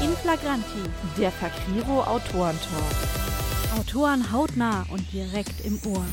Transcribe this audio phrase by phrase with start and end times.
[0.00, 0.84] In Flagranti,
[1.18, 2.58] der Fakriro Autorentalk.
[3.76, 6.04] Autoren hautnah und direkt im Ohr.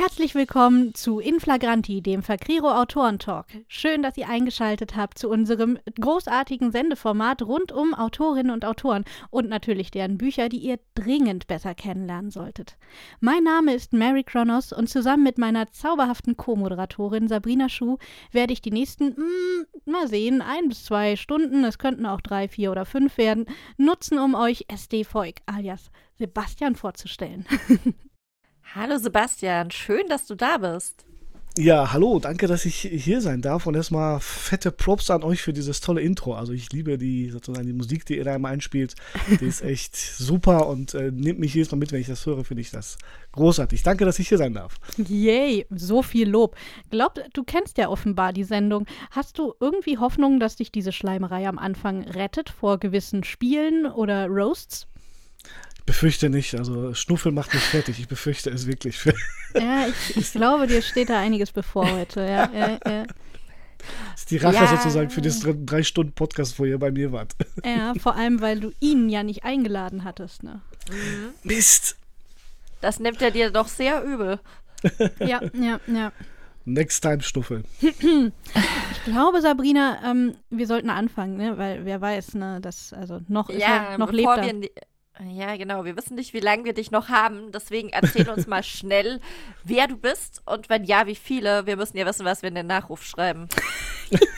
[0.00, 3.46] Herzlich willkommen zu Inflagranti, dem Fakriro Autorentalk.
[3.66, 9.48] Schön, dass ihr eingeschaltet habt zu unserem großartigen Sendeformat rund um Autorinnen und Autoren und
[9.48, 12.76] natürlich deren Bücher, die ihr dringend besser kennenlernen solltet.
[13.18, 17.98] Mein Name ist Mary Kronos und zusammen mit meiner zauberhaften Co-Moderatorin Sabrina Schuh
[18.30, 22.46] werde ich die nächsten, mm, mal sehen, ein bis zwei Stunden, es könnten auch drei,
[22.46, 23.46] vier oder fünf werden,
[23.78, 27.46] nutzen, um euch SD Voigt alias Sebastian vorzustellen.
[28.74, 31.06] Hallo Sebastian, schön, dass du da bist.
[31.56, 35.54] Ja, hallo, danke, dass ich hier sein darf und erstmal fette Props an euch für
[35.54, 36.34] dieses tolle Intro.
[36.34, 38.94] Also ich liebe die sozusagen die Musik, die ihr da immer einspielt.
[39.40, 42.44] Die ist echt super und äh, nimmt mich jedes Mal mit, wenn ich das höre,
[42.44, 42.98] finde ich das
[43.32, 43.82] großartig.
[43.82, 44.76] Danke, dass ich hier sein darf.
[44.98, 46.54] Yay, so viel Lob.
[46.90, 48.86] Glaubt, du kennst ja offenbar die Sendung.
[49.10, 54.26] Hast du irgendwie Hoffnung, dass dich diese Schleimerei am Anfang rettet vor gewissen Spielen oder
[54.26, 54.86] Roasts?
[55.88, 56.54] Befürchte nicht.
[56.54, 57.98] Also Schnuffel macht mich fertig.
[57.98, 59.02] Ich befürchte es wirklich.
[59.54, 62.20] ja, ich, ich, glaube, dir steht da einiges bevor heute.
[62.20, 63.06] Ja, ja, ja.
[64.12, 64.66] Das ist die Rache ja.
[64.66, 67.34] sozusagen für das drei Stunden Podcast, wo ihr bei mir wart.
[67.64, 70.42] Ja, vor allem, weil du ihn ja nicht eingeladen hattest.
[70.42, 70.60] Ne?
[70.90, 71.30] Mhm.
[71.42, 71.96] Mist.
[72.82, 74.40] Das nimmt er dir doch sehr übel.
[75.20, 76.12] ja, ja, ja.
[76.66, 77.64] Next time Stuffel.
[77.80, 81.56] Ich glaube, Sabrina, ähm, wir sollten anfangen, ne?
[81.56, 84.70] weil wer weiß, ne, dass also noch ja, er, noch bevor lebt wir,
[85.26, 85.84] ja, genau.
[85.84, 87.52] Wir wissen nicht, wie lange wir dich noch haben.
[87.52, 89.20] Deswegen erzähl uns mal schnell,
[89.64, 91.66] wer du bist und wenn ja, wie viele.
[91.66, 93.48] Wir müssen ja wissen, was wir in den Nachruf schreiben.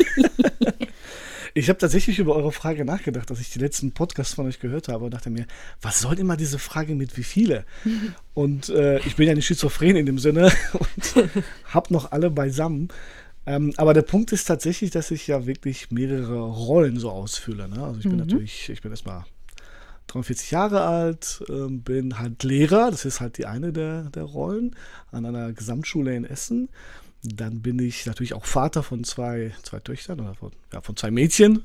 [1.54, 4.88] Ich habe tatsächlich über eure Frage nachgedacht, dass ich die letzten Podcasts von euch gehört
[4.88, 5.46] habe und dachte mir,
[5.82, 7.64] was soll immer diese Frage mit wie viele?
[8.34, 11.32] Und äh, ich bin ja nicht schizophren in dem Sinne und
[11.64, 12.88] habe noch alle beisammen.
[13.44, 17.68] Ähm, aber der Punkt ist tatsächlich, dass ich ja wirklich mehrere Rollen so ausfülle.
[17.68, 17.82] Ne?
[17.82, 18.18] Also ich bin mhm.
[18.18, 19.24] natürlich, ich bin erstmal
[20.10, 24.76] 43 Jahre alt, äh, bin halt Lehrer, das ist halt die eine der, der Rollen,
[25.12, 26.68] an einer Gesamtschule in Essen.
[27.22, 31.10] Dann bin ich natürlich auch Vater von zwei, zwei Töchtern oder von, ja, von zwei
[31.10, 31.62] Mädchen.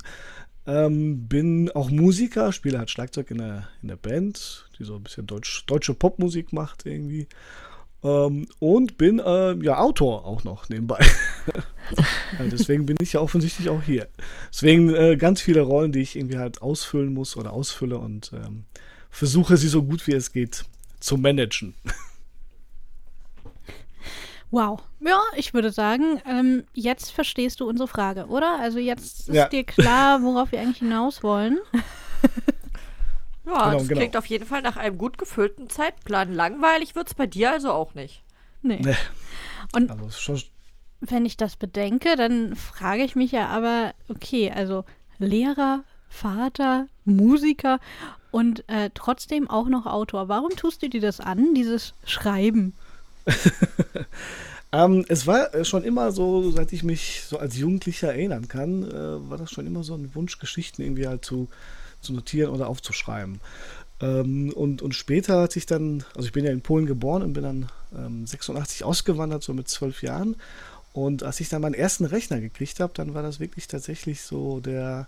[0.67, 5.03] Ähm, bin auch Musiker, spiele halt Schlagzeug in der, in der Band, die so ein
[5.03, 7.27] bisschen Deutsch, deutsche Popmusik macht irgendwie.
[8.05, 11.03] Ähm, und bin äh, ja Autor auch noch nebenbei.
[12.37, 14.07] ja, deswegen bin ich ja offensichtlich auch hier.
[14.53, 18.65] Deswegen äh, ganz viele Rollen, die ich irgendwie halt ausfüllen muss oder ausfülle und ähm,
[19.09, 20.65] versuche sie so gut wie es geht
[20.99, 21.73] zu managen.
[24.51, 24.81] Wow.
[25.01, 28.59] Ja, ich würde sagen, ähm, jetzt verstehst du unsere Frage, oder?
[28.59, 29.49] Also jetzt ist ja.
[29.49, 31.57] dir klar, worauf wir eigentlich hinaus wollen.
[33.45, 33.99] Ja, genau, das genau.
[33.99, 36.33] klingt auf jeden Fall nach einem gut gefüllten Zeitplan.
[36.33, 38.23] Langweilig wird es bei dir also auch nicht.
[38.61, 38.79] Nee.
[38.83, 38.95] nee.
[39.73, 40.37] Und also
[41.01, 44.85] wenn ich das bedenke, dann frage ich mich ja aber, okay, also
[45.19, 47.79] Lehrer, Vater, Musiker
[48.31, 50.27] und äh, trotzdem auch noch Autor.
[50.27, 52.73] Warum tust du dir das an, dieses Schreiben?
[54.71, 59.29] ähm, es war schon immer so, seit ich mich so als Jugendlicher erinnern kann, äh,
[59.29, 61.47] war das schon immer so ein Wunsch, Geschichten irgendwie halt zu
[62.05, 63.39] zu notieren oder aufzuschreiben.
[64.01, 67.33] Ähm, und, und später hat sich dann, also ich bin ja in Polen geboren und
[67.33, 70.35] bin dann ähm, 86 ausgewandert, so mit zwölf Jahren.
[70.93, 74.59] Und als ich dann meinen ersten Rechner gekriegt habe, dann war das wirklich tatsächlich so
[74.61, 75.07] der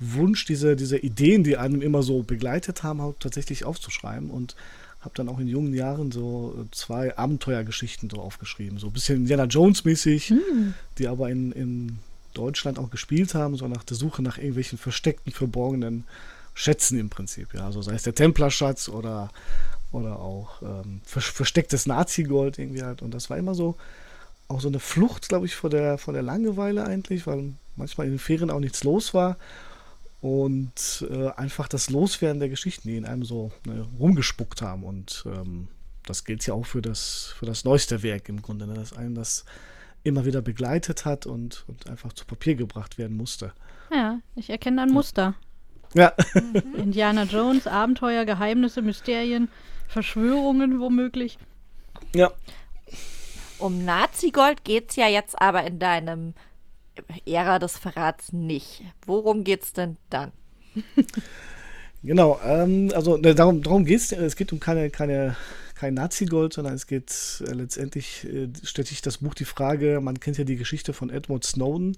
[0.00, 4.30] Wunsch, diese, diese Ideen, die einem immer so begleitet haben, halt tatsächlich aufzuschreiben.
[4.30, 4.56] Und
[5.00, 8.78] habe dann auch in jungen Jahren so zwei Abenteuergeschichten so aufgeschrieben.
[8.78, 10.74] So ein bisschen Indiana Jones-mäßig, hm.
[10.98, 11.98] die aber in, in
[12.34, 16.04] Deutschland auch gespielt haben, so nach der Suche nach irgendwelchen versteckten, verborgenen
[16.54, 17.54] Schätzen im Prinzip.
[17.54, 19.30] Ja, also sei es der Templerschatz oder,
[19.92, 23.02] oder auch ähm, verstecktes Nazi-Gold irgendwie halt.
[23.02, 23.76] Und das war immer so
[24.48, 28.14] auch so eine Flucht, glaube ich, vor der, vor der Langeweile eigentlich, weil manchmal in
[28.14, 29.36] den Ferien auch nichts los war.
[30.20, 34.82] Und äh, einfach das Loswerden der Geschichten, die in einem so ne, rumgespuckt haben.
[34.82, 35.68] Und ähm,
[36.06, 39.14] das gilt ja auch für das, für das neueste Werk im Grunde, ne, dass einem
[39.14, 39.44] das
[40.08, 43.52] immer wieder begleitet hat und, und einfach zu Papier gebracht werden musste.
[43.92, 45.34] Ja, ich erkenne ein Muster.
[45.94, 46.12] Ja.
[46.34, 46.74] Mhm.
[46.76, 49.48] Indiana Jones, Abenteuer, Geheimnisse, Mysterien,
[49.86, 51.38] Verschwörungen womöglich.
[52.14, 52.32] Ja.
[53.58, 56.34] Um Nazi-Gold geht es ja jetzt aber in deinem
[57.26, 58.82] Ära des Verrats nicht.
[59.06, 60.32] Worum geht's denn dann?
[62.02, 64.12] genau, ähm, also ne, darum, darum geht es.
[64.12, 65.36] Es geht um keine, keine
[65.78, 70.18] kein Nazi-Gold, sondern es geht äh, letztendlich, äh, stellt sich das Buch die Frage, man
[70.18, 71.96] kennt ja die Geschichte von Edward Snowden,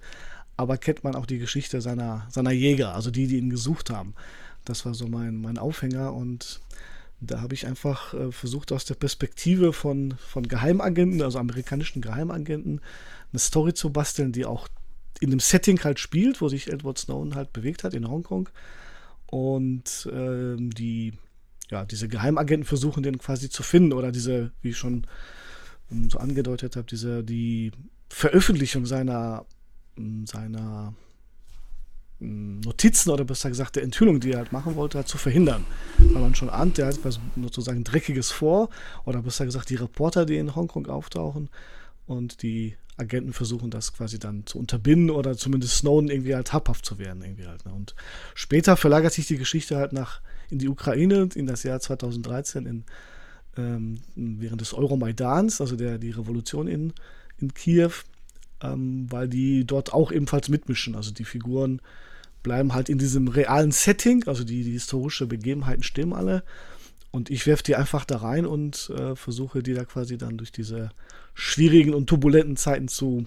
[0.57, 4.15] aber kennt man auch die Geschichte seiner, seiner Jäger, also die, die ihn gesucht haben.
[4.67, 6.61] Das war so mein, mein Aufhänger und
[7.21, 12.83] da habe ich einfach äh, versucht, aus der Perspektive von, von Geheimagenten, also amerikanischen Geheimagenten,
[13.33, 14.69] eine Story zu basteln, die auch
[15.21, 18.51] in dem Setting halt spielt, wo sich Edward Snowden halt bewegt hat in Hongkong.
[19.27, 21.13] Und ähm, die,
[21.71, 25.07] ja, diese Geheimagenten versuchen den quasi zu finden oder diese, wie ich schon
[25.91, 27.73] ähm, so angedeutet habe, diese, die
[28.09, 29.47] Veröffentlichung seiner,
[29.97, 30.95] ähm, seiner
[32.21, 35.65] ähm, Notizen oder besser gesagt der Enthüllung, die er halt machen wollte, halt zu verhindern.
[35.99, 38.69] Weil man schon ahnt, der hat was sozusagen Dreckiges vor
[39.05, 41.49] oder besser gesagt die Reporter, die in Hongkong auftauchen
[42.07, 46.85] und die Agenten versuchen das quasi dann zu unterbinden oder zumindest Snowden irgendwie halt habhaft
[46.85, 47.23] zu werden.
[47.23, 47.73] Irgendwie halt, ne?
[47.73, 47.95] Und
[48.35, 50.21] später verlagert sich die Geschichte halt nach
[50.51, 52.85] in die Ukraine, in das Jahr 2013, in,
[53.57, 56.93] ähm, während des Euromaidans, also der, die Revolution in,
[57.39, 57.93] in Kiew,
[58.63, 60.95] ähm, weil die dort auch ebenfalls mitmischen.
[60.95, 61.81] Also die Figuren
[62.43, 66.43] bleiben halt in diesem realen Setting, also die, die historische Begebenheiten stimmen alle.
[67.11, 70.53] Und ich werfe die einfach da rein und äh, versuche die da quasi dann durch
[70.53, 70.91] diese
[71.35, 73.27] schwierigen und turbulenten Zeiten zu,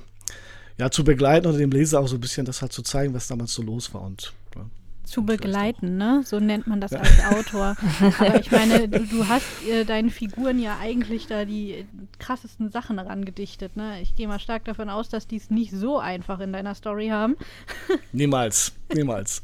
[0.78, 3.28] ja, zu begleiten und dem Leser auch so ein bisschen das halt zu zeigen, was
[3.28, 4.04] damals so los war.
[4.04, 4.66] Und, ja,
[5.04, 6.22] zu begleiten, ne?
[6.26, 7.00] So nennt man das ja.
[7.00, 7.76] als Autor.
[8.20, 11.86] Aber ich meine, du, du hast äh, deinen Figuren ja eigentlich da die
[12.20, 14.02] krassesten Sachen herangedichtet, ne?
[14.02, 17.10] Ich gehe mal stark davon aus, dass die es nicht so einfach in deiner Story
[17.10, 17.36] haben.
[18.12, 19.44] niemals, niemals.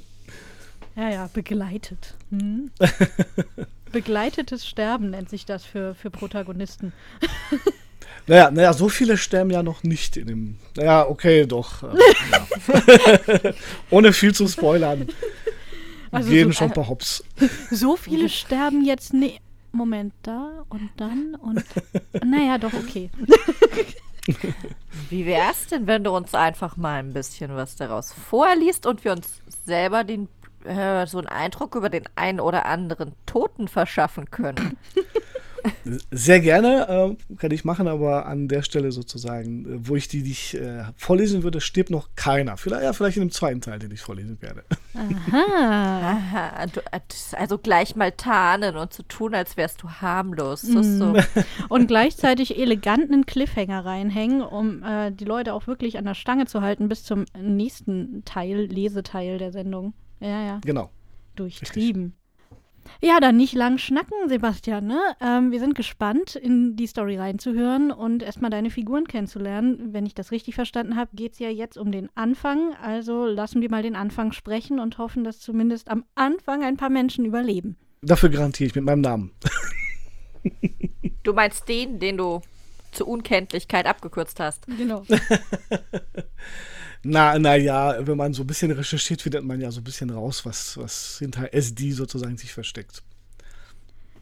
[0.96, 2.14] ja, ja, begleitet.
[2.30, 2.70] Hm?
[3.92, 6.92] Begleitetes Sterben nennt sich das für, für Protagonisten.
[8.28, 10.58] Naja, naja, so viele sterben ja noch nicht in dem.
[10.76, 11.82] Naja, okay, doch.
[11.82, 11.96] Äh,
[13.44, 13.52] ja.
[13.90, 15.08] Ohne viel zu spoilern.
[16.10, 17.24] Also gehen so, schon ein paar Hops.
[17.70, 19.40] So viele sterben jetzt nicht.
[19.72, 21.62] Moment, da und dann und.
[22.24, 23.10] Naja, doch, okay.
[25.10, 29.12] Wie wär's denn, wenn du uns einfach mal ein bisschen was daraus vorliest und wir
[29.12, 30.28] uns selber den
[30.64, 34.76] äh, so einen Eindruck über den einen oder anderen Toten verschaffen können.
[36.10, 40.22] Sehr gerne, äh, kann ich machen, aber an der Stelle sozusagen, äh, wo ich die
[40.22, 42.56] nicht äh, vorlesen würde, stirbt noch keiner.
[42.56, 44.64] Vielleicht, ja, vielleicht in dem zweiten Teil, den ich vorlesen werde.
[44.94, 46.08] Aha.
[46.10, 46.66] Aha.
[46.66, 47.00] Du, äh,
[47.36, 50.64] also gleich mal tarnen und zu tun, als wärst du harmlos.
[50.64, 50.82] Mm.
[50.82, 51.16] So.
[51.68, 56.46] Und gleichzeitig elegant einen Cliffhanger reinhängen, um äh, die Leute auch wirklich an der Stange
[56.46, 59.94] zu halten bis zum nächsten Teil, Leseteil der Sendung.
[60.20, 60.60] Ja, ja.
[60.64, 60.90] Genau.
[61.36, 62.02] Durchtrieben.
[62.02, 62.27] Richtig.
[63.00, 64.86] Ja, dann nicht lang schnacken, Sebastian.
[64.86, 65.00] Ne?
[65.20, 69.92] Ähm, wir sind gespannt, in die Story reinzuhören und erstmal deine Figuren kennenzulernen.
[69.92, 72.74] Wenn ich das richtig verstanden habe, geht es ja jetzt um den Anfang.
[72.82, 76.90] Also lassen wir mal den Anfang sprechen und hoffen, dass zumindest am Anfang ein paar
[76.90, 77.76] Menschen überleben.
[78.02, 79.32] Dafür garantiere ich mit meinem Namen.
[81.22, 82.42] du meinst den, den du
[82.92, 84.66] zur Unkenntlichkeit abgekürzt hast.
[84.66, 85.04] Genau.
[87.04, 90.44] Na, naja, wenn man so ein bisschen recherchiert, findet man ja so ein bisschen raus,
[90.44, 93.02] was, was hinter SD sozusagen sich versteckt.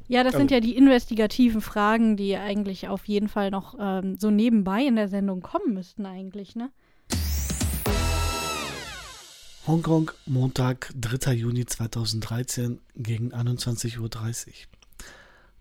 [0.08, 4.17] Ja, das also, sind ja die investigativen Fragen, die eigentlich auf jeden Fall noch ähm,
[4.17, 6.70] so nebenbei in der Sendung kommen müssten, eigentlich, ne?
[9.67, 11.32] Hongkong, Montag, 3.
[11.32, 14.52] Juni 2013 gegen 21.30 Uhr.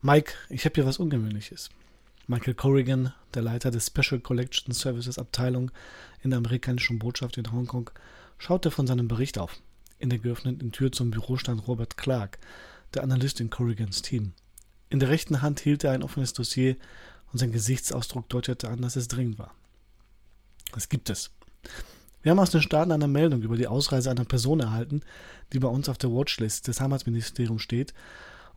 [0.03, 1.69] Mike, ich habe hier was Ungewöhnliches.
[2.27, 5.69] Michael Corrigan, der Leiter des Special Collection Services Abteilung
[6.23, 7.91] in der amerikanischen Botschaft in Hongkong,
[8.39, 9.59] schaute von seinem Bericht auf.
[9.99, 12.39] In der geöffneten Tür zum Büro stand Robert Clark,
[12.95, 14.33] der Analyst in Corrigans Team.
[14.89, 16.77] In der rechten Hand hielt er ein offenes Dossier
[17.31, 19.53] und sein Gesichtsausdruck deutete an, dass es dringend war.
[20.73, 21.29] Was gibt es?
[22.23, 25.01] Wir haben aus den Staaten eine Meldung über die Ausreise einer Person erhalten,
[25.53, 27.93] die bei uns auf der Watchlist des Heimatministeriums steht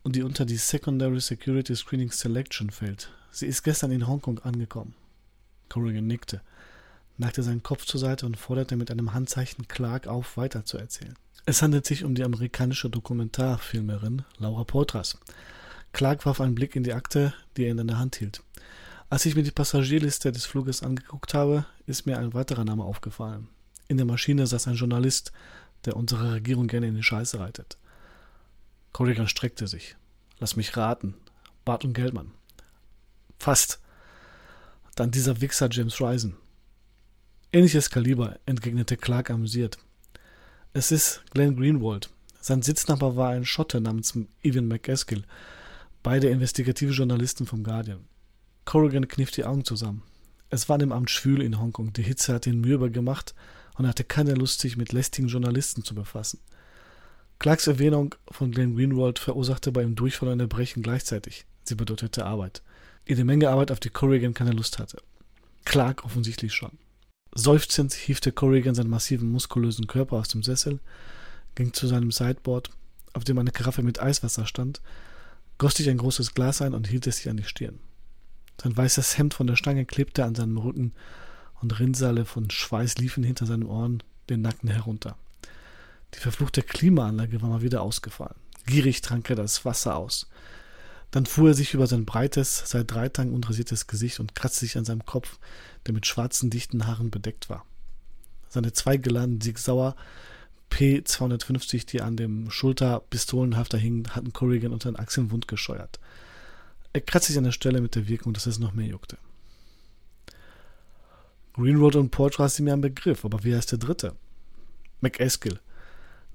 [0.03, 3.11] und die unter die Secondary Security Screening Selection fällt.
[3.31, 4.95] Sie ist gestern in Hongkong angekommen.
[5.69, 6.41] Corrigan nickte,
[7.19, 11.15] neigte seinen Kopf zur Seite und forderte mit einem Handzeichen Clark auf, weiterzuerzählen.
[11.47, 15.19] Es handelt sich um die amerikanische Dokumentarfilmerin Laura Poitras.
[15.93, 18.43] Clark warf einen Blick in die Akte, die er in der Hand hielt.
[19.11, 23.49] Als ich mir die Passagierliste des Fluges angeguckt habe, ist mir ein weiterer Name aufgefallen.
[23.89, 25.33] In der Maschine saß ein Journalist,
[25.87, 27.79] der unsere Regierung gerne in die Scheiße reitet.
[28.99, 29.95] Corrigan streckte sich.
[30.41, 31.15] Lass mich raten.
[31.65, 32.33] Bart und Geldmann.
[33.39, 33.79] Fast.
[34.97, 36.35] Dann dieser Wichser James Risen.
[37.53, 39.79] Ähnliches Kaliber, entgegnete Clark amüsiert.
[40.73, 42.11] Es ist Glenn Greenwald.
[42.41, 45.23] Sein Sitznachbar war ein Schotte namens Evan McEskill,
[46.03, 48.05] beide investigative Journalisten vom Guardian.
[48.65, 50.03] Corrigan kniff die Augen zusammen.
[50.51, 53.37] Es war dem Amt schwül in Hongkong, die Hitze hatte ihn mürber gemacht
[53.77, 56.41] und er hatte keine Lust, sich mit lästigen Journalisten zu befassen.
[57.39, 61.47] Clarks Erwähnung von Glenn Greenwald verursachte bei ihm Durchfall und Erbrechen gleichzeitig.
[61.65, 62.63] Sie bedeutete Arbeit
[63.15, 64.99] eine Menge Arbeit, auf die Corrigan keine Lust hatte.
[65.65, 66.73] Clark offensichtlich schon.
[67.35, 70.81] Seufzend hiefte Corrigan seinen massiven, muskulösen Körper aus dem Sessel,
[71.55, 72.71] ging zu seinem Sideboard,
[73.13, 74.81] auf dem eine Karaffe mit Eiswasser stand,
[75.59, 77.79] goss sich ein großes Glas ein und hielt es sich an die Stirn.
[78.61, 80.93] Sein weißes Hemd von der Stange klebte an seinem Rücken
[81.61, 85.17] und Rinnsale von Schweiß liefen hinter seinen Ohren den Nacken herunter.
[86.15, 88.37] Die verfluchte Klimaanlage war mal wieder ausgefallen.
[88.67, 90.29] Gierig trank er das Wasser aus.
[91.11, 94.77] Dann fuhr er sich über sein breites, seit drei Tagen unrasiertes Gesicht und kratzte sich
[94.77, 95.39] an seinem Kopf,
[95.87, 97.65] der mit schwarzen, dichten Haaren bedeckt war.
[98.49, 99.97] Seine zwei geladenen Sieg Sauer
[100.71, 105.99] P250, die an dem Schulterpistolenhafter hingen, hatten Corrigan unter den Achseln wund gescheuert.
[106.93, 109.19] Er kratzte sich an der Stelle mit der Wirkung, dass es noch mehr juckte.
[111.55, 114.15] Greenroad und Portra sind mir ein Begriff, aber wie heißt der dritte?
[115.01, 115.59] McEskill.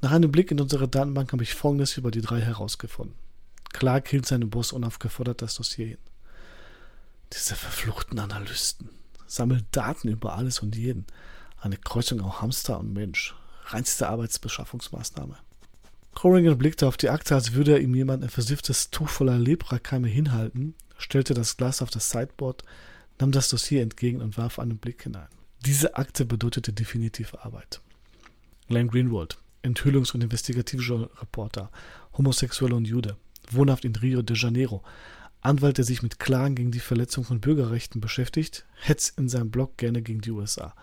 [0.03, 3.15] Nach einem Blick in unsere Datenbank habe ich Folgendes über die drei herausgefunden.
[3.71, 5.97] Clark hielt seinem Boss unaufgefordert das Dossier hin.
[7.31, 8.89] Diese verfluchten Analysten
[9.27, 11.05] sammeln Daten über alles und jeden.
[11.57, 13.33] Eine Kreuzung aus Hamster und Mensch.
[13.67, 15.37] Reinste Arbeitsbeschaffungsmaßnahme.
[16.13, 20.09] Corrigan blickte auf die Akte, als würde er ihm jemand ein versifftes Tuch voller Leprakeime
[20.09, 22.63] hinhalten, stellte das Glas auf das Sideboard,
[23.21, 25.29] nahm das Dossier entgegen und warf einen Blick hinein.
[25.65, 27.79] Diese Akte bedeutete definitiv Arbeit.
[28.67, 31.71] Glenn Greenwald, Enthüllungs- und Investigativreporter,
[32.17, 33.17] Homosexueller und Jude,
[33.51, 34.83] wohnhaft in Rio de Janeiro,
[35.41, 39.77] Anwalt, der sich mit Klagen gegen die Verletzung von Bürgerrechten beschäftigt, hetzt in seinem Blog
[39.77, 40.73] gerne gegen die USA.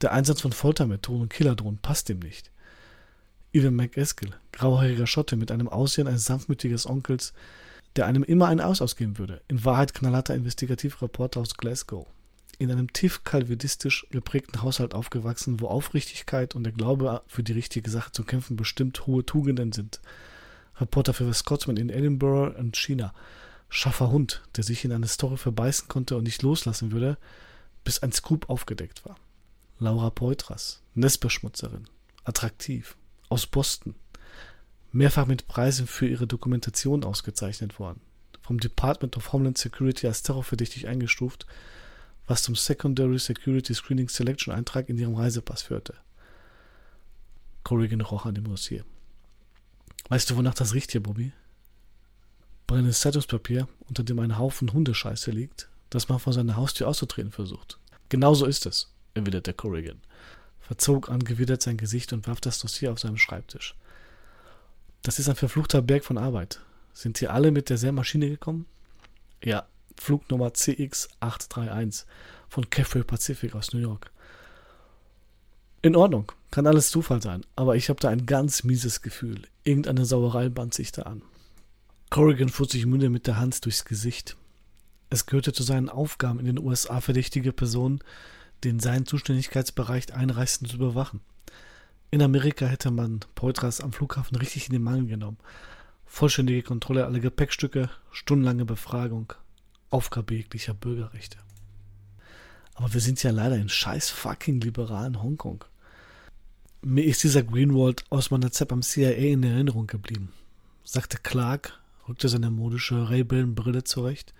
[0.00, 2.50] Der Einsatz von Foltermethoden und Killerdrohnen passt ihm nicht.
[3.52, 7.34] Evan McEskill, grauhaariger Schotte mit einem Aussehen eines sanftmütiges Onkels,
[7.96, 12.06] der einem immer ein Aus ausgeben würde, in Wahrheit knallharter Investigativreporter aus Glasgow.
[12.62, 17.90] In einem tief kalvinistisch geprägten Haushalt aufgewachsen, wo Aufrichtigkeit und der Glaube für die richtige
[17.90, 20.00] Sache zu kämpfen bestimmt hohe Tugenden sind.
[20.76, 23.14] Reporter für The Scotsman in Edinburgh und China.
[23.68, 27.18] Scharfer Hund, der sich in eine Story verbeißen konnte und nicht loslassen würde,
[27.82, 29.16] bis ein Scoop aufgedeckt war.
[29.80, 31.88] Laura Poitras, Nestbeschmutzerin,
[32.22, 32.96] attraktiv,
[33.28, 33.96] aus Boston,
[34.92, 38.00] mehrfach mit Preisen für ihre Dokumentation ausgezeichnet worden,
[38.40, 41.44] vom Department of Homeland Security als terrorverdächtig eingestuft,
[42.32, 45.92] was zum Secondary Security Screening Selection Eintrag in ihrem Reisepass führte.
[47.62, 48.86] Corrigan roch an dem Dossier.
[50.08, 51.32] Weißt du, wonach das riecht hier, Bobby?
[52.66, 57.78] Brennendes Zeitungspapier, unter dem ein Haufen Hundescheiße liegt, das man von seiner Haustür auszutreten versucht.
[58.08, 60.00] Genauso ist es, erwiderte Corrigan,
[60.58, 63.74] verzog angewidert sein Gesicht und warf das Dossier auf seinem Schreibtisch.
[65.02, 66.60] Das ist ein verfluchter Berg von Arbeit.
[66.94, 68.64] Sind hier alle mit der Maschine gekommen?
[69.44, 69.66] Ja,
[69.98, 72.04] Flugnummer CX831
[72.48, 74.10] von Cathay Pacific aus New York.
[75.82, 79.42] In Ordnung, kann alles Zufall sein, aber ich habe da ein ganz mieses Gefühl.
[79.64, 81.22] Irgendeine Sauerei band sich da an.
[82.10, 84.36] Corrigan fuhr sich müde mit der Hand durchs Gesicht.
[85.08, 88.00] Es gehörte zu seinen Aufgaben, in den USA verdächtige Personen,
[88.62, 91.20] die in seinen Zuständigkeitsbereich einreisten, zu überwachen.
[92.10, 95.38] In Amerika hätte man Poitras am Flughafen richtig in den Mangel genommen.
[96.04, 99.32] Vollständige Kontrolle aller Gepäckstücke, stundenlange Befragung,
[99.92, 101.38] Aufgabe jeglicher Bürgerrechte.
[102.74, 105.64] Aber wir sind ja leider in scheiß fucking liberalen Hongkong.
[106.80, 110.32] Mir ist dieser Greenwald aus meiner Zeit beim CIA in Erinnerung geblieben,
[110.82, 114.34] sagte Clark, rückte seine modische Ray-Ban-Brille zurecht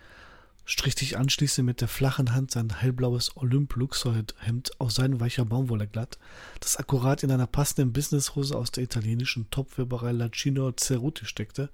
[0.65, 6.19] strich sich anschließend mit der flachen Hand sein hellblaues Olymp-Luxor-Hemd aus seidenweicher Baumwolle glatt,
[6.61, 11.71] das akkurat in einer passenden Businesshose aus der italienischen Topweberei Lacino Cerruti steckte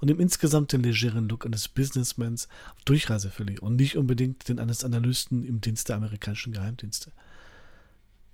[0.00, 4.58] und ihm insgesamt den legeren Look eines Businessmans auf Durchreise verlieh und nicht unbedingt den
[4.58, 7.12] eines Analysten im Dienst der amerikanischen Geheimdienste.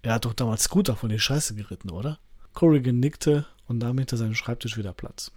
[0.02, 2.18] Er hat doch damals Scooter von die Scheiße geritten, oder?
[2.52, 5.32] Corrigan nickte und nahm hinter seinem Schreibtisch wieder Platz.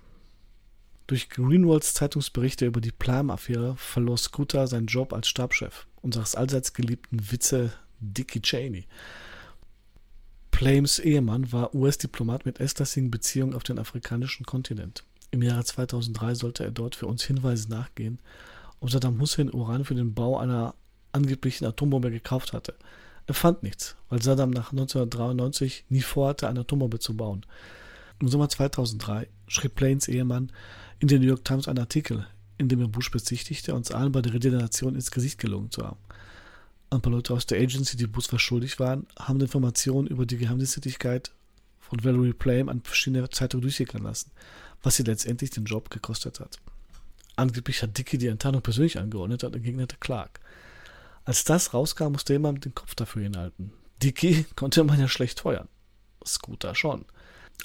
[1.08, 7.32] Durch Greenwalds Zeitungsberichte über die Plum-Affäre verlor Scooter seinen Job als Stabschef unseres allseits geliebten
[7.32, 8.86] Witze Dickie Cheney.
[10.52, 15.04] Plames Ehemann war US-Diplomat mit erstklassigen Beziehungen auf den afrikanischen Kontinent.
[15.32, 18.20] Im Jahre 2003 sollte er dort für uns Hinweise nachgehen,
[18.80, 20.76] ob Saddam Hussein Uran für den Bau einer
[21.12, 22.76] angeblichen Atombombe gekauft hatte.
[23.26, 27.46] Er fand nichts, weil Saddam nach 1993 nie vorhatte, eine Atombombe zu bauen.
[28.20, 30.52] Im Sommer 2003 schrieb Plains Ehemann
[31.00, 32.26] in der New York Times einen Artikel,
[32.58, 35.72] in dem er Bush bezichtigte, uns allen bei der Rede der Nation ins Gesicht gelungen
[35.72, 36.00] zu haben.
[36.90, 41.32] Ein paar Leute aus der Agency, die Bush verschuldigt waren, haben Informationen über die Geheimdiensttätigkeit
[41.90, 44.32] von Valerie Plame an verschiedene Zeitungen durchgehen lassen,
[44.84, 46.60] was sie letztendlich den Job gekostet hat.
[47.36, 50.40] Angeblich hat Dickey die Enttarnung persönlich angeordnet und entgegnete Clark.
[51.24, 53.72] Als das rauskam, musste jemand den Kopf dafür hinhalten.
[54.02, 55.68] Dickey konnte man ja schlecht feuern.
[56.26, 57.06] Scooter schon.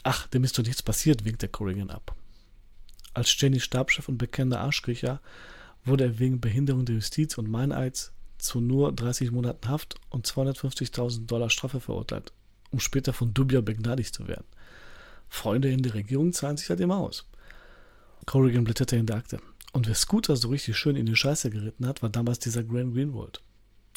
[0.04, 2.14] Ach, dem ist doch nichts passiert, winkte Corrigan ab.
[3.14, 5.20] Als Jenny Stabschef und bekennender Arschkriecher
[5.84, 11.26] wurde er wegen Behinderung der Justiz und Meineids zu nur 30 Monaten Haft und 250.000
[11.26, 12.32] Dollar Strafe verurteilt,
[12.72, 14.46] um später von Dubia begnadigt zu werden.
[15.28, 17.26] Freunde in der Regierung zahlen sich halt immer aus.
[18.26, 19.40] Corrigan blätterte in der Akte.
[19.72, 22.94] Und wer Scooter so richtig schön in die Scheiße geritten hat, war damals dieser Grant
[22.94, 23.40] Greenwald.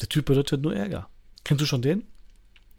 [0.00, 1.08] Der Typ bedeutet nur Ärger.
[1.44, 2.04] Kennst du schon den?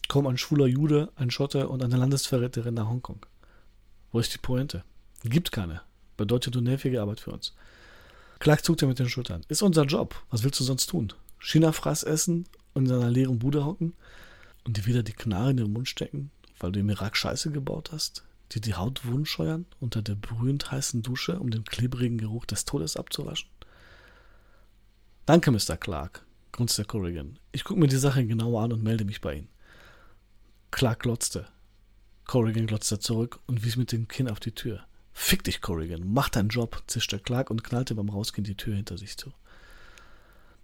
[0.08, 3.26] Kaum ein schwuler Jude, ein Schotter und eine Landesverräterin nach Hongkong.
[4.12, 4.84] Wo ist die Pointe?
[5.24, 5.82] Gibt keine.
[6.16, 7.54] Bedeutet nur nervige Arbeit für uns.
[8.40, 9.44] Clark zuckt er mit den Schultern.
[9.48, 10.16] Ist unser Job.
[10.30, 11.14] Was willst du sonst tun?
[11.40, 13.94] China-Fraß essen und in seiner leeren Bude hocken?
[14.68, 17.94] Und dir wieder die Knarre in den Mund stecken, weil du im Irak Scheiße gebaut
[17.94, 18.26] hast?
[18.52, 22.98] Dir die Haut wundscheuern unter der brühend heißen Dusche, um den klebrigen Geruch des Todes
[22.98, 23.50] abzuwaschen?
[25.26, 25.78] Danke, Mr.
[25.78, 27.40] Clark, grunzte Corrigan.
[27.54, 29.48] Ich gucke mir die Sache genauer an und melde mich bei Ihnen.
[30.72, 31.48] Clark glotzte.
[32.26, 34.86] Corrigan glotzte zurück und wies mit dem Kinn auf die Tür.
[35.14, 38.98] Fick dich, Corrigan, mach deinen Job, zischte Clark und knallte beim Rausgehen die Tür hinter
[38.98, 39.32] sich zu.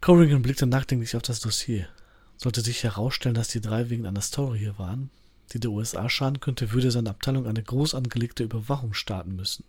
[0.01, 1.87] Corrigan blickte nachdenklich auf das Dossier.
[2.43, 5.09] Sollte sich herausstellen, dass die drei wegen einer Story hier waren,
[5.53, 9.63] die der USA schaden könnte, würde seine Abteilung eine groß angelegte Überwachung starten müssen.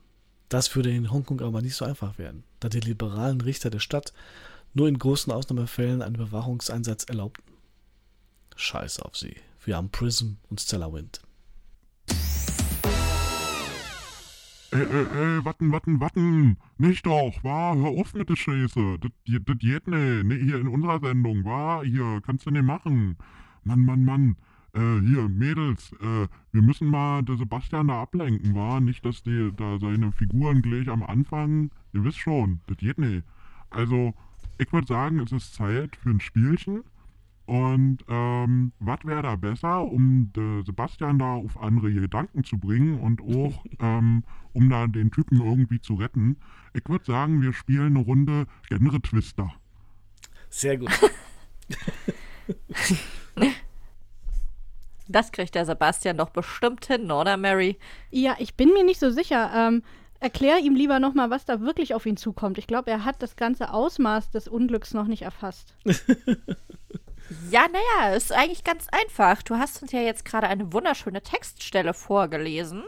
[0.48, 4.12] Das würde in Hongkong aber nicht so einfach werden, da die liberalen Richter der Stadt
[4.72, 7.44] nur in großen Ausnahmefällen einen Überwachungseinsatz erlaubten.
[8.56, 9.36] Scheiß auf sie.
[9.64, 11.20] Wir haben Prism und Stellar Wind.
[14.74, 16.56] Ey, ey, ey, watten, watten, watten.
[16.78, 17.76] Nicht doch, wa?
[17.76, 18.98] Hör auf mit der Scheiße.
[18.98, 19.12] Das,
[19.60, 19.86] geht nicht.
[20.24, 21.82] Ne, hier in unserer Sendung, wa?
[21.84, 23.16] Hier, kannst du nicht machen.
[23.62, 24.36] Mann, Mann, Mann.
[24.72, 28.80] Äh, hier, Mädels, äh, wir müssen mal der Sebastian da ablenken, wa?
[28.80, 33.24] Nicht, dass die da seine Figuren gleich am Anfang, ihr wisst schon, das geht nicht.
[33.70, 34.12] Also,
[34.58, 36.82] ich würde sagen, es ist Zeit für ein Spielchen.
[37.46, 40.32] Und ähm, was wäre da besser, um
[40.64, 45.80] Sebastian da auf andere Gedanken zu bringen und auch ähm, um da den Typen irgendwie
[45.80, 46.36] zu retten?
[46.72, 49.52] Ich würde sagen, wir spielen eine Runde Genre Twister.
[50.48, 50.90] Sehr gut.
[55.06, 57.78] Das kriegt der Sebastian doch bestimmt hin, oder Mary?
[58.10, 59.50] Ja, ich bin mir nicht so sicher.
[59.54, 59.82] Ähm,
[60.20, 62.56] erklär ihm lieber nochmal, was da wirklich auf ihn zukommt.
[62.56, 65.74] Ich glaube, er hat das ganze Ausmaß des Unglücks noch nicht erfasst.
[67.50, 69.42] Ja, naja, ist eigentlich ganz einfach.
[69.42, 72.84] Du hast uns ja jetzt gerade eine wunderschöne Textstelle vorgelesen.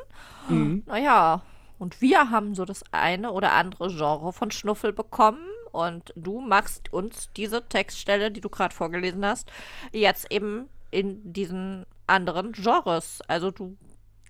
[0.49, 0.83] Mhm.
[0.87, 1.43] Naja,
[1.79, 5.47] und wir haben so das eine oder andere Genre von Schnuffel bekommen.
[5.73, 9.51] Und du machst uns diese Textstelle, die du gerade vorgelesen hast,
[9.93, 13.21] jetzt eben in diesen anderen Genres.
[13.29, 13.77] Also du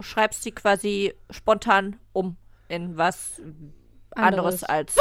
[0.01, 2.37] schreibst sie quasi spontan um
[2.69, 3.41] in was
[4.11, 4.97] anderes, anderes als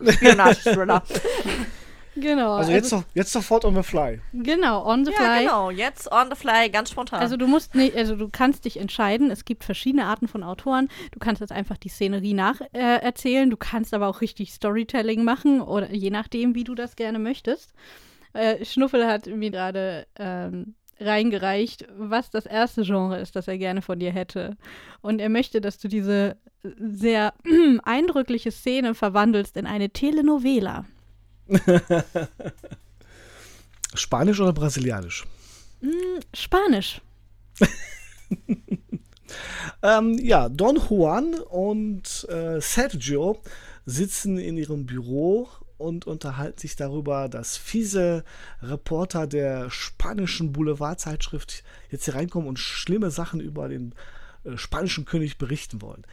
[0.14, 1.02] Spionage-Thriller.
[2.20, 2.54] Genau.
[2.54, 4.20] Also, jetzt, also, jetzt sofort on the fly.
[4.32, 5.44] Genau, on the ja, fly.
[5.44, 7.20] Genau, jetzt on the fly, ganz spontan.
[7.20, 9.30] Also du musst nicht, also du kannst dich entscheiden.
[9.30, 10.88] Es gibt verschiedene Arten von Autoren.
[11.12, 13.48] Du kannst jetzt einfach die Szenerie nacherzählen.
[13.48, 17.18] Äh, du kannst aber auch richtig Storytelling machen oder je nachdem, wie du das gerne
[17.18, 17.72] möchtest.
[18.32, 23.82] Äh, Schnuffel hat mir gerade ähm, reingereicht, was das erste Genre ist, das er gerne
[23.82, 24.56] von dir hätte.
[25.00, 27.32] Und er möchte, dass du diese sehr
[27.84, 30.84] eindrückliche Szene verwandelst in eine Telenovela.
[33.94, 35.26] Spanisch oder brasilianisch?
[35.80, 37.00] Mm, Spanisch.
[39.82, 43.40] ähm, ja, Don Juan und äh, Sergio
[43.86, 48.24] sitzen in ihrem Büro und unterhalten sich darüber, dass fiese
[48.62, 53.94] Reporter der spanischen Boulevardzeitschrift jetzt hier reinkommen und schlimme Sachen über den
[54.44, 56.04] äh, spanischen König berichten wollen.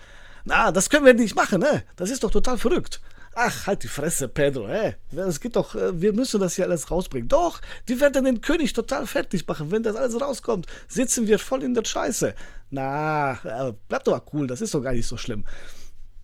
[0.45, 1.84] Na, das können wir nicht machen, ne?
[1.97, 3.02] Das ist doch total verrückt.
[3.39, 4.95] Ach, halt die Fresse, Pedro, ey.
[5.15, 7.30] Es geht doch, äh, wir müssen das hier alles rausbringen.
[7.30, 9.69] Doch, die werden den König total fertig machen.
[9.69, 12.34] Wenn das alles rauskommt, sitzen wir voll in der Scheiße.
[12.71, 15.45] Na, äh, bleib doch mal cool, das ist doch gar nicht so schlimm.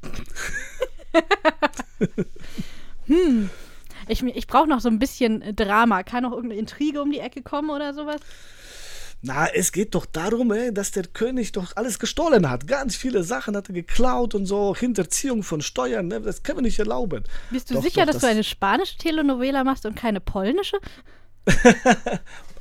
[3.06, 3.52] hm.
[4.08, 6.02] Ich, ich brauche noch so ein bisschen Drama.
[6.02, 8.22] Kann noch irgendeine Intrige um die Ecke kommen oder sowas?
[9.26, 12.68] Na, es geht doch darum, ey, dass der König doch alles gestohlen hat.
[12.68, 16.20] Ganz viele Sachen hat er geklaut und so, Hinterziehung von Steuern, ne?
[16.20, 17.24] das können wir nicht erlauben.
[17.50, 20.78] Bist du doch, sicher, doch, dass das du eine spanische Telenovela machst und keine polnische?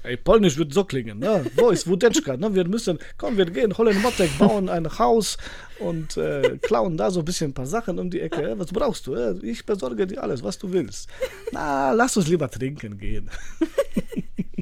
[0.05, 1.45] Ey, Polnisch wird so klingen, ne?
[1.55, 2.53] Wo ist Wudeczka, ne?
[2.55, 5.39] Wir müssen, komm, wir gehen, holen Motek, bauen ein Haus
[5.79, 8.55] und äh, klauen da so ein bisschen ein paar Sachen um die Ecke.
[8.57, 9.15] Was brauchst du?
[9.15, 9.35] Äh?
[9.43, 11.09] Ich besorge dir alles, was du willst.
[11.53, 13.31] Na, lass uns lieber trinken gehen.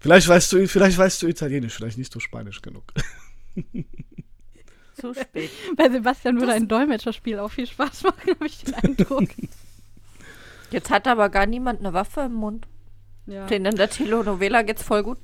[0.00, 2.84] Vielleicht weißt du, vielleicht weißt du Italienisch, vielleicht nicht so Spanisch genug.
[4.98, 5.50] Zu spät.
[5.76, 9.28] Bei Sebastian würde ein Dolmetscherspiel auch viel Spaß machen, habe ich den Eindruck.
[10.70, 12.66] Jetzt hat aber gar niemand eine Waffe im Mund.
[13.26, 13.46] Ja.
[13.46, 15.18] Den in der Telenovela geht's voll gut.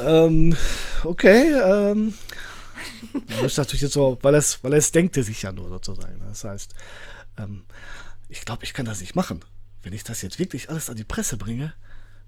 [0.00, 0.56] Ähm,
[1.02, 2.14] okay, ähm.
[3.28, 6.20] Das ist natürlich jetzt so, weil es, weil es denkte sich ja nur sozusagen.
[6.20, 6.72] Das heißt,
[7.36, 7.64] ähm,
[8.28, 9.40] ich glaube, ich kann das nicht machen.
[9.82, 11.74] Wenn ich das jetzt wirklich alles an die Presse bringe,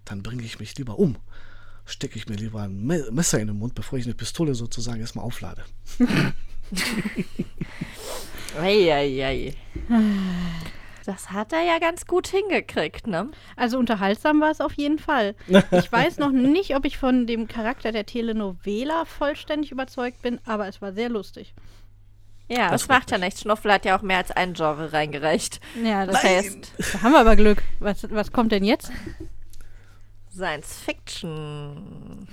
[0.05, 1.17] dann bringe ich mich lieber um.
[1.87, 5.25] Stecke ich mir lieber ein Messer in den Mund, bevor ich eine Pistole sozusagen erstmal
[5.25, 5.65] auflade.
[8.61, 9.55] Eieiei.
[11.07, 13.31] Das hat er ja ganz gut hingekriegt, ne?
[13.57, 15.35] Also unterhaltsam war es auf jeden Fall.
[15.73, 20.69] Ich weiß noch nicht, ob ich von dem Charakter der Telenovela vollständig überzeugt bin, aber
[20.69, 21.55] es war sehr lustig.
[22.49, 23.41] Ja, Das das macht ja nichts.
[23.43, 25.61] Schnuffel hat ja auch mehr als ein Genre reingereicht.
[25.85, 27.63] Ja, das Das heißt, da haben wir aber Glück.
[27.79, 28.91] Was, was kommt denn jetzt?
[30.33, 32.27] Science Fiction.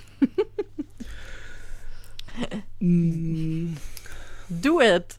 [2.80, 3.74] Mm,
[4.48, 5.18] Do it.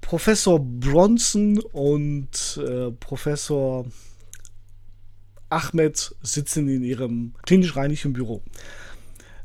[0.00, 3.84] Professor Bronson und äh, Professor
[5.50, 8.42] Ahmed sitzen in ihrem klinisch reinigen Büro.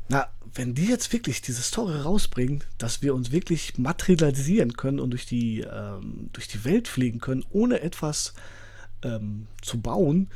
[0.08, 5.10] Na, wenn die jetzt wirklich diese Story rausbringen, dass wir uns wirklich materialisieren können und
[5.10, 8.32] durch die, ähm, durch die Welt fliegen können, ohne etwas
[9.04, 10.28] ähm, zu bauen,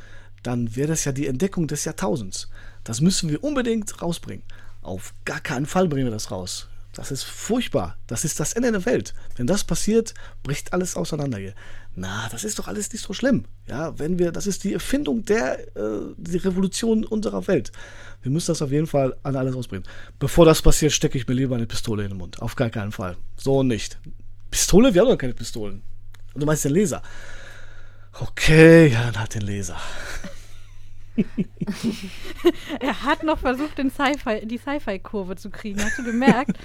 [0.43, 2.49] dann wäre das ja die Entdeckung des Jahrtausends.
[2.83, 4.43] Das müssen wir unbedingt rausbringen.
[4.81, 6.69] Auf gar keinen Fall bringen wir das raus.
[6.93, 7.97] Das ist furchtbar.
[8.07, 9.13] Das ist das Ende der Welt.
[9.35, 11.53] Wenn das passiert, bricht alles auseinander hier.
[11.95, 13.45] Na, das ist doch alles nicht so schlimm.
[13.67, 17.71] Ja, wenn wir, das ist die Erfindung der, äh, die Revolution unserer Welt.
[18.21, 19.85] Wir müssen das auf jeden Fall an alles ausbringen.
[20.17, 22.41] Bevor das passiert, stecke ich mir lieber eine Pistole in den Mund.
[22.41, 23.17] Auf gar keinen Fall.
[23.37, 23.99] So nicht.
[24.49, 24.93] Pistole?
[24.93, 25.81] Wir haben doch keine Pistolen.
[26.35, 27.01] Du meinst den Laser.
[28.21, 29.77] Okay, ja, dann hat den Laser.
[32.79, 35.83] Er hat noch versucht, den Sci-Fi, die Sci-Fi-Kurve zu kriegen.
[35.83, 36.57] Hast du gemerkt?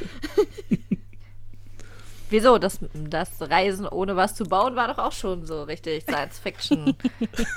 [2.31, 2.59] Wieso?
[2.59, 6.97] Das, das Reisen ohne was zu bauen war doch auch schon so richtig Science Fiction.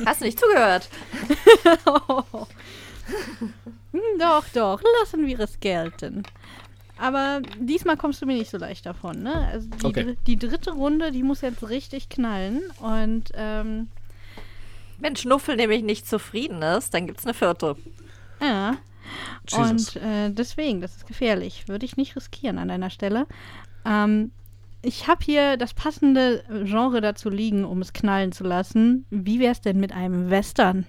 [0.06, 0.90] Hast du nicht zugehört?
[3.94, 4.82] Hm, doch, doch.
[5.00, 6.24] Lassen wir es gelten.
[7.00, 9.34] Aber diesmal kommst du mir nicht so leicht davon, ne?
[9.52, 10.18] Also die, Okay.
[10.26, 12.62] die dritte Runde, die muss jetzt richtig knallen.
[12.80, 13.88] Und ähm,
[15.00, 17.76] Wenn Schnuffel nämlich nicht zufrieden ist, dann gibt's eine vierte.
[18.42, 18.78] ja.
[19.48, 19.96] Jesus.
[19.96, 21.70] Und äh, deswegen, das ist gefährlich.
[21.70, 23.26] Würde ich nicht riskieren an deiner Stelle.
[23.86, 24.32] Ähm,
[24.82, 29.06] ich habe hier das passende Genre dazu liegen, um es knallen zu lassen.
[29.10, 30.86] Wie wäre es denn mit einem Western?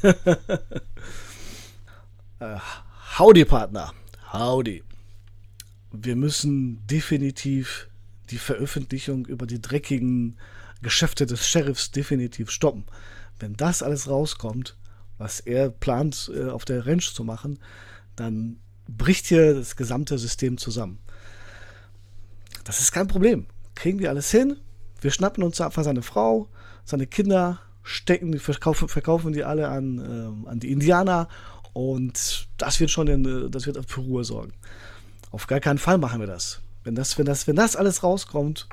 [3.18, 3.92] Howdy, Partner.
[4.32, 4.82] Howdy.
[5.96, 7.88] Wir müssen definitiv
[8.30, 10.36] die Veröffentlichung über die dreckigen
[10.82, 12.84] Geschäfte des Sheriffs definitiv stoppen.
[13.38, 14.76] Wenn das alles rauskommt,
[15.18, 17.60] was er plant, äh, auf der Ranch zu machen,
[18.16, 18.56] dann
[18.88, 20.98] bricht hier das gesamte System zusammen.
[22.64, 23.46] Das ist kein Problem.
[23.76, 24.56] Kriegen wir alles hin.
[25.00, 26.48] Wir schnappen uns einfach seine Frau,
[26.84, 31.28] seine Kinder, stecken verkaufen, verkaufen die alle an, ähm, an die Indianer
[31.72, 34.54] und das wird schon in, äh, das wird für Ruhe sorgen.
[35.34, 36.60] Auf gar keinen Fall machen wir das.
[36.84, 38.68] Wenn das, wenn das, wenn das alles rauskommt,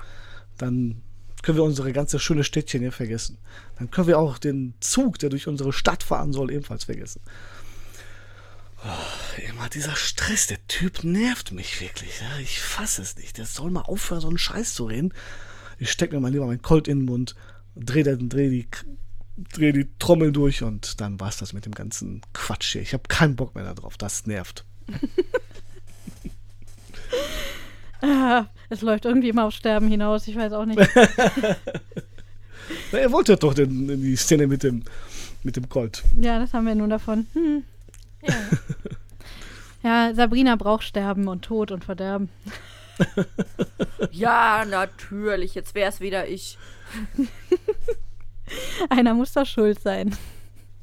[0.60, 1.02] dann
[1.42, 3.40] können wir unsere ganze schöne Städtchen hier vergessen.
[3.80, 7.22] Dann können wir auch den Zug, der durch unsere Stadt fahren soll, ebenfalls vergessen.
[8.86, 12.20] Oh, immer dieser Stress, der Typ nervt mich wirklich.
[12.22, 12.38] Ja?
[12.40, 13.40] Ich fasse es nicht.
[13.40, 15.14] Der soll mal aufhören, so einen Scheiß zu reden.
[15.80, 17.36] Ich stecke mir mal lieber meinen Colt in den Mund,
[17.76, 18.68] dreh, den- dreh, die,
[19.52, 22.82] dreh die Trommel durch und dann war's das mit dem ganzen Quatsch hier.
[22.84, 23.98] Ich habe keinen Bock mehr darauf.
[23.98, 24.64] Das nervt.
[28.02, 30.28] Ah, es läuft irgendwie immer auf Sterben hinaus.
[30.28, 30.80] Ich weiß auch nicht.
[32.92, 34.84] Na, ihr wolltet doch den, die Szene mit dem,
[35.44, 36.04] mit dem Colt.
[36.20, 37.28] Ja, das haben wir nun davon.
[37.34, 37.64] Hm.
[38.22, 38.34] Ja.
[39.84, 42.30] Ja, Sabrina braucht Sterben und Tod und Verderben.
[44.12, 45.56] ja, natürlich.
[45.56, 46.58] Jetzt wär's wieder ich.
[48.90, 50.16] Einer muss doch schuld sein.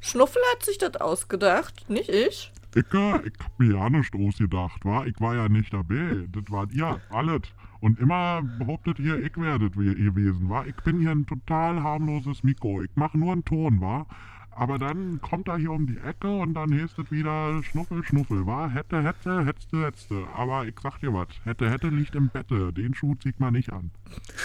[0.00, 2.52] Schnuffel hat sich das ausgedacht, nicht ich.
[2.78, 5.06] Ich, hab mir ja nicht ausgedacht, war.
[5.06, 6.26] Ich war ja nicht dabei.
[6.32, 7.42] Das wart ihr, alles.
[7.80, 10.66] Und immer behauptet ihr, ich werdet we- gewesen, war.
[10.66, 12.82] Ich bin hier ein total harmloses Mikro.
[12.82, 14.06] Ich mache nur einen Ton, war.
[14.50, 18.44] Aber dann kommt er hier um die Ecke und dann heißt es wieder Schnuffel, Schnuffel,
[18.44, 18.68] war.
[18.70, 20.26] Hätte, hätte, hätte, hätte.
[20.34, 22.72] Aber ich sag dir was, hätte, hätte liegt im Bette.
[22.72, 23.92] Den Schuh zieht man nicht an.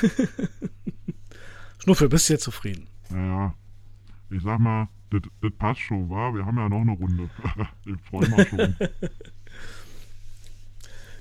[1.80, 2.88] Schnuffel, bist du jetzt zufrieden?
[3.10, 3.54] Naja,
[4.30, 6.34] ich sag mal, das das passt schon, war.
[6.34, 7.30] Wir haben ja noch eine Runde.
[7.86, 8.76] ich freue mich schon.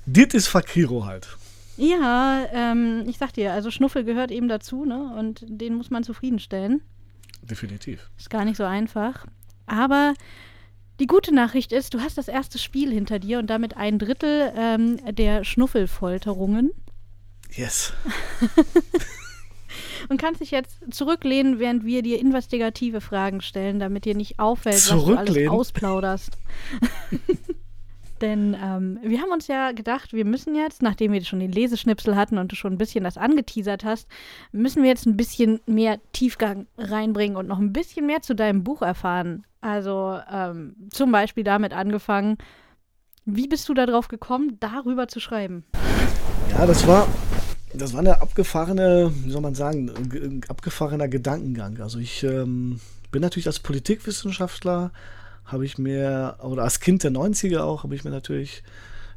[0.05, 1.37] Dit ist Fakiro halt.
[1.77, 5.15] Ja, ähm, ich sag dir, also Schnuffel gehört eben dazu, ne?
[5.17, 6.81] Und den muss man zufriedenstellen.
[7.41, 8.09] Definitiv.
[8.17, 9.25] Ist gar nicht so einfach.
[9.65, 10.13] Aber
[10.99, 14.51] die gute Nachricht ist, du hast das erste Spiel hinter dir und damit ein Drittel
[14.55, 16.71] ähm, der Schnuffelfolterungen
[17.55, 17.93] Yes.
[20.09, 24.75] und kannst dich jetzt zurücklehnen, während wir dir investigative Fragen stellen, damit dir nicht auffällt,
[24.75, 26.37] was du alles ausplauderst.
[28.21, 32.15] Denn ähm, wir haben uns ja gedacht, wir müssen jetzt, nachdem wir schon den Leseschnipsel
[32.15, 34.07] hatten und du schon ein bisschen das angeteasert hast,
[34.53, 38.63] müssen wir jetzt ein bisschen mehr Tiefgang reinbringen und noch ein bisschen mehr zu deinem
[38.63, 39.45] Buch erfahren.
[39.59, 42.37] Also ähm, zum Beispiel damit angefangen,
[43.25, 45.65] wie bist du darauf gekommen, darüber zu schreiben?
[46.51, 47.07] Ja, das war
[47.73, 51.79] das war eine abgefahrene, wie soll man sagen, ein abgefahrener Gedankengang.
[51.81, 52.79] Also ich ähm,
[53.11, 54.91] bin natürlich als Politikwissenschaftler,
[55.45, 58.63] habe ich mir, oder als Kind der 90er auch, habe ich mir natürlich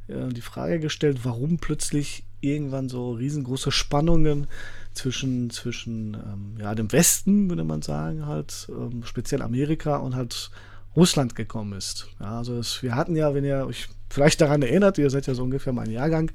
[0.09, 4.47] äh, die Frage gestellt, warum plötzlich irgendwann so riesengroße Spannungen
[4.93, 10.51] zwischen, zwischen ähm, ja, dem Westen, würde man sagen, halt, ähm, speziell Amerika und halt
[10.97, 12.09] Russland gekommen ist.
[12.21, 15.35] Ja, also es, wir hatten ja, wenn ihr euch vielleicht daran erinnert, ihr seid ja
[15.35, 16.31] so ungefähr mein Jahrgang,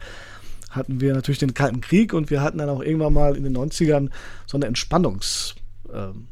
[0.71, 3.55] hatten wir natürlich den Kalten Krieg und wir hatten dann auch irgendwann mal in den
[3.55, 4.09] 90ern
[4.45, 5.55] so eine Entspannungs-
[5.93, 6.27] ähm,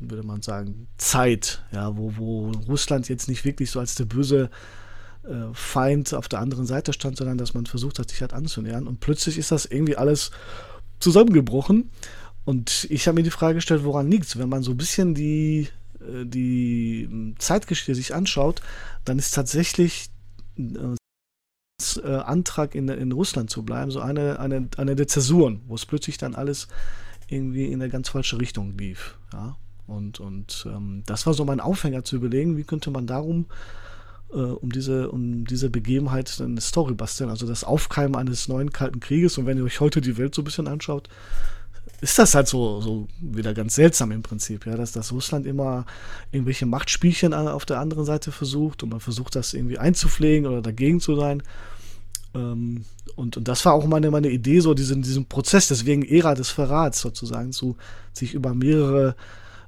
[0.00, 4.50] würde man sagen, Zeit, ja, wo, wo Russland jetzt nicht wirklich so als der böse
[5.24, 8.86] äh, Feind auf der anderen Seite stand, sondern dass man versucht hat, sich halt anzunähern.
[8.86, 10.30] Und plötzlich ist das irgendwie alles
[11.00, 11.90] zusammengebrochen.
[12.44, 14.38] Und ich habe mir die Frage gestellt, woran liegt es?
[14.38, 15.68] Wenn man so ein bisschen die,
[16.00, 18.60] äh, die hm, Zeitgeschichte sich anschaut,
[19.04, 20.10] dann ist tatsächlich
[22.02, 25.86] äh, Antrag in, in Russland zu bleiben, so eine, eine, eine der Zäsuren, wo es
[25.86, 26.68] plötzlich dann alles
[27.28, 29.18] irgendwie in eine ganz falsche Richtung lief.
[29.32, 29.56] Ja?
[29.86, 33.46] Und, und ähm, das war so mein Aufhänger zu überlegen, wie könnte man darum
[34.32, 39.00] äh, um, diese, um diese Begebenheit eine Story basteln, also das Aufkeimen eines neuen Kalten
[39.00, 39.36] Krieges.
[39.36, 41.08] Und wenn ihr euch heute die Welt so ein bisschen anschaut,
[42.00, 45.86] ist das halt so, so wieder ganz seltsam im Prinzip, ja, dass das Russland immer
[46.32, 51.00] irgendwelche Machtspielchen auf der anderen Seite versucht und man versucht das irgendwie einzupflegen oder dagegen
[51.00, 51.42] zu sein.
[52.34, 52.84] Ähm,
[53.16, 56.50] und, und das war auch meine, meine Idee, so diesen, diesen Prozess, deswegen Ära des
[56.50, 57.76] Verrats sozusagen, zu
[58.12, 59.14] sich über mehrere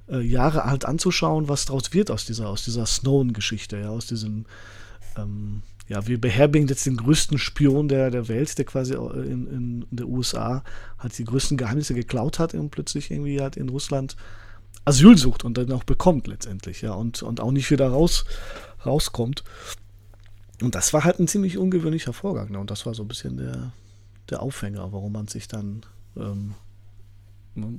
[0.08, 4.46] äh, Jahre halt anzuschauen, was daraus wird aus dieser, aus dieser Snowden-Geschichte, ja, aus diesem,
[5.16, 9.86] ähm, ja, wir beherbergen jetzt den größten Spion der, der Welt, der quasi in, in,
[9.90, 10.64] der USA
[10.98, 14.16] halt die größten Geheimnisse geklaut hat und plötzlich irgendwie halt in Russland
[14.84, 18.24] Asyl sucht und dann auch bekommt letztendlich, ja, und, und auch nicht wieder raus,
[18.84, 19.44] rauskommt.
[20.62, 22.58] Und das war halt ein ziemlich ungewöhnlicher Vorgang, ne?
[22.58, 23.72] und das war so ein bisschen der,
[24.30, 25.82] der Aufhänger, warum man sich dann
[26.16, 26.54] ähm,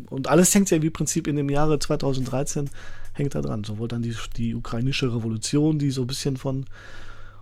[0.10, 2.70] und alles hängt ja wie Prinzip in dem Jahre 2013
[3.14, 3.64] hängt da dran.
[3.64, 6.66] Sowohl dann die, die ukrainische Revolution, die so ein bisschen von,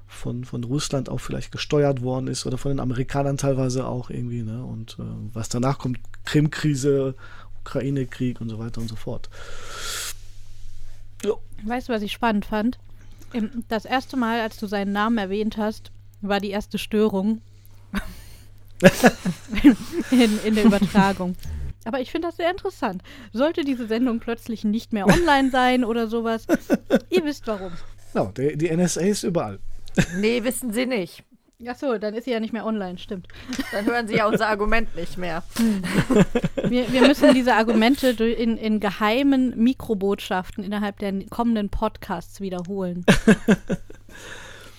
[0.07, 4.43] von, von Russland auch vielleicht gesteuert worden ist oder von den Amerikanern teilweise auch irgendwie.
[4.43, 4.63] Ne?
[4.63, 7.15] Und äh, was danach kommt, Krim-Krise,
[7.61, 9.29] Ukraine-Krieg und so weiter und so fort.
[11.23, 11.33] Ja.
[11.63, 12.77] Weißt du, was ich spannend fand?
[13.67, 15.91] Das erste Mal, als du seinen Namen erwähnt hast,
[16.21, 17.41] war die erste Störung
[20.11, 21.35] in, in der Übertragung.
[21.85, 23.03] Aber ich finde das sehr interessant.
[23.31, 26.47] Sollte diese Sendung plötzlich nicht mehr online sein oder sowas,
[27.09, 27.71] ihr wisst warum.
[28.13, 29.59] No, die, die NSA ist überall.
[30.17, 31.23] Nee, wissen sie nicht.
[31.67, 33.27] Ach so, dann ist sie ja nicht mehr online, stimmt.
[33.71, 35.41] Dann hören sie ja unser Argument nicht mehr.
[36.67, 43.05] Wir, wir müssen diese Argumente in, in geheimen Mikrobotschaften innerhalb der kommenden Podcasts wiederholen.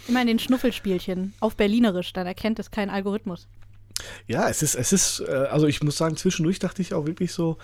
[0.09, 3.48] Immer in den Schnuffelspielchen auf Berlinerisch, dann erkennt es kein Algorithmus.
[4.26, 7.33] Ja, es ist, es ist, äh, also ich muss sagen, zwischendurch dachte ich auch wirklich
[7.33, 7.57] so,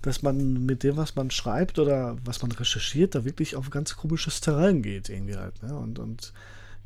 [0.00, 3.96] dass man mit dem, was man schreibt oder was man recherchiert, da wirklich auf ganz
[3.96, 5.62] komisches Terrain geht, irgendwie halt.
[5.62, 5.76] Ne?
[5.76, 6.32] Und, und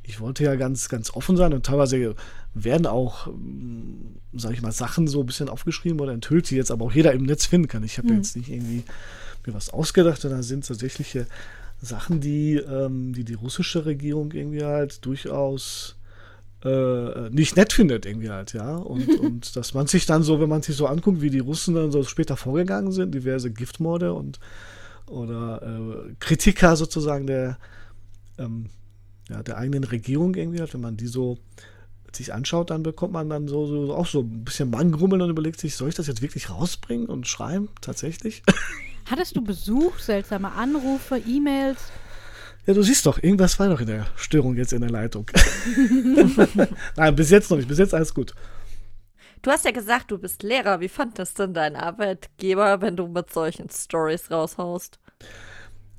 [0.08, 2.14] ich wollte ja ganz, ganz offen sein und teilweise
[2.54, 6.70] werden auch, hm, sag ich mal, Sachen so ein bisschen aufgeschrieben oder enthüllt, die jetzt
[6.70, 7.84] aber auch jeder im Netz finden kann.
[7.84, 8.16] Ich habe mhm.
[8.16, 8.84] jetzt nicht irgendwie
[9.46, 11.26] mir was ausgedacht, sondern sind tatsächliche
[11.82, 15.96] Sachen, die, ähm, die die russische Regierung irgendwie halt durchaus
[16.64, 18.76] äh, nicht nett findet irgendwie halt, ja.
[18.76, 21.74] Und, und dass man sich dann so, wenn man sich so anguckt, wie die Russen
[21.74, 24.40] dann so später vorgegangen sind, diverse Giftmorde und
[25.06, 27.58] oder äh, Kritiker sozusagen der,
[28.38, 28.70] ähm,
[29.28, 31.38] ja, der eigenen Regierung irgendwie halt, wenn man die so
[32.14, 35.60] sich anschaut, dann bekommt man dann so, so auch so ein bisschen Mangrummeln und überlegt
[35.60, 37.68] sich, soll ich das jetzt wirklich rausbringen und schreiben?
[37.80, 38.42] Tatsächlich?
[39.10, 41.78] Hattest du Besuch, seltsame Anrufe, E-Mails?
[42.66, 45.30] Ja, du siehst doch, irgendwas war doch in der Störung jetzt in der Leitung.
[46.96, 47.68] Nein, bis jetzt noch nicht.
[47.68, 48.34] Bis jetzt alles gut.
[49.40, 50.80] Du hast ja gesagt, du bist Lehrer.
[50.80, 54.98] Wie fand das denn dein Arbeitgeber, wenn du mit solchen Stories raushaust?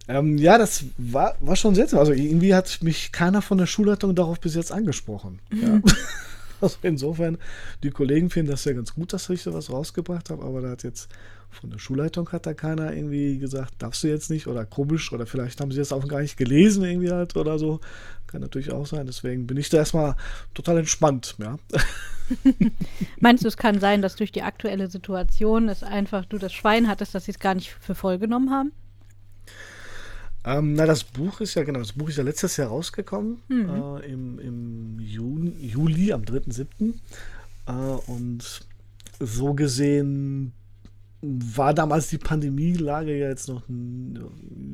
[0.09, 1.99] Ähm, ja, das war, war schon seltsam.
[1.99, 5.39] Also irgendwie hat mich keiner von der Schulleitung darauf bis jetzt angesprochen.
[5.51, 5.79] Ja.
[6.61, 7.37] also insofern,
[7.83, 10.83] die Kollegen finden das ja ganz gut, dass ich sowas rausgebracht habe, aber da hat
[10.83, 11.09] jetzt
[11.51, 15.27] von der Schulleitung hat da keiner irgendwie gesagt, darfst du jetzt nicht oder komisch oder
[15.27, 17.79] vielleicht haben sie das auch gar nicht gelesen irgendwie halt oder so.
[18.25, 19.05] Kann natürlich auch sein.
[19.05, 20.15] Deswegen bin ich da erstmal
[20.55, 21.57] total entspannt, ja.
[23.19, 26.87] Meinst du, es kann sein, dass durch die aktuelle Situation es einfach du das Schwein
[26.87, 28.71] hattest, dass sie es gar nicht für voll genommen haben?
[30.45, 33.69] Ähm, na, das Buch ist ja, genau, das Buch ist ja letztes Jahr rausgekommen, mhm.
[33.69, 36.93] äh, im, im Juni, Juli, am 3.7.
[37.67, 37.71] Äh,
[38.07, 38.61] und
[39.19, 40.53] so gesehen
[41.21, 43.63] war damals die Pandemielage ja jetzt noch.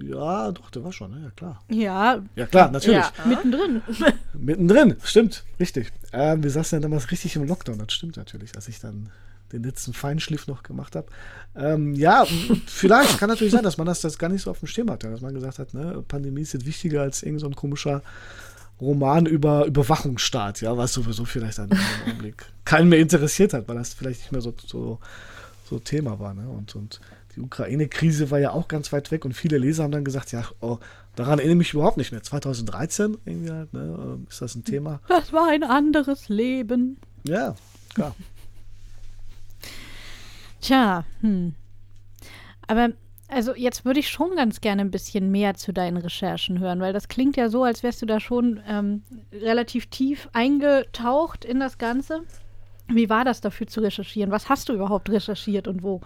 [0.03, 1.23] Ja, doch, der war schon, ne?
[1.23, 1.63] ja klar.
[1.69, 2.23] Ja.
[2.35, 2.97] Ja, klar, natürlich.
[2.99, 3.11] Ja.
[3.25, 3.81] Mittendrin.
[4.33, 5.91] Mittendrin, stimmt, richtig.
[6.13, 9.09] Ähm, wir saßen ja damals richtig im Lockdown, das stimmt natürlich, als ich dann
[9.51, 11.07] den letzten Feinschliff noch gemacht habe.
[11.55, 12.25] Ähm, ja,
[12.65, 15.09] vielleicht kann natürlich sein, dass man das, das gar nicht so auf dem Schirm hatte,
[15.09, 18.01] dass man gesagt hat, ne, Pandemie ist jetzt wichtiger als irgend so ein komischer
[18.81, 23.75] Roman über Überwachungsstaat, ja, was sowieso vielleicht dann im Augenblick keinen mehr interessiert hat, weil
[23.75, 24.99] das vielleicht nicht mehr so, so,
[25.69, 26.33] so Thema war.
[26.33, 26.49] Ne?
[26.49, 26.99] Und, und
[27.35, 30.43] die Ukraine-Krise war ja auch ganz weit weg und viele Leser haben dann gesagt, ja,
[30.59, 30.79] oh,
[31.15, 32.21] daran erinnere ich mich überhaupt nicht mehr.
[32.21, 34.99] 2013 irgendwie halt, ne, ist das ein Thema.
[35.07, 36.97] Das war ein anderes Leben.
[37.23, 37.55] Ja,
[37.93, 38.13] klar.
[40.65, 41.53] Tja, hm.
[42.65, 42.89] Aber
[43.27, 46.91] also jetzt würde ich schon ganz gerne ein bisschen mehr zu deinen Recherchen hören, weil
[46.91, 51.77] das klingt ja so, als wärst du da schon ähm, relativ tief eingetaucht in das
[51.77, 52.21] Ganze.
[52.87, 54.31] Wie war das dafür zu recherchieren?
[54.31, 56.01] Was hast du überhaupt recherchiert und wo?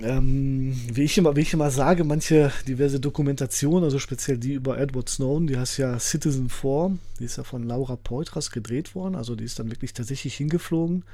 [0.00, 4.76] Ähm, wie, ich immer, wie ich immer sage, manche diverse Dokumentationen, also speziell die über
[4.76, 9.14] Edward Snowden, die heißt ja Citizen 4, die ist ja von Laura Poitras gedreht worden,
[9.14, 11.04] also die ist dann wirklich tatsächlich hingeflogen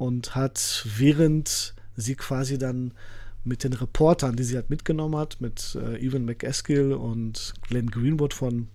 [0.00, 2.94] und hat während sie quasi dann
[3.44, 8.32] mit den Reportern, die sie halt mitgenommen hat, mit äh, Evan McEskill und Glenn Greenwood
[8.32, 8.68] von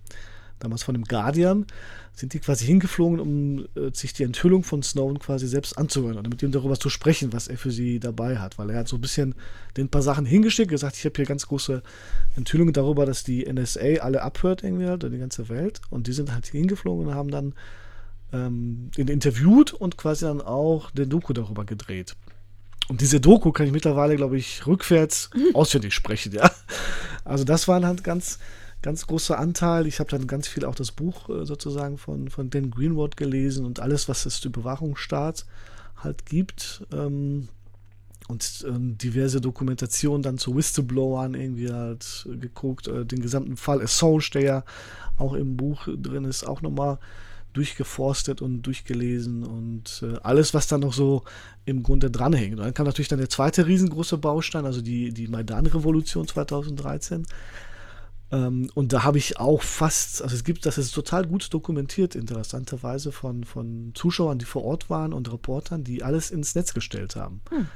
[0.60, 1.66] damals von dem Guardian,
[2.14, 6.28] sind die quasi hingeflogen, um äh, sich die Enthüllung von Snowden quasi selbst anzuhören und
[6.28, 8.56] mit ihm darüber zu sprechen, was er für sie dabei hat.
[8.56, 9.34] Weil er hat so ein bisschen
[9.76, 11.82] den paar Sachen hingeschickt, gesagt, ich habe hier ganz große
[12.36, 15.80] Enthüllungen darüber, dass die NSA alle abhört irgendwie halt, die ganze Welt.
[15.90, 17.52] Und die sind halt hingeflogen und haben dann
[18.36, 22.16] ähm, ihn interviewt und quasi dann auch den Doku darüber gedreht.
[22.88, 26.50] Und diese Doku kann ich mittlerweile, glaube ich, rückwärts auswendig sprechen, ja.
[27.24, 28.38] Also das war halt ganz,
[28.82, 29.86] ganz großer Anteil.
[29.86, 33.66] Ich habe dann ganz viel auch das Buch äh, sozusagen von, von Dan Greenwood gelesen
[33.66, 35.44] und alles, was es zur Überwachungsstaat
[35.96, 36.86] halt gibt.
[36.92, 37.48] Ähm,
[38.28, 42.88] und ähm, diverse Dokumentationen dann zu Whistleblowern irgendwie halt geguckt.
[42.88, 44.64] Äh, den gesamten Fall Assange, der ja
[45.16, 46.98] auch im Buch drin ist, auch nochmal
[47.56, 51.24] durchgeforstet und durchgelesen und äh, alles, was dann noch so
[51.64, 52.58] im Grunde dranhängt.
[52.58, 57.26] Und dann kam natürlich dann der zweite riesengroße Baustein, also die, die Maidan-Revolution 2013.
[58.30, 62.14] Ähm, und da habe ich auch fast, also es gibt, das ist total gut dokumentiert,
[62.14, 67.16] interessanterweise von, von Zuschauern, die vor Ort waren und Reportern, die alles ins Netz gestellt
[67.16, 67.40] haben.
[67.50, 67.68] Hm.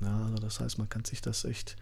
[0.00, 1.76] Ja, also das heißt, man kann sich das echt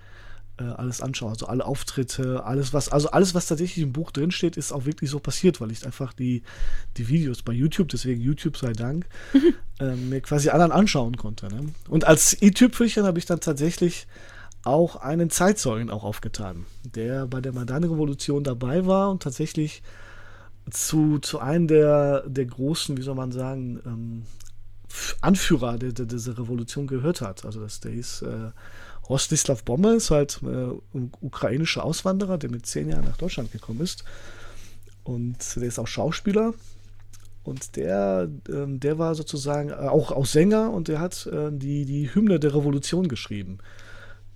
[0.59, 1.31] äh, alles anschauen.
[1.31, 5.11] Also alle Auftritte, alles was, also alles, was tatsächlich im Buch drinsteht, ist auch wirklich
[5.11, 6.43] so passiert, weil ich einfach die,
[6.97, 9.07] die Videos bei YouTube, deswegen YouTube sei Dank,
[9.81, 11.49] äh, mir quasi anderen anschauen konnte.
[11.49, 11.75] Ne?
[11.89, 14.07] Und als i-Tüpfelchen habe ich dann tatsächlich
[14.65, 19.83] auch einen Zeitzeugen auch aufgetan, der bei der Maidan-Revolution dabei war und tatsächlich
[20.71, 24.23] zu, zu einem der, der großen, wie soll man sagen, ähm,
[25.21, 27.45] Anführer der, der, dieser Revolution gehört hat.
[27.45, 28.51] Also das, der hieß äh,
[29.09, 30.47] Rostislav Bombe ist halt äh,
[30.95, 34.05] ein ukrainischer Auswanderer, der mit zehn Jahren nach Deutschland gekommen ist.
[35.05, 36.55] Und der ist auch Schauspieler.
[37.45, 41.85] Und der, äh, der war sozusagen äh, auch, auch Sänger und der hat äh, die,
[41.85, 43.59] die Hymne der Revolution geschrieben.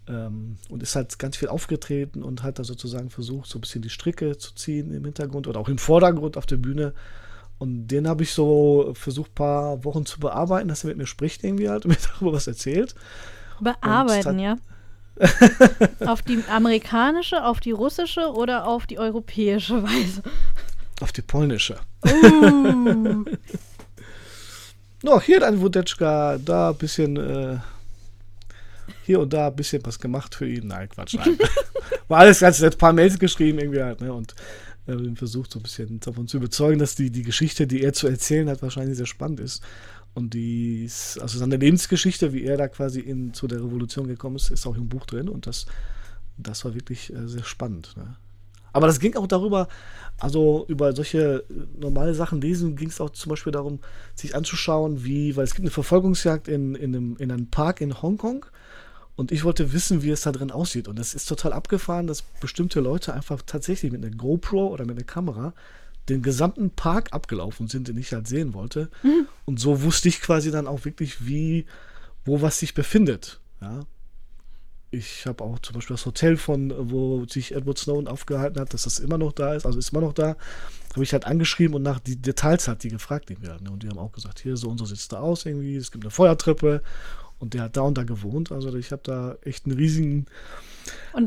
[0.06, 3.82] Ähm, und ist halt ganz viel aufgetreten und hat da sozusagen versucht, so ein bisschen
[3.82, 6.94] die Stricke zu ziehen im Hintergrund oder auch im Vordergrund auf der Bühne.
[7.58, 11.06] Und den habe ich so versucht, ein paar Wochen zu bearbeiten, dass er mit mir
[11.06, 12.94] spricht irgendwie halt und mir darüber was erzählt.
[13.60, 14.56] Bearbeiten, ja.
[16.06, 20.22] auf die amerikanische, auf die russische oder auf die europäische Weise?
[21.00, 21.76] Auf die polnische.
[22.06, 23.24] Uh.
[25.02, 27.58] no, hier ein Wodeczka, da ein bisschen, äh,
[29.04, 30.68] hier und da ein bisschen was gemacht für ihn.
[30.68, 31.38] Nein, Quatsch, nein.
[32.08, 34.34] War alles ganz nett, ein paar Mails geschrieben irgendwie halt, ne, und
[34.86, 38.08] äh, versucht so ein bisschen davon zu überzeugen, dass die, die Geschichte, die er zu
[38.08, 39.62] erzählen hat, wahrscheinlich sehr spannend ist.
[40.14, 40.88] Und die,
[41.20, 44.76] also seine Lebensgeschichte, wie er da quasi in, zu der Revolution gekommen ist, ist auch
[44.76, 45.66] im Buch drin und das,
[46.36, 47.94] das war wirklich äh, sehr spannend.
[47.96, 48.16] Ne?
[48.72, 49.68] Aber das ging auch darüber,
[50.18, 53.78] also über solche äh, normale Sachen lesen, ging es auch zum Beispiel darum,
[54.14, 58.02] sich anzuschauen, wie, weil es gibt eine Verfolgungsjagd in, in, einem, in einem Park in
[58.02, 58.46] Hongkong
[59.16, 60.88] und ich wollte wissen, wie es da drin aussieht.
[60.88, 64.96] Und es ist total abgefahren, dass bestimmte Leute einfach tatsächlich mit einer GoPro oder mit
[64.96, 65.52] einer Kamera
[66.10, 68.90] den gesamten Park abgelaufen sind, den ich halt sehen wollte.
[69.02, 69.26] Mhm.
[69.44, 71.66] Und so wusste ich quasi dann auch wirklich, wie,
[72.24, 73.40] wo was sich befindet.
[73.60, 73.80] Ja.
[74.90, 78.82] Ich habe auch zum Beispiel das Hotel von, wo sich Edward Snowden aufgehalten hat, dass
[78.82, 80.36] das immer noch da ist, also ist immer noch da.
[80.92, 83.68] Habe ich halt angeschrieben und nach die Details hat die gefragt, die werden.
[83.68, 85.92] Und die haben auch gesagt, hier so und so sieht es da aus irgendwie, es
[85.92, 86.82] gibt eine Feuertreppe
[87.38, 88.50] und der hat da und da gewohnt.
[88.50, 90.26] Also ich habe da echt einen riesigen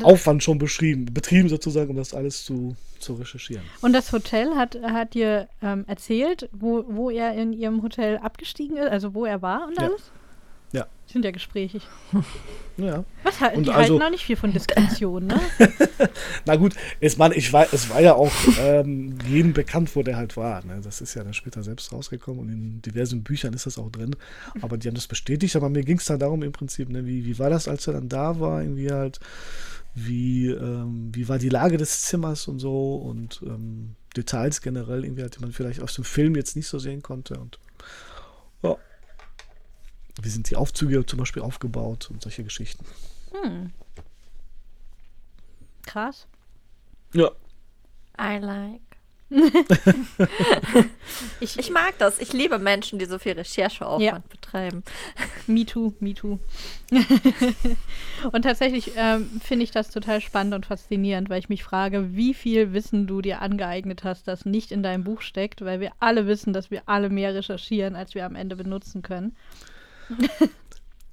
[0.03, 3.63] Aufwand schon beschrieben, betrieben sozusagen, um das alles zu, zu recherchieren.
[3.81, 8.77] Und das Hotel hat, hat dir ähm, erzählt, wo, wo er in ihrem Hotel abgestiegen
[8.77, 10.01] ist, also wo er war und alles?
[10.07, 10.22] Ja.
[10.73, 11.83] Die sind ja gesprächig.
[12.77, 13.03] Ja.
[13.23, 15.39] Was, ha- Und die also- halten auch nicht viel von Diskretion, ne?
[16.45, 20.17] Na gut, es war, ich war, es war ja auch ähm, jedem bekannt, wo der
[20.17, 20.65] halt war.
[20.65, 20.81] Ne?
[20.83, 24.15] Das ist ja dann später selbst rausgekommen und in diversen Büchern ist das auch drin.
[24.61, 25.55] Aber die haben das bestätigt.
[25.55, 27.93] Aber mir ging es dann darum im Prinzip, ne, wie, wie war das, als er
[27.93, 28.63] dann da war?
[28.63, 29.19] Irgendwie halt,
[29.93, 35.21] wie, ähm, wie war die Lage des Zimmers und so und ähm, Details generell, irgendwie
[35.21, 37.35] halt, die man vielleicht aus dem Film jetzt nicht so sehen konnte.
[37.35, 37.62] Und ja.
[40.21, 42.85] Wie sind die Aufzüge zum Beispiel aufgebaut und solche Geschichten.
[43.31, 43.71] Hm.
[45.85, 46.27] Krass.
[47.13, 47.29] Ja.
[48.19, 48.81] I like.
[51.39, 52.19] Ich, Ich mag das.
[52.19, 54.21] Ich liebe Menschen, die so viel Rechercheaufwand Ja.
[54.29, 54.83] betreiben.
[55.47, 56.39] Me too, me too.
[58.31, 62.33] und tatsächlich ähm, finde ich das total spannend und faszinierend, weil ich mich frage, wie
[62.33, 66.27] viel Wissen du dir angeeignet hast, das nicht in deinem Buch steckt, weil wir alle
[66.27, 69.35] wissen, dass wir alle mehr recherchieren, als wir am Ende benutzen können.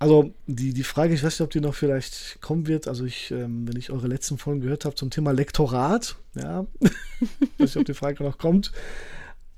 [0.01, 2.89] Also die, die Frage, ich weiß nicht, ob die noch vielleicht kommen wird.
[2.89, 6.91] Also ich, ähm, wenn ich eure letzten Folgen gehört habe zum Thema Lektorat, ja, ich
[7.59, 8.73] weiß nicht, ob die Frage noch kommt.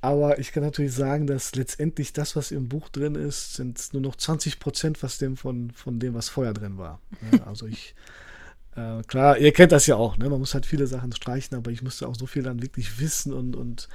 [0.01, 4.03] Aber ich kann natürlich sagen, dass letztendlich das, was im Buch drin ist, sind nur
[4.03, 7.01] noch 20 Prozent was dem von, von dem, was vorher drin war.
[7.31, 7.95] Ja, also ich,
[8.75, 10.29] äh, klar, ihr kennt das ja auch, ne?
[10.29, 13.33] Man muss halt viele Sachen streichen, aber ich musste auch so viel dann wirklich wissen
[13.33, 13.89] und, und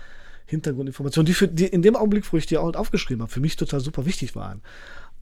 [0.46, 3.58] Hintergrundinformationen, die, für, die in dem Augenblick, wo ich die auch aufgeschrieben habe, für mich
[3.58, 4.62] total super wichtig waren.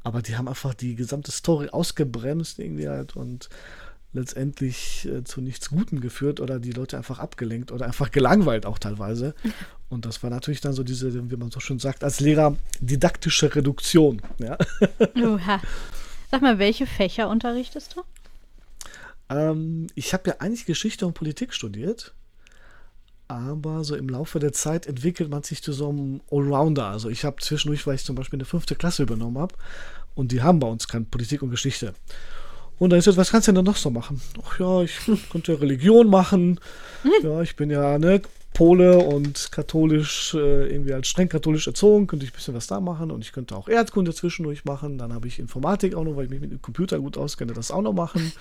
[0.06, 3.50] Aber die haben einfach die gesamte Story ausgebremst irgendwie halt und
[4.14, 8.78] letztendlich äh, zu nichts Gutem geführt oder die Leute einfach abgelenkt oder einfach gelangweilt auch
[8.78, 9.34] teilweise.
[9.90, 13.54] Und das war natürlich dann so diese, wie man so schön sagt, als Lehrer didaktische
[13.56, 14.22] Reduktion.
[14.40, 14.58] Ja?
[15.16, 15.62] Oha.
[16.32, 18.04] Sag mal, welche Fächer unterrichtest du?
[19.30, 22.14] Ähm, ich habe ja eigentlich Geschichte und Politik studiert,
[23.28, 26.88] aber so im Laufe der Zeit entwickelt man sich zu so einem Allrounder.
[26.88, 29.56] Also ich habe zwischendurch, weil ich zum Beispiel eine fünfte Klasse übernommen habe
[30.14, 31.94] und die haben bei uns keine Politik und Geschichte.
[32.78, 34.22] Und dann ist jetzt, was kannst du denn noch so machen?
[34.44, 34.98] Ach ja, ich
[35.32, 36.60] könnte Religion machen.
[37.24, 38.22] Ja, ich bin ja ne,
[38.54, 42.80] Pole und katholisch, äh, irgendwie als streng katholisch erzogen, könnte ich ein bisschen was da
[42.80, 44.98] machen und ich könnte auch Erdkunde zwischendurch machen.
[44.98, 47.72] Dann habe ich Informatik auch noch, weil ich mich mit dem Computer gut auskenne, das
[47.72, 48.32] auch noch machen.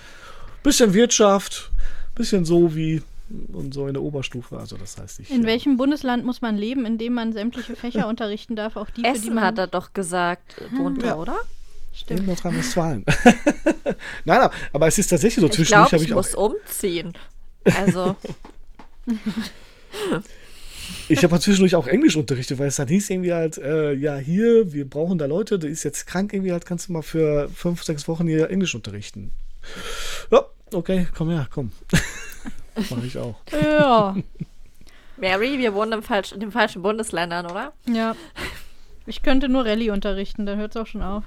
[0.63, 1.71] Bisschen Wirtschaft,
[2.15, 3.03] bisschen so wie
[3.53, 4.57] und so in der Oberstufe.
[4.57, 5.31] Also das heißt, ich.
[5.31, 8.89] In äh, welchem Bundesland muss man leben, in dem man sämtliche Fächer unterrichten darf, auch
[8.89, 11.15] die, für die Essen man hat er doch gesagt, drunter, Ja.
[11.15, 11.33] oder?
[11.91, 12.27] In Stimmt.
[12.27, 13.05] Nordrhein-Westfalen.
[14.25, 15.47] nein, nein, aber es ist tatsächlich so.
[15.47, 16.17] Ich Zwischendurch glaube, habe ich ich auch.
[16.17, 17.13] muss umziehen.
[17.77, 18.15] Also,
[21.07, 24.71] Ich habe zwischendurch auch Englisch unterrichtet, weil es dann hieß irgendwie halt, äh, ja, hier,
[24.73, 27.83] wir brauchen da Leute, der ist jetzt krank irgendwie halt, kannst du mal für fünf,
[27.83, 29.31] sechs Wochen hier Englisch unterrichten.
[30.31, 31.71] Ja, okay, komm her, komm.
[32.75, 33.39] Mache ich auch.
[33.51, 34.15] Ja,
[35.17, 37.73] Mary, wir wohnen im falsch, in den falschen Bundesländern, oder?
[37.87, 38.15] ja.
[39.07, 41.23] Ich könnte nur Rallye unterrichten, dann hört es auch schon auf.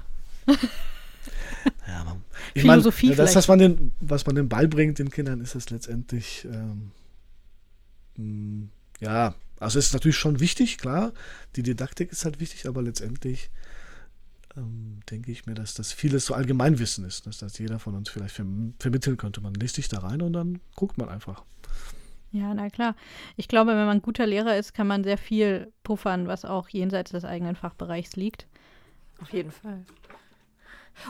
[1.87, 2.23] Ja, man,
[2.53, 3.35] ich meine, Philosophie das, vielleicht.
[3.35, 6.91] was man, den, was man den beibringt den Kindern, ist es letztendlich, ähm,
[8.17, 8.67] mh,
[8.99, 11.13] ja, also es ist natürlich schon wichtig, klar,
[11.55, 13.49] die Didaktik ist halt wichtig, aber letztendlich
[14.57, 18.09] ähm, denke ich mir, dass das vieles so Allgemeinwissen ist, dass das jeder von uns
[18.09, 19.41] vielleicht verm vermitteln könnte.
[19.41, 21.43] Man liest sich da rein und dann guckt man einfach.
[22.31, 22.95] Ja, na klar.
[23.37, 26.69] Ich glaube, wenn man ein guter Lehrer ist, kann man sehr viel puffern, was auch
[26.69, 28.47] jenseits des eigenen Fachbereichs liegt.
[29.21, 29.83] Auf jeden Fall.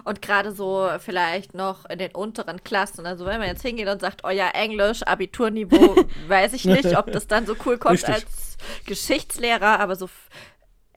[0.03, 3.05] Und gerade so vielleicht noch in den unteren Klassen.
[3.05, 5.95] Also wenn man jetzt hingeht und sagt, euer Englisch, Abiturniveau,
[6.27, 8.13] weiß ich nicht, ob das dann so cool kommt Richtig.
[8.13, 10.09] als Geschichtslehrer, aber so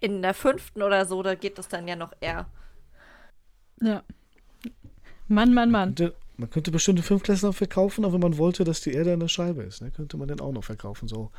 [0.02, 2.46] in der fünften oder so, da geht das dann ja noch eher.
[3.80, 4.02] Ja.
[5.28, 5.94] Mann, Mann, Mann.
[5.94, 9.62] Könnte, man könnte bestimmte Fünfklässler verkaufen, auch wenn man wollte, dass die Erde eine Scheibe
[9.62, 9.80] ist.
[9.80, 9.90] Ne?
[9.90, 11.08] Könnte man den auch noch verkaufen.
[11.08, 11.30] So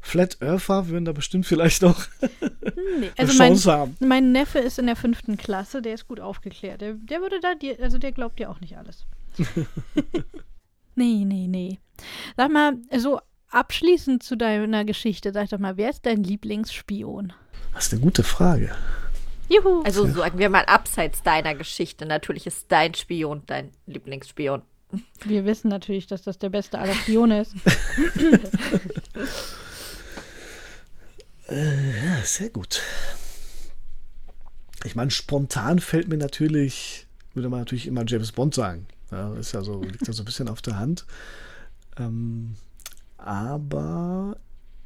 [0.00, 2.28] Flat Earther würden da bestimmt vielleicht noch Nee,
[2.96, 3.96] eine also mein, Chance haben.
[4.00, 6.80] mein Neffe ist in der fünften Klasse, der ist gut aufgeklärt.
[6.80, 9.06] Der, der würde da, dir, also der glaubt dir auch nicht alles.
[10.94, 11.78] nee, nee, nee.
[12.36, 17.32] Sag mal, so abschließend zu deiner Geschichte, sag doch mal, wer ist dein Lieblingsspion?
[17.78, 18.74] Das ist eine gute Frage.
[19.48, 19.82] Juhu.
[19.82, 22.06] Also sagen wir mal abseits deiner Geschichte.
[22.06, 24.62] Natürlich ist dein Spion dein Lieblingsspion.
[25.24, 27.54] Wir wissen natürlich, dass das der beste aller Spione ist.
[31.50, 32.82] Ja, sehr gut.
[34.84, 38.86] Ich meine, spontan fällt mir natürlich, würde man natürlich immer James Bond sagen.
[39.10, 41.06] Ja, ist ja so, liegt ja so ein bisschen auf der Hand.
[41.96, 42.56] Ähm,
[43.16, 44.36] aber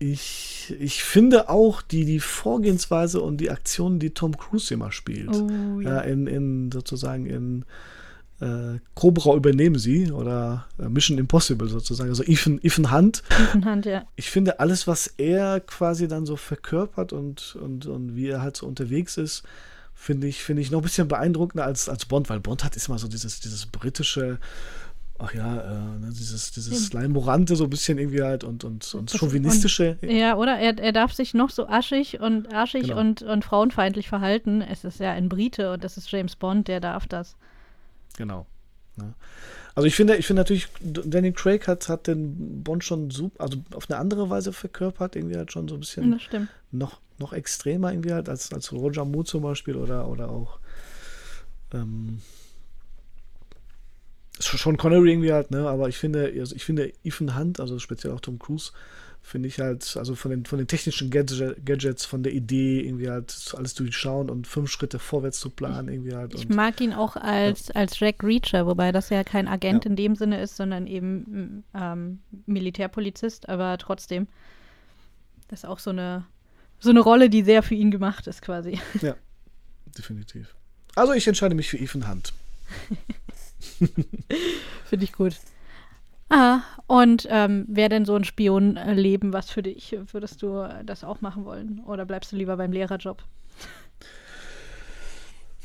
[0.02, 5.30] ich, ich finde auch die, die Vorgehensweise und die Aktionen, die Tom Cruise immer spielt.
[5.30, 5.96] Oh, ja.
[5.96, 6.00] ja.
[6.00, 7.64] in, in sozusagen in
[8.40, 12.10] äh, Cobra übernehmen sie oder äh, Mission Impossible sozusagen.
[12.10, 13.22] Also Ethan, Ethan Hunt
[13.64, 14.04] Hand, ja.
[14.16, 18.56] ich finde, alles, was er quasi dann so verkörpert und, und, und wie er halt
[18.56, 19.44] so unterwegs ist,
[19.94, 22.98] finde ich, finde ich noch ein bisschen beeindruckender als, als Bond, weil Bond hat immer
[22.98, 24.38] so dieses, dieses britische,
[25.22, 29.10] ach ja, äh, ne, dieses, dieses Leimorante so ein bisschen irgendwie halt und, und, und
[29.10, 29.98] chauvinistische.
[30.02, 30.58] Und, ja, oder?
[30.58, 33.00] Er, er darf sich noch so aschig und arschig genau.
[33.00, 34.62] und, und frauenfeindlich verhalten.
[34.62, 37.36] Es ist ja ein Brite und das ist James Bond, der darf das.
[38.16, 38.46] Genau.
[38.98, 39.14] Ja.
[39.74, 43.58] Also ich finde, ich finde natürlich, Danny Craig hat, hat den Bond schon super, also
[43.74, 46.20] auf eine andere Weise verkörpert, irgendwie halt schon so ein bisschen
[46.72, 50.58] noch, noch extremer irgendwie halt als, als Roger Moore zum Beispiel oder, oder auch
[51.72, 52.20] ähm,
[54.40, 55.68] schon Connery irgendwie halt, ne?
[55.68, 58.72] Aber ich finde, also ich finde Ethan Hunt, also speziell auch Tom Cruise,
[59.22, 63.54] finde ich halt, also von den, von den technischen Gadgets, von der Idee, irgendwie halt
[63.56, 66.34] alles durchschauen und fünf Schritte vorwärts zu planen, irgendwie halt.
[66.34, 67.76] Ich mag ihn auch als, ja.
[67.76, 69.90] als Jack Reacher, wobei das ja kein Agent ja.
[69.90, 74.26] in dem Sinne ist, sondern eben ähm, Militärpolizist, aber trotzdem.
[75.48, 76.24] Das ist auch so eine,
[76.80, 78.80] so eine Rolle, die sehr für ihn gemacht ist, quasi.
[79.02, 79.14] Ja,
[79.96, 80.54] definitiv.
[80.96, 82.32] Also ich entscheide mich für Ethan Hunt.
[84.84, 85.36] Finde ich gut.
[86.28, 89.96] Ah, und ähm, wäre denn so ein Spionleben was für dich?
[90.12, 91.80] Würdest du das auch machen wollen?
[91.86, 93.22] Oder bleibst du lieber beim Lehrerjob?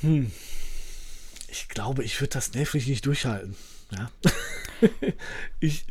[0.01, 0.31] Hm.
[1.47, 3.55] Ich glaube, ich würde das nervig nicht durchhalten.
[3.91, 4.11] Ja.
[5.59, 5.85] ich,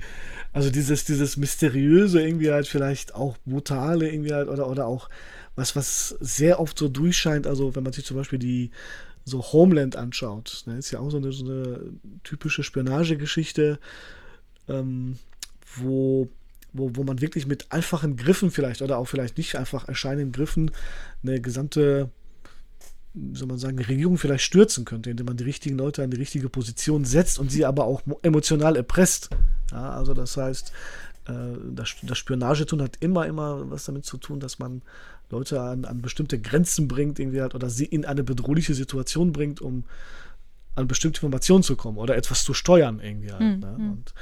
[0.52, 5.09] also dieses, dieses mysteriöse, irgendwie halt vielleicht auch brutale, irgendwie halt, oder, oder auch
[5.54, 8.70] was, was sehr oft so durchscheint, also wenn man sich zum Beispiel die
[9.27, 11.81] so Homeland anschaut, ne, ist ja auch so eine, so eine
[12.22, 13.81] typische Spionagegeschichte,
[14.68, 15.18] ähm,
[15.74, 16.31] wo,
[16.72, 20.70] wo, wo man wirklich mit einfachen Griffen vielleicht oder auch vielleicht nicht einfach erscheinenden Griffen
[21.24, 22.11] eine gesamte,
[23.14, 26.18] wie soll man sagen, Regierung vielleicht stürzen könnte, indem man die richtigen Leute an die
[26.18, 29.31] richtige Position setzt und sie aber auch emotional erpresst.
[29.72, 30.72] Ja, also das heißt,
[31.27, 31.33] äh,
[31.72, 34.83] das, das Spionagetun hat immer, immer was damit zu tun, dass man
[35.31, 39.61] Leute an, an bestimmte Grenzen bringt, irgendwie halt, oder sie in eine bedrohliche Situation bringt,
[39.61, 39.85] um
[40.74, 43.41] an bestimmte Informationen zu kommen oder etwas zu steuern, irgendwie halt.
[43.41, 43.61] Mhm.
[43.61, 43.74] Ne?
[43.77, 43.93] Hm.
[43.93, 44.14] Und,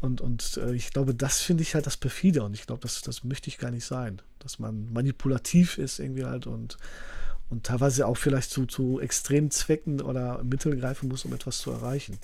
[0.00, 3.00] und, und äh, ich glaube, das finde ich halt das perfide und ich glaube, das,
[3.00, 4.20] das möchte ich gar nicht sein.
[4.40, 6.78] Dass man manipulativ ist irgendwie halt und,
[7.48, 11.70] und teilweise auch vielleicht zu, zu extremen Zwecken oder Mitteln greifen muss, um etwas zu
[11.70, 12.18] erreichen.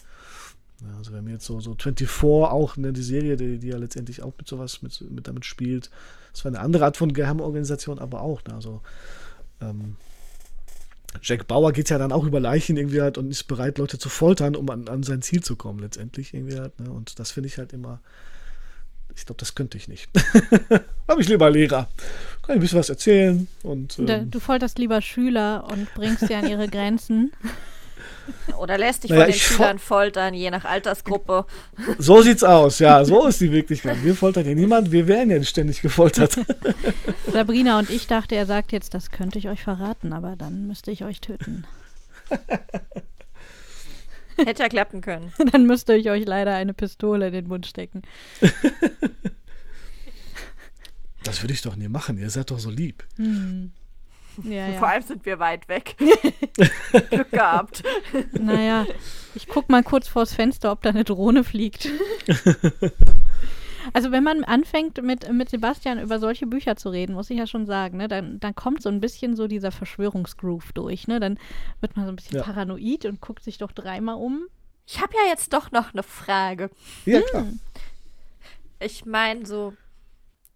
[0.83, 3.79] Ja, also wenn mir jetzt so, so 24 auch, ne, die Serie, die, die ja
[3.79, 5.91] letztendlich auch mit sowas mit, mit damit spielt,
[6.33, 8.45] das war eine andere Art von Geheimorganisation, aber auch.
[8.45, 8.83] Ne, also
[9.61, 9.97] ähm,
[11.23, 14.09] Jack Bauer geht ja dann auch über Leichen irgendwie halt und ist bereit, Leute zu
[14.09, 16.79] foltern, um an, an sein Ziel zu kommen, letztendlich irgendwie halt.
[16.79, 16.91] Ne?
[16.91, 18.01] Und das finde ich halt immer.
[19.15, 20.11] Ich glaube, das könnte ich nicht.
[21.09, 21.89] Habe ich lieber Lehrer.
[22.43, 23.49] Kann ich ein bisschen was erzählen.
[23.63, 27.33] Und, ähm, du folterst lieber Schüler und bringst sie an ihre Grenzen.
[28.59, 31.47] Oder lässt dich naja, von den Schülern foltern, je nach Altersgruppe.
[31.99, 34.03] So sieht's aus, ja, so ist die Wirklichkeit.
[34.03, 36.39] Wir foltern ja niemand, wir werden ja nicht ständig gefoltert.
[37.33, 40.91] Sabrina und ich dachte, er sagt jetzt, das könnte ich euch verraten, aber dann müsste
[40.91, 41.65] ich euch töten.
[44.37, 45.33] Hätte ja klappen können.
[45.53, 48.03] Dann müsste ich euch leider eine Pistole in den Mund stecken.
[51.25, 53.05] Das würde ich doch nie machen, ihr seid doch so lieb.
[53.17, 53.73] Hm.
[54.45, 54.79] Ja, ja.
[54.79, 55.97] Vor allem sind wir weit weg.
[57.11, 57.83] Glück gehabt.
[58.33, 58.87] Naja,
[59.35, 61.89] ich guck mal kurz vors Fenster, ob da eine Drohne fliegt.
[63.93, 67.47] Also wenn man anfängt mit, mit Sebastian über solche Bücher zu reden, muss ich ja
[67.47, 71.07] schon sagen, ne, dann, dann kommt so ein bisschen so dieser Verschwörungsgroove durch.
[71.07, 71.21] Ne?
[71.21, 71.39] Dann
[71.81, 72.43] wird man so ein bisschen ja.
[72.43, 74.47] paranoid und guckt sich doch dreimal um.
[74.87, 76.71] Ich habe ja jetzt doch noch eine Frage.
[77.05, 77.43] Ja, klar.
[77.43, 77.61] Hm.
[78.81, 79.73] Ich meine, so,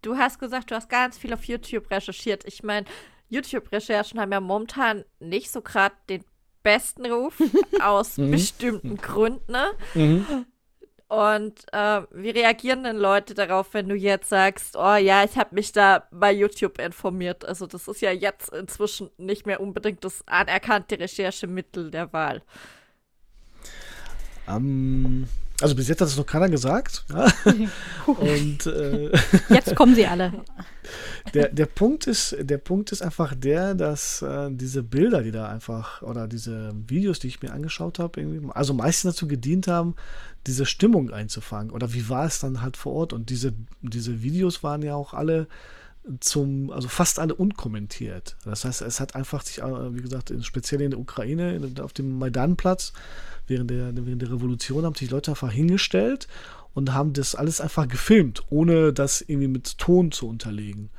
[0.01, 2.45] du hast gesagt, du hast ganz viel auf YouTube recherchiert.
[2.45, 2.85] Ich meine,
[3.31, 6.23] YouTube-Recherchen haben ja momentan nicht so gerade den
[6.63, 7.41] besten Ruf
[7.81, 8.31] aus mhm.
[8.31, 9.51] bestimmten Gründen.
[9.51, 9.71] Ne?
[9.95, 10.45] Mhm.
[11.07, 15.55] Und äh, wie reagieren denn Leute darauf, wenn du jetzt sagst, oh ja, ich habe
[15.55, 17.43] mich da bei YouTube informiert?
[17.43, 22.41] Also das ist ja jetzt inzwischen nicht mehr unbedingt das anerkannte Recherchemittel der Wahl.
[24.47, 25.27] Um,
[25.61, 27.05] also bis jetzt hat es noch keiner gesagt.
[27.13, 27.27] Ja?
[28.05, 29.11] Und äh,
[29.49, 30.33] jetzt kommen sie alle.
[31.35, 35.47] Der, der, Punkt ist, der Punkt ist einfach der, dass äh, diese Bilder, die da
[35.47, 39.95] einfach, oder diese Videos, die ich mir angeschaut habe, also meistens dazu gedient haben,
[40.47, 41.71] diese Stimmung einzufangen.
[41.71, 43.13] Oder wie war es dann halt vor Ort?
[43.13, 45.47] Und diese, diese Videos waren ja auch alle
[46.19, 48.35] zum, also fast alle unkommentiert.
[48.43, 52.17] Das heißt, es hat einfach sich, äh, wie gesagt, speziell in der Ukraine, auf dem
[52.17, 52.93] Maidanplatz,
[53.51, 56.27] während der, während der Revolution haben sich Leute einfach hingestellt
[56.73, 60.89] und haben das alles einfach gefilmt, ohne das irgendwie mit Ton zu unterlegen.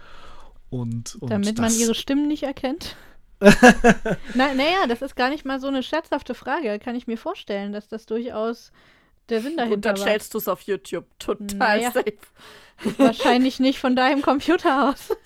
[0.70, 2.96] Und, und Damit man ihre Stimmen nicht erkennt?
[4.34, 6.78] Na, naja, das ist gar nicht mal so eine scherzhafte Frage.
[6.78, 8.70] Kann ich mir vorstellen, dass das durchaus
[9.28, 10.02] der Sinn dahinter Und dann war.
[10.02, 12.16] stellst du es auf YouTube total naja, safe.
[12.98, 15.16] Wahrscheinlich nicht von deinem Computer aus.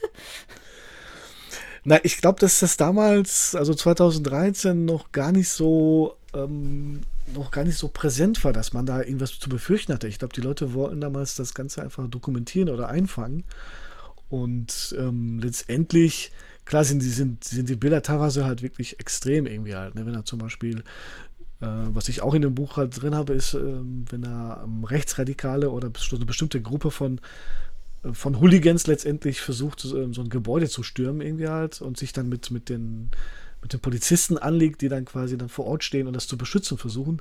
[1.85, 7.03] Na, ich glaube, dass das damals, also 2013, noch gar nicht so, ähm,
[7.35, 10.09] noch gar nicht so präsent war, dass man da irgendwas zu befürchten hatte.
[10.09, 13.45] Ich glaube, die Leute wollten damals das Ganze einfach dokumentieren oder einfangen.
[14.29, 16.33] Und ähm, letztendlich,
[16.65, 19.95] klar sind die, sind, sind die Bilder teilweise halt wirklich extrem irgendwie halt.
[19.95, 20.07] Ne?
[20.07, 20.83] Wenn er zum Beispiel
[21.61, 24.85] äh, was ich auch in dem Buch halt drin habe, ist, äh, wenn er ähm,
[24.85, 27.21] Rechtsradikale oder eine bestimmte Gruppe von
[28.13, 32.53] von Hooligans letztendlich versucht, so ein Gebäude zu stürmen irgendwie halt und sich dann mit,
[32.53, 33.11] mit, den,
[33.67, 36.79] mit den Polizisten anlegt, die dann quasi dann vor Ort stehen und das zu beschützen
[36.79, 37.19] versuchen,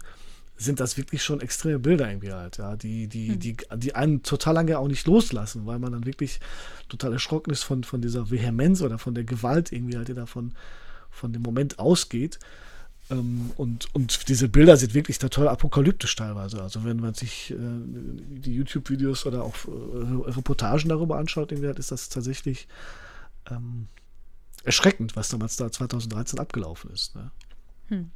[0.58, 3.40] sind das wirklich schon extreme Bilder irgendwie halt, ja, die, die, hm.
[3.40, 6.40] die, die einen total lange auch nicht loslassen, weil man dann wirklich
[6.88, 10.54] total erschrocken ist von, von dieser Vehemenz oder von der Gewalt irgendwie halt, die davon
[11.10, 12.38] von dem Moment ausgeht.
[13.10, 16.62] Ähm, und, und diese Bilder sind wirklich total apokalyptisch teilweise.
[16.62, 22.10] Also wenn man sich äh, die YouTube-Videos oder auch äh, Reportagen darüber anschaut, ist das
[22.10, 22.68] tatsächlich
[23.50, 23.88] ähm,
[24.66, 27.16] erschreckend, was damals da 2013 abgelaufen ist.
[27.16, 27.32] Ne?
[27.88, 28.12] Hm.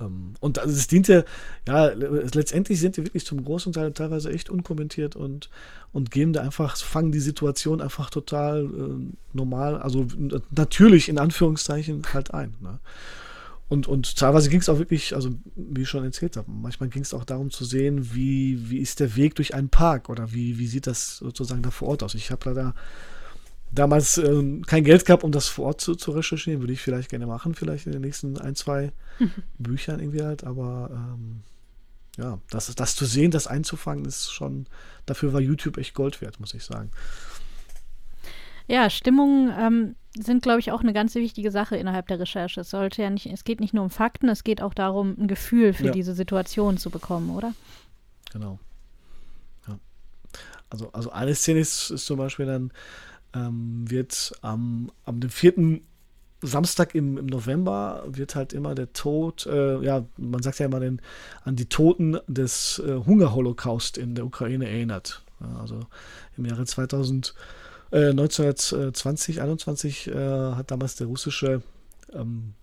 [0.00, 1.24] Ähm, und also es diente,
[1.66, 5.48] ja, letztendlich sind die wirklich zum großen Teil teilweise echt unkommentiert und,
[5.92, 10.06] und geben da einfach, fangen die Situation einfach total äh, normal, also
[10.50, 12.54] natürlich in Anführungszeichen halt ein.
[12.60, 12.78] Ne?
[13.68, 17.02] Und, und teilweise ging es auch wirklich, also wie ich schon erzählt habe, manchmal ging
[17.02, 20.58] es auch darum zu sehen, wie, wie ist der Weg durch einen Park oder wie,
[20.58, 22.14] wie sieht das sozusagen da vor Ort aus.
[22.14, 22.74] Ich habe leider
[23.72, 26.60] damals äh, kein Geld gehabt, um das vor Ort zu, zu, recherchieren.
[26.60, 28.92] Würde ich vielleicht gerne machen, vielleicht in den nächsten ein, zwei
[29.58, 30.44] Büchern irgendwie halt.
[30.44, 31.42] Aber ähm,
[32.16, 34.66] ja, das, das zu sehen, das einzufangen, ist schon,
[35.04, 36.90] dafür war YouTube echt Gold wert, muss ich sagen.
[38.68, 42.62] Ja, Stimmung ähm, sind, glaube ich, auch eine ganz wichtige Sache innerhalb der Recherche.
[42.62, 45.28] Es sollte ja nicht, es geht nicht nur um Fakten, es geht auch darum, ein
[45.28, 45.92] Gefühl für ja.
[45.92, 47.54] diese Situation zu bekommen, oder?
[48.32, 48.58] Genau.
[49.68, 49.78] Ja.
[50.68, 52.72] Also, also eine Szene ist, ist zum Beispiel dann,
[53.36, 55.82] ähm, wird am, am dem vierten
[56.42, 60.80] Samstag im, im November wird halt immer der Tod, äh, ja, man sagt ja immer
[60.80, 61.00] den,
[61.44, 65.24] an die Toten des äh, Hungerholocaust in der Ukraine erinnert.
[65.40, 65.80] Ja, also
[66.36, 67.34] im Jahre 2000
[67.90, 71.62] äh, 1920, 21 äh, hat damals der russische
[72.12, 72.54] ähm,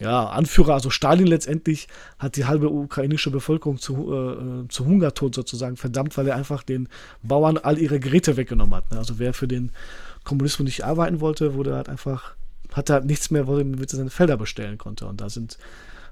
[0.00, 1.86] ja, Anführer, also Stalin letztendlich,
[2.18, 6.88] hat die halbe ukrainische Bevölkerung zu, äh, zu Hungertod sozusagen verdammt, weil er einfach den
[7.22, 8.90] Bauern all ihre Geräte weggenommen hat.
[8.90, 8.98] Ne?
[8.98, 9.70] Also wer für den
[10.24, 12.34] Kommunismus nicht arbeiten wollte, wurde halt einfach,
[12.72, 15.06] hatte halt nichts mehr, womit er seine Felder bestellen konnte.
[15.06, 15.58] Und da sind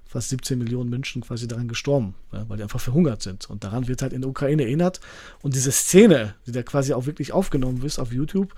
[0.04, 3.48] fast 17 Millionen Menschen quasi daran gestorben, ja, weil die einfach verhungert sind.
[3.48, 5.00] Und daran wird halt in der Ukraine erinnert.
[5.42, 8.54] Und diese Szene, die da quasi auch wirklich aufgenommen wird auf YouTube,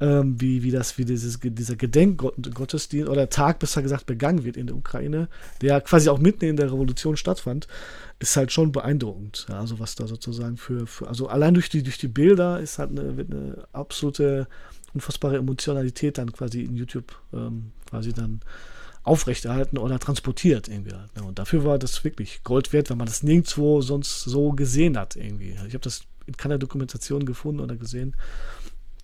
[0.00, 4.66] ähm, wie, wie das, wie dieses, dieser Gedenkgottesdienst oder Tag besser gesagt begangen wird in
[4.66, 5.28] der Ukraine,
[5.60, 7.68] der quasi auch mitten in der Revolution stattfand,
[8.18, 9.46] ist halt schon beeindruckend.
[9.48, 12.78] Ja, also was da sozusagen für, für, also allein durch die, durch die Bilder ist
[12.78, 14.48] halt eine, eine absolute,
[14.94, 18.40] unfassbare Emotionalität dann quasi in YouTube ähm, quasi dann
[19.04, 21.14] aufrechterhalten oder transportiert irgendwie halt.
[21.16, 21.22] Ne?
[21.22, 25.14] Und dafür war das wirklich Gold wert, wenn man das nirgendwo sonst so gesehen hat
[25.14, 25.56] irgendwie.
[25.68, 28.16] Ich habe das in keiner Dokumentation gefunden oder gesehen.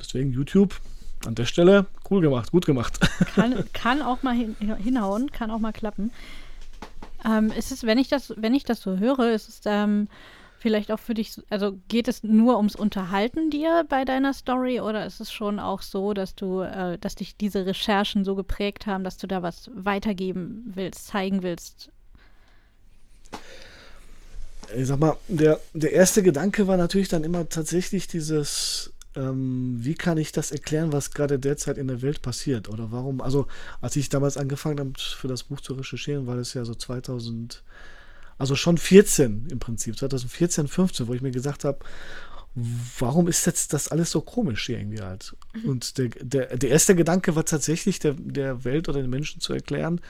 [0.00, 0.80] Deswegen YouTube
[1.26, 2.98] an der Stelle cool gemacht, gut gemacht.
[3.34, 6.12] Kann, kann auch mal hin, hinhauen, kann auch mal klappen.
[7.24, 10.08] Ähm, ist es, wenn ich das, wenn ich das so höre, ist es ähm,
[10.58, 15.06] vielleicht auch für dich, also geht es nur ums Unterhalten dir bei deiner Story oder
[15.06, 19.04] ist es schon auch so, dass du, äh, dass dich diese Recherchen so geprägt haben,
[19.04, 21.90] dass du da was weitergeben willst, zeigen willst?
[24.76, 29.94] Ich sag mal, der, der erste Gedanke war natürlich dann immer tatsächlich dieses, ähm, wie
[29.94, 32.68] kann ich das erklären, was gerade derzeit in der Welt passiert?
[32.68, 33.46] Oder warum, also
[33.80, 37.62] als ich damals angefangen habe, für das Buch zu recherchieren, war das ja so 2000
[38.40, 41.80] also schon 14 im Prinzip, 2014, 15, wo ich mir gesagt habe,
[42.98, 45.36] warum ist jetzt das alles so komisch hier irgendwie halt?
[45.52, 45.68] Mhm.
[45.68, 49.52] Und der, der, der erste Gedanke war tatsächlich der, der Welt oder den Menschen zu
[49.52, 50.00] erklären,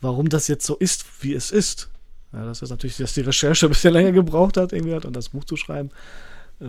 [0.00, 1.90] warum das jetzt so ist, wie es ist.
[2.32, 5.16] Ja, das ist natürlich, dass die Recherche ein bisschen länger gebraucht hat, irgendwie halt, und
[5.16, 5.90] das Buch zu schreiben,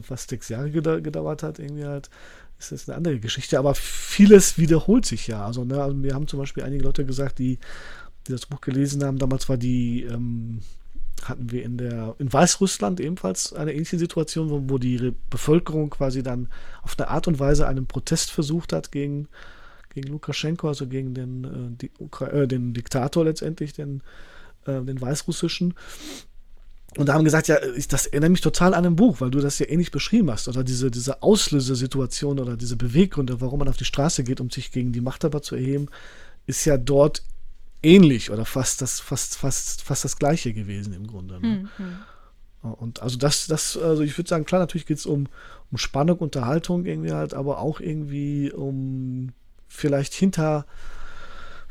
[0.02, 2.10] fast sechs Jahre gedauert hat, irgendwie halt,
[2.60, 3.60] ist das eine andere Geschichte.
[3.60, 5.46] Aber vieles wiederholt sich ja.
[5.46, 7.60] Also, ne, also mir haben zum Beispiel einige Leute gesagt, die,
[8.28, 10.62] die das Buch gelesen haben, damals war die, ähm,
[11.24, 16.24] hatten wir in der in Weißrussland ebenfalls eine ähnliche Situation, wo, wo die Bevölkerung quasi
[16.24, 16.50] dann
[16.82, 19.28] auf eine Art und Weise einen Protest versucht hat gegen,
[19.94, 21.92] gegen Lukaschenko, also gegen den, äh, die,
[22.26, 24.02] äh, den Diktator letztendlich, den,
[24.66, 25.74] äh, den weißrussischen.
[26.98, 27.58] Und da haben gesagt, ja,
[27.90, 30.50] das erinnert mich total an ein Buch, weil du das ja ähnlich beschrieben hast.
[30.50, 34.72] Oder diese, diese Auslösesituation oder diese Beweggründe, warum man auf die Straße geht, um sich
[34.72, 35.88] gegen die Machthaber zu erheben,
[36.48, 37.24] ist ja dort
[37.82, 41.40] ähnlich oder fast das, fast, fast, fast das Gleiche gewesen im Grunde.
[41.40, 41.70] Ne?
[41.78, 42.74] Mhm.
[42.74, 45.28] Und also das, das, also ich würde sagen, klar, natürlich geht es um,
[45.72, 49.30] um Spannung, Unterhaltung irgendwie halt, aber auch irgendwie um
[49.68, 50.66] vielleicht hinter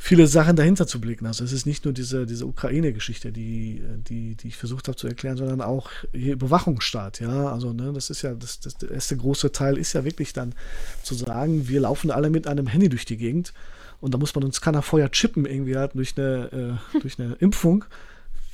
[0.02, 1.26] viele Sachen dahinter zu blicken.
[1.26, 5.06] Also es ist nicht nur diese, diese Ukraine-Geschichte, die, die, die ich versucht habe zu
[5.06, 7.52] erklären, sondern auch hier Überwachungsstaat, ja.
[7.52, 10.54] Also, ne, das ist ja, das, das, der erste große Teil ist ja wirklich dann
[11.02, 13.52] zu sagen, wir laufen alle mit einem Handy durch die Gegend
[14.00, 17.34] und da muss man uns keiner vorher chippen, irgendwie halt durch eine, äh, durch eine
[17.38, 17.84] Impfung.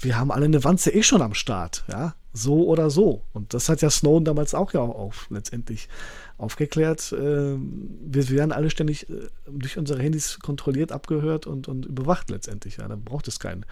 [0.00, 2.16] Wir haben alle eine Wanze eh schon am Start, ja.
[2.32, 3.22] So oder so.
[3.32, 5.88] Und das hat ja Snowden damals auch ja auch auf, letztendlich
[6.38, 7.12] aufgeklärt.
[7.12, 12.76] Äh, wir werden alle ständig äh, durch unsere Handys kontrolliert, abgehört und, und überwacht letztendlich.
[12.76, 13.64] Ja, dann braucht es keinen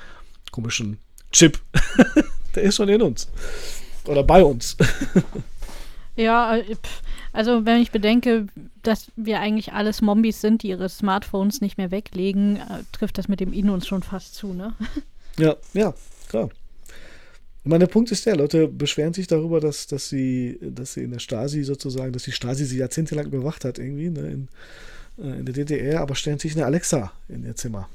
[0.50, 0.98] komischen
[1.32, 1.60] Chip.
[2.54, 3.28] Der ist schon in uns.
[4.06, 4.76] Oder bei uns.
[6.16, 6.76] ja, äh,
[7.32, 8.46] also wenn ich bedenke,
[8.82, 12.60] dass wir eigentlich alles Mombis sind, die ihre Smartphones nicht mehr weglegen,
[12.92, 14.74] trifft das mit dem In uns schon fast zu, ne?
[15.36, 15.92] Ja, ja,
[16.28, 16.48] klar.
[17.64, 21.12] Meine, der Punkt ist der, Leute beschweren sich darüber, dass, dass, sie, dass sie in
[21.12, 24.48] der Stasi sozusagen, dass die Stasi sie jahrzehntelang überwacht hat, irgendwie, ne, in,
[25.18, 27.88] äh, in der DDR, aber stellen sich eine Alexa in ihr Zimmer.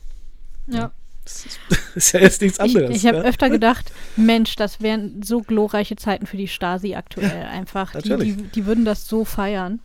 [0.67, 0.77] Ja.
[0.77, 0.91] ja.
[1.23, 1.59] Das ist,
[1.95, 2.89] ist, ja jetzt nichts anderes.
[2.89, 3.23] Ich, ich habe ja?
[3.23, 7.93] öfter gedacht, Mensch, das wären so glorreiche Zeiten für die Stasi aktuell ja, einfach.
[8.01, 9.81] Die, die, die, würden das so feiern.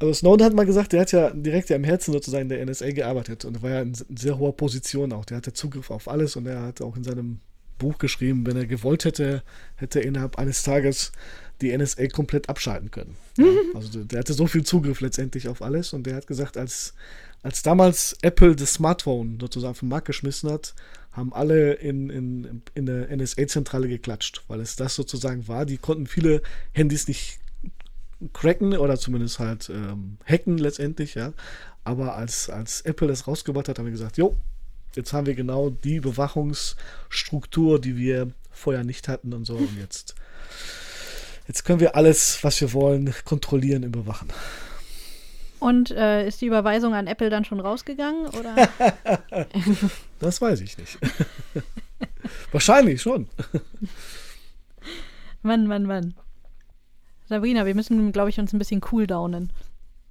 [0.00, 2.90] Also Snowden hat mal gesagt, der hat ja direkt ja im Herzen sozusagen der NSA
[2.90, 5.24] gearbeitet und war ja in sehr hoher Position auch.
[5.24, 7.38] Der hatte Zugriff auf alles und er hat auch in seinem
[7.78, 9.42] Buch geschrieben, wenn er gewollt hätte,
[9.76, 11.12] hätte er innerhalb eines Tages
[11.60, 13.16] die NSA komplett abschalten können.
[13.38, 16.94] Ja, also der hatte so viel Zugriff letztendlich auf alles und der hat gesagt, als,
[17.42, 20.74] als damals Apple das Smartphone sozusagen vom Markt geschmissen hat,
[21.12, 25.64] haben alle in, in, in der NSA-Zentrale geklatscht, weil es das sozusagen war.
[25.64, 27.38] Die konnten viele Handys nicht
[28.32, 31.32] cracken oder zumindest halt ähm, hacken letztendlich, ja.
[31.84, 34.36] Aber als, als Apple das rausgebracht hat, haben wir gesagt, jo,
[34.96, 39.54] Jetzt haben wir genau die Bewachungsstruktur, die wir vorher nicht hatten und so.
[39.56, 40.14] Und jetzt,
[41.46, 44.28] jetzt können wir alles, was wir wollen, kontrollieren überwachen.
[45.60, 48.26] Und äh, ist die Überweisung an Apple dann schon rausgegangen?
[48.28, 48.68] Oder?
[50.20, 50.98] das weiß ich nicht.
[52.52, 53.28] Wahrscheinlich schon.
[55.42, 56.14] Mann, Mann, Mann.
[57.28, 59.52] Sabrina, wir müssen, glaube ich, uns ein bisschen cooldownen.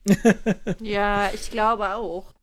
[0.80, 2.35] ja, ich glaube auch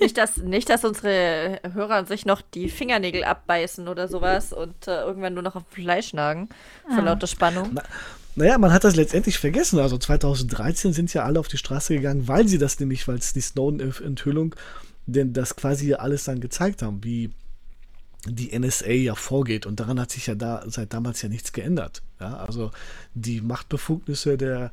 [0.00, 5.02] nicht, dass, nicht, dass unsere Hörer sich noch die Fingernägel abbeißen oder sowas und äh,
[5.02, 6.48] irgendwann nur noch auf Fleisch nagen.
[6.88, 7.12] Von ah.
[7.12, 7.70] lauter Spannung.
[7.72, 7.82] Na,
[8.36, 9.78] naja, man hat das letztendlich vergessen.
[9.78, 13.34] Also 2013 sind ja alle auf die Straße gegangen, weil sie das nämlich, weil es
[13.34, 14.54] die Snowden-Enthüllung,
[15.06, 17.30] denn das quasi alles dann gezeigt haben, wie
[18.26, 19.66] die NSA ja vorgeht.
[19.66, 22.02] Und daran hat sich ja da seit damals ja nichts geändert.
[22.18, 22.70] Ja, also
[23.14, 24.72] die Machtbefugnisse der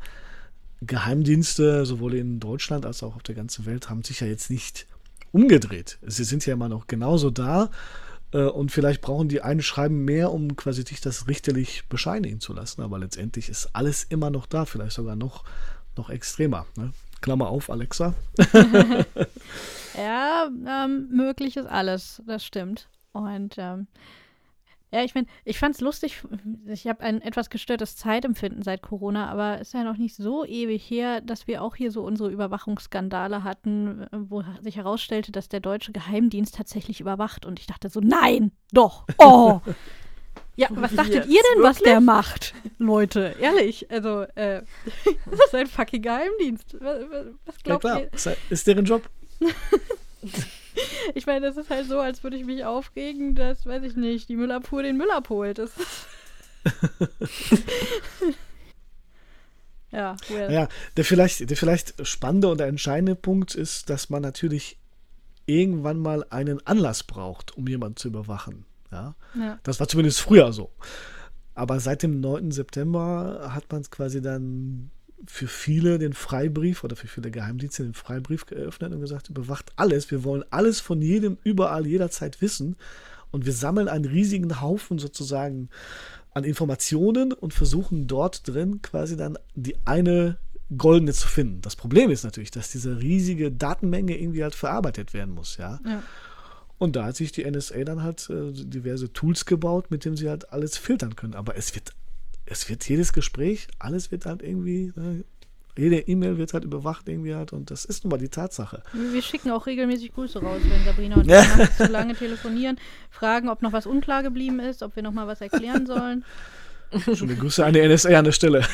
[0.81, 4.87] Geheimdienste, sowohl in Deutschland als auch auf der ganzen Welt, haben sich ja jetzt nicht
[5.31, 5.97] umgedreht.
[6.05, 7.69] Sie sind ja immer noch genauso da
[8.31, 12.53] äh, und vielleicht brauchen die einen Schreiben mehr, um quasi dich das richterlich bescheinigen zu
[12.53, 15.43] lassen, aber letztendlich ist alles immer noch da, vielleicht sogar noch,
[15.95, 16.65] noch extremer.
[16.75, 16.91] Ne?
[17.21, 18.13] Klammer auf, Alexa.
[19.97, 22.87] ja, ähm, möglich ist alles, das stimmt.
[23.13, 23.87] Und ähm,
[24.91, 26.23] ja, ich meine, ich fand es lustig.
[26.65, 30.45] Ich habe ein etwas gestörtes Zeitempfinden seit Corona, aber es ist ja noch nicht so
[30.45, 35.59] ewig her, dass wir auch hier so unsere Überwachungsskandale hatten, wo sich herausstellte, dass der
[35.59, 37.45] deutsche Geheimdienst tatsächlich überwacht.
[37.45, 39.59] Und ich dachte so, nein, doch, oh.
[40.55, 43.35] ja, was dachtet Jetzt, ihr denn, was der macht, Leute?
[43.41, 44.61] Ehrlich, also, äh,
[45.25, 46.77] das ist ein fucking Geheimdienst.
[46.79, 46.99] Was,
[47.45, 48.35] was glaubt ja, klar.
[48.35, 48.37] ihr?
[48.49, 49.03] Ist deren Job.
[51.15, 54.29] ich meine, das ist halt so, als würde ich mich aufregen, dass, weiß ich nicht,
[54.29, 55.57] die Müllabfuhr den Müll abholt.
[55.59, 55.71] Das
[59.91, 60.51] ja, well.
[60.51, 60.67] ja
[60.97, 64.77] der, vielleicht, der vielleicht spannende und entscheidende Punkt ist, dass man natürlich
[65.45, 68.65] irgendwann mal einen Anlass braucht, um jemanden zu überwachen.
[68.91, 69.15] Ja?
[69.35, 69.59] ja.
[69.63, 70.71] Das war zumindest früher so.
[71.55, 72.51] Aber seit dem 9.
[72.51, 74.91] September hat man es quasi dann
[75.25, 80.11] für viele den Freibrief oder für viele Geheimdienste den Freibrief geöffnet und gesagt, überwacht alles.
[80.11, 82.75] Wir wollen alles von jedem überall jederzeit wissen.
[83.31, 85.69] Und wir sammeln einen riesigen Haufen sozusagen
[86.33, 90.37] an Informationen und versuchen dort drin quasi dann die eine
[90.77, 91.61] goldene zu finden.
[91.61, 95.79] Das Problem ist natürlich, dass diese riesige Datenmenge irgendwie halt verarbeitet werden muss, ja.
[95.85, 96.03] ja.
[96.77, 100.29] Und da hat sich die NSA dann halt äh, diverse Tools gebaut, mit denen sie
[100.29, 101.33] halt alles filtern können.
[101.33, 101.93] Aber es wird
[102.49, 105.23] es wird jedes Gespräch, alles wird halt irgendwie, ne,
[105.77, 108.81] jede E-Mail wird halt überwacht irgendwie halt und das ist nun mal die Tatsache.
[108.93, 112.79] Wir schicken auch regelmäßig Grüße raus, wenn Sabrina und ich zu lange telefonieren,
[113.11, 116.25] fragen, ob noch was unklar geblieben ist, ob wir noch mal was erklären sollen.
[117.13, 118.65] Schöne Grüße an die NSA an der Stelle.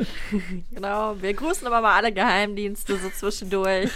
[0.70, 3.90] genau, wir grüßen aber mal alle Geheimdienste so zwischendurch.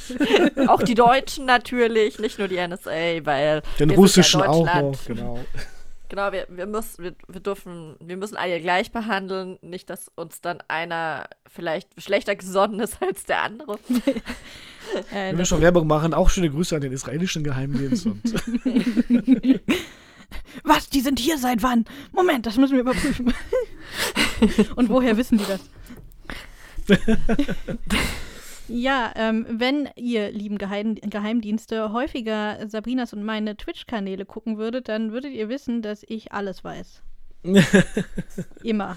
[0.68, 3.62] auch die Deutschen natürlich, nicht nur die NSA, weil.
[3.78, 5.38] Den russischen ja auch noch, genau.
[6.12, 9.58] Genau, wir, wir, müssen, wir, wir dürfen, wir müssen alle gleich behandeln.
[9.62, 13.78] Nicht, dass uns dann einer vielleicht schlechter gesonnen ist als der andere.
[15.10, 18.06] äh, Wenn wir schon Werbung machen, auch schöne Grüße an den israelischen Geheimdienst.
[20.64, 20.90] Was?
[20.90, 21.86] Die sind hier seit wann?
[22.12, 23.32] Moment, das müssen wir überprüfen.
[24.76, 25.62] und woher wissen die das?
[28.68, 35.12] Ja, ähm, wenn ihr, lieben Geheim Geheimdienste, häufiger Sabrinas und meine Twitch-Kanäle gucken würdet, dann
[35.12, 37.02] würdet ihr wissen, dass ich alles weiß.
[38.62, 38.96] Immer.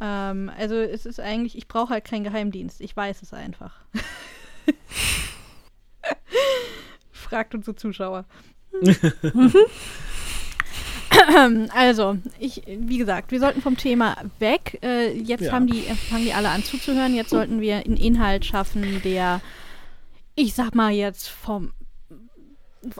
[0.00, 2.80] Ähm, also es ist eigentlich, ich brauche halt keinen Geheimdienst.
[2.80, 3.80] Ich weiß es einfach.
[7.12, 8.24] Fragt unsere Zuschauer.
[11.74, 14.78] Also, ich, wie gesagt, wir sollten vom Thema weg.
[14.82, 15.52] Äh, jetzt ja.
[15.52, 17.14] haben die, fangen die alle an zuzuhören.
[17.14, 19.40] Jetzt sollten wir einen Inhalt schaffen, der,
[20.34, 21.72] ich sag mal jetzt vom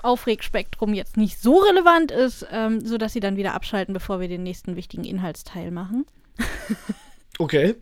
[0.03, 4.43] Aufregspektrum jetzt nicht so relevant ist, ähm, sodass sie dann wieder abschalten, bevor wir den
[4.43, 6.07] nächsten wichtigen Inhaltsteil machen.
[7.39, 7.77] okay.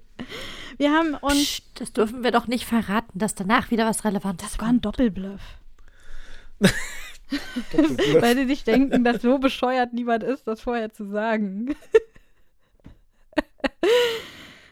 [0.76, 1.36] Wir haben uns.
[1.36, 4.80] Psst, das dürfen wir doch nicht verraten, dass danach wieder was Relevantes Das war ein
[4.80, 5.40] Doppelbluff.
[8.20, 11.74] Weil sie sich denken, dass so bescheuert niemand ist, das vorher zu sagen.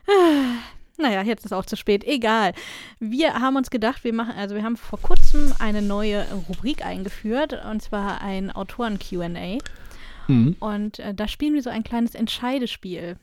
[0.99, 2.05] naja, jetzt ist auch zu spät.
[2.05, 2.53] Egal.
[3.01, 7.59] Wir haben uns gedacht, wir machen, also wir haben vor kurzem eine neue Rubrik eingeführt,
[7.69, 9.59] und zwar ein Autoren-QA.
[10.29, 10.57] Mhm.
[10.61, 13.17] Und äh, da spielen wir so ein kleines Entscheidespiel.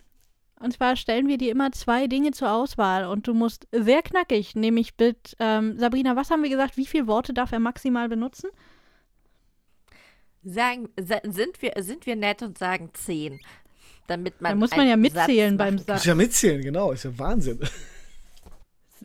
[0.59, 4.55] Und zwar stellen wir dir immer zwei Dinge zur Auswahl und du musst sehr knackig,
[4.55, 6.75] nämlich mit ähm, Sabrina, was haben wir gesagt?
[6.75, 8.49] Wie viele Worte darf er maximal benutzen?
[10.43, 13.39] Sagen, sind, wir, sind wir nett und sagen zehn?
[14.07, 14.53] Damit man.
[14.53, 15.87] Da muss man ja mitzählen Satz beim Satz.
[15.87, 16.91] Muss ja mitzählen, genau.
[16.91, 17.59] Ist ja Wahnsinn.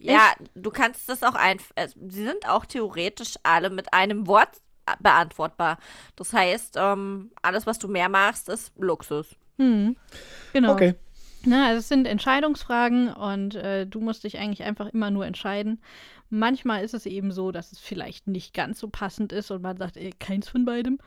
[0.00, 1.70] Ja, du kannst das auch einfach.
[1.76, 4.60] Äh, sie sind auch theoretisch alle mit einem Wort
[5.00, 5.78] beantwortbar.
[6.16, 9.34] Das heißt, ähm, alles, was du mehr machst, ist Luxus.
[9.58, 9.96] Hm.
[10.52, 10.72] Genau.
[10.72, 10.94] Okay.
[11.44, 15.80] Na, also es sind Entscheidungsfragen und äh, du musst dich eigentlich einfach immer nur entscheiden.
[16.30, 19.76] Manchmal ist es eben so, dass es vielleicht nicht ganz so passend ist und man
[19.76, 20.98] sagt, ey, keins von beidem.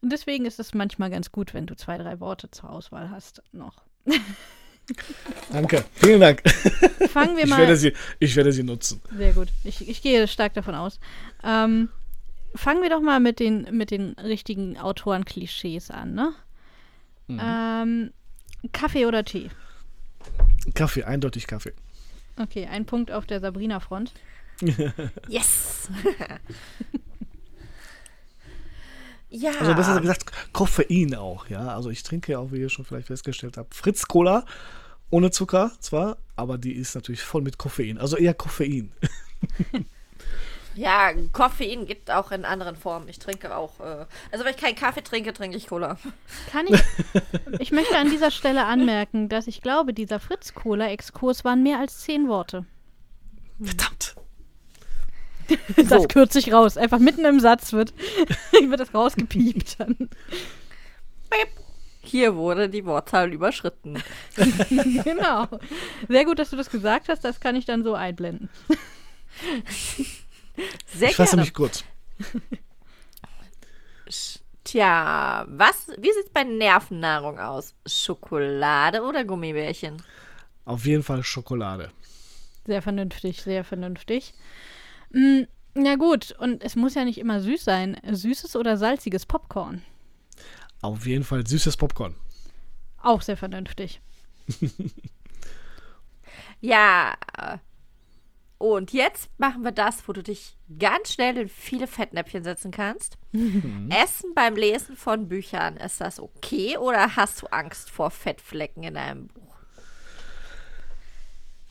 [0.00, 3.42] Und deswegen ist es manchmal ganz gut, wenn du zwei, drei Worte zur Auswahl hast
[3.52, 3.82] noch.
[5.52, 6.42] Danke, vielen Dank.
[7.10, 7.58] Fangen wir ich mal.
[7.58, 9.00] Werde sie, ich werde sie nutzen.
[9.16, 9.48] Sehr gut.
[9.64, 10.98] Ich, ich gehe stark davon aus.
[11.44, 11.90] Ähm,
[12.54, 16.32] fangen wir doch mal mit den, mit den richtigen Autoren-Klischees an, ne?
[17.28, 17.40] Mhm.
[17.42, 18.12] Ähm,
[18.72, 19.50] Kaffee oder Tee?
[20.74, 21.72] Kaffee, eindeutig Kaffee.
[22.36, 24.12] Okay, ein Punkt auf der Sabrina-Front.
[25.28, 25.88] yes!
[29.30, 29.52] ja.
[29.58, 31.74] Also besser gesagt, Koffein auch, ja.
[31.74, 34.44] Also ich trinke ja auch, wie ihr schon vielleicht festgestellt habt, Fritz Cola.
[35.12, 37.98] Ohne Zucker zwar, aber die ist natürlich voll mit Koffein.
[37.98, 38.92] Also eher Koffein.
[40.74, 43.08] Ja, Koffein gibt auch in anderen Formen.
[43.08, 45.98] Ich trinke auch, äh, also wenn ich keinen Kaffee trinke, trinke ich Cola.
[46.50, 46.80] Kann ich?
[47.58, 52.28] ich möchte an dieser Stelle anmerken, dass ich glaube, dieser Fritz-Cola-Exkurs waren mehr als zehn
[52.28, 52.66] Worte.
[53.60, 54.14] Verdammt.
[55.76, 56.06] Das so.
[56.06, 56.76] kürze ich raus.
[56.76, 57.92] Einfach mitten im Satz wird,
[58.52, 60.08] wird das rausgepiept dann.
[62.02, 64.00] Hier wurde die Wortzahl überschritten.
[65.04, 65.48] genau.
[66.08, 67.24] Sehr gut, dass du das gesagt hast.
[67.24, 68.48] Das kann ich dann so einblenden.
[70.86, 71.84] Sehr ich fasse mich kurz.
[74.64, 77.74] Tja, was, wie sieht es bei Nervennahrung aus?
[77.86, 80.02] Schokolade oder Gummibärchen?
[80.64, 81.90] Auf jeden Fall Schokolade.
[82.66, 84.34] Sehr vernünftig, sehr vernünftig.
[85.12, 85.42] Mm,
[85.74, 87.96] na gut, und es muss ja nicht immer süß sein.
[88.08, 89.82] Süßes oder salziges Popcorn?
[90.82, 92.14] Auf jeden Fall süßes Popcorn.
[93.02, 94.00] Auch sehr vernünftig.
[96.60, 97.14] ja,
[98.60, 103.16] und jetzt machen wir das, wo du dich ganz schnell in viele Fettnäpfchen setzen kannst.
[103.32, 103.88] Mhm.
[103.90, 108.98] Essen beim Lesen von Büchern, ist das okay oder hast du Angst vor Fettflecken in
[108.98, 109.54] einem Buch?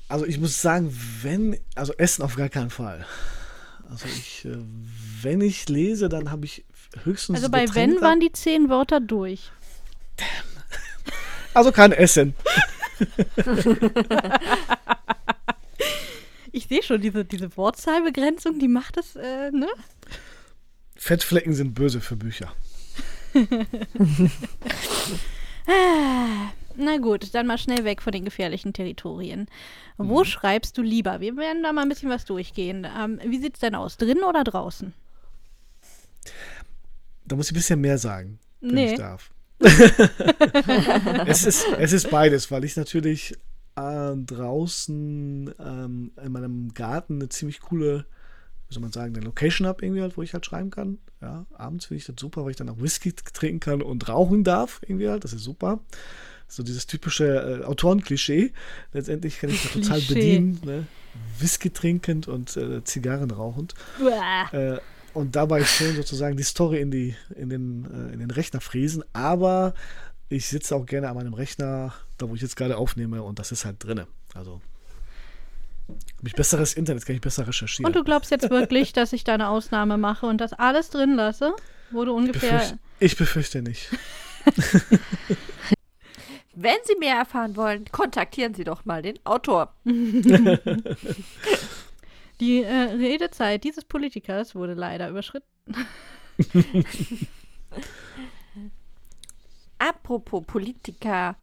[0.07, 3.05] Also ich muss sagen, wenn, also Essen auf gar keinen Fall.
[3.87, 4.57] Also ich, äh,
[5.21, 6.65] wenn ich lese, dann habe ich
[7.03, 7.37] höchstens.
[7.37, 9.51] Also bei Getränk wenn waren die zehn Wörter durch.
[10.17, 10.27] Damn.
[11.53, 12.33] Also kein Essen.
[16.51, 19.67] Ich sehe schon, diese, diese Wortzahlbegrenzung, die macht es, äh, ne?
[20.95, 22.51] Fettflecken sind böse für Bücher.
[26.75, 29.47] Na gut, dann mal schnell weg von den gefährlichen Territorien.
[29.97, 30.25] Wo mhm.
[30.25, 31.19] schreibst du lieber?
[31.19, 32.87] Wir werden da mal ein bisschen was durchgehen.
[32.97, 33.97] Ähm, wie sieht es denn aus?
[33.97, 34.93] Drinnen oder draußen?
[37.25, 38.93] Da muss ich ein bisschen mehr sagen, wenn nee.
[38.93, 39.31] ich darf.
[41.27, 43.35] es, ist, es ist beides, weil ich natürlich
[43.79, 48.05] äh, draußen ähm, in meinem Garten eine ziemlich coole
[48.69, 50.99] wie soll man sagen, eine Location habe, irgendwie halt, wo ich halt schreiben kann.
[51.21, 54.43] Ja, abends finde ich das super, weil ich dann auch Whisky trinken kann und rauchen
[54.43, 55.23] darf, irgendwie halt.
[55.23, 55.79] Das ist super.
[56.47, 58.53] So dieses typische äh, Autorenklischee.
[58.93, 60.59] Letztendlich kann ich das total bedienen.
[60.63, 60.87] Ne?
[61.39, 63.73] Whisky trinkend und äh, Zigarren rauchend.
[64.51, 64.77] Äh,
[65.13, 69.03] und dabei schön sozusagen die Story in, die, in, den, äh, in den Rechner friesen.
[69.13, 69.73] Aber
[70.29, 73.51] ich sitze auch gerne an meinem Rechner, da wo ich jetzt gerade aufnehme, und das
[73.51, 74.07] ist halt drinne.
[74.33, 74.61] Also
[75.89, 77.87] habe ich besseres Internet, kann ich besser recherchieren.
[77.87, 81.15] Und du glaubst jetzt wirklich, dass ich da eine Ausnahme mache und das alles drin
[81.15, 81.55] lasse?
[81.91, 82.59] Wo du ungefähr.
[82.59, 83.89] Befürcht, ich befürchte nicht.
[86.55, 89.73] Wenn Sie mehr erfahren wollen, kontaktieren Sie doch mal den Autor.
[92.39, 95.47] Die äh, Redezeit dieses Politikers wurde leider überschritten.
[99.79, 101.35] Apropos Politiker,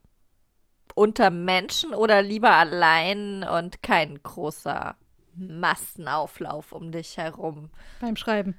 [0.95, 4.95] unter Menschen oder lieber allein und kein großer
[5.35, 7.69] Massenauflauf um dich herum?
[7.99, 8.55] Beim Schreiben.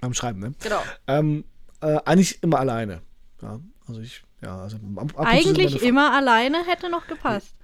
[0.00, 0.52] Beim Schreiben, ne?
[0.62, 0.82] Genau.
[1.06, 1.44] Ähm,
[1.80, 3.02] äh, eigentlich immer alleine.
[3.40, 7.54] Ja, also ich, ja, also ab, ab Eigentlich immer alleine hätte noch gepasst.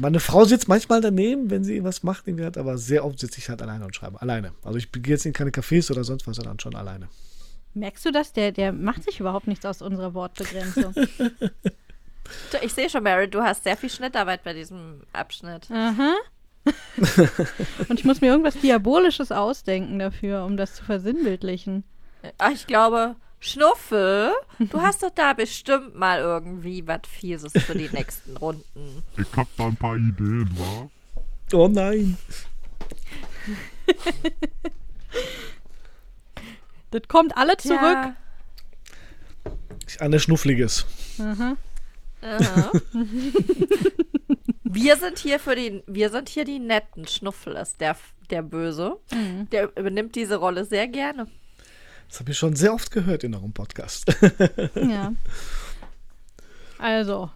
[0.00, 3.38] Meine Frau sitzt manchmal daneben, wenn sie was macht, irgendwie hat, aber sehr oft sitze
[3.38, 4.22] ich halt alleine und schreibe.
[4.22, 4.52] Alleine.
[4.62, 7.08] Also ich gehe jetzt in keine Cafés oder sonst was, sondern schon alleine.
[7.74, 8.32] Merkst du das?
[8.32, 10.94] Der, der macht sich überhaupt nichts aus unserer Wortbegrenzung.
[12.62, 15.68] Ich sehe schon, Mary, du hast sehr viel Schnittarbeit bei diesem Abschnitt.
[15.68, 16.14] Aha.
[17.88, 21.84] Und ich muss mir irgendwas Diabolisches ausdenken dafür, um das zu versinnbildlichen.
[22.38, 27.88] Ach, ich glaube, Schnuffel, du hast doch da bestimmt mal irgendwie was Fieses für die
[27.88, 29.02] nächsten Runden.
[29.16, 30.90] Ich hab da ein paar Ideen, wa?
[31.52, 32.16] Oh nein.
[36.90, 37.80] Das kommt alle zurück.
[37.80, 38.16] Ja.
[39.98, 40.86] Eine Schnuffliges.
[41.18, 41.56] Aha.
[44.64, 47.06] wir sind hier für die, wir sind hier die netten.
[47.06, 47.96] Schnuffel ist der,
[48.30, 48.98] der Böse.
[49.12, 49.48] Mhm.
[49.50, 51.26] Der übernimmt diese Rolle sehr gerne.
[52.08, 54.04] Das habe ich schon sehr oft gehört in eurem Podcast.
[54.74, 55.12] ja.
[56.78, 57.30] Also,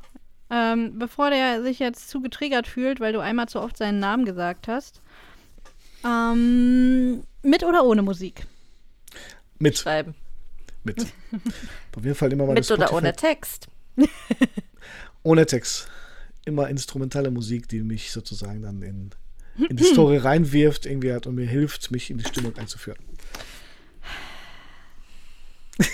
[0.51, 4.25] ähm, bevor der sich jetzt zu getriggert fühlt, weil du einmal zu oft seinen Namen
[4.25, 5.01] gesagt hast,
[6.05, 8.47] ähm, mit oder ohne Musik?
[9.59, 9.79] Mit.
[9.79, 10.15] Schreiben.
[10.85, 11.07] Mit.
[11.97, 13.69] Auf jeden Fall immer mal Mit oder ohne Text?
[15.23, 15.89] ohne Text.
[16.45, 19.11] Immer instrumentale Musik, die mich sozusagen dann in,
[19.69, 22.99] in die Story reinwirft, irgendwie hat und mir hilft, mich in die Stimmung einzuführen.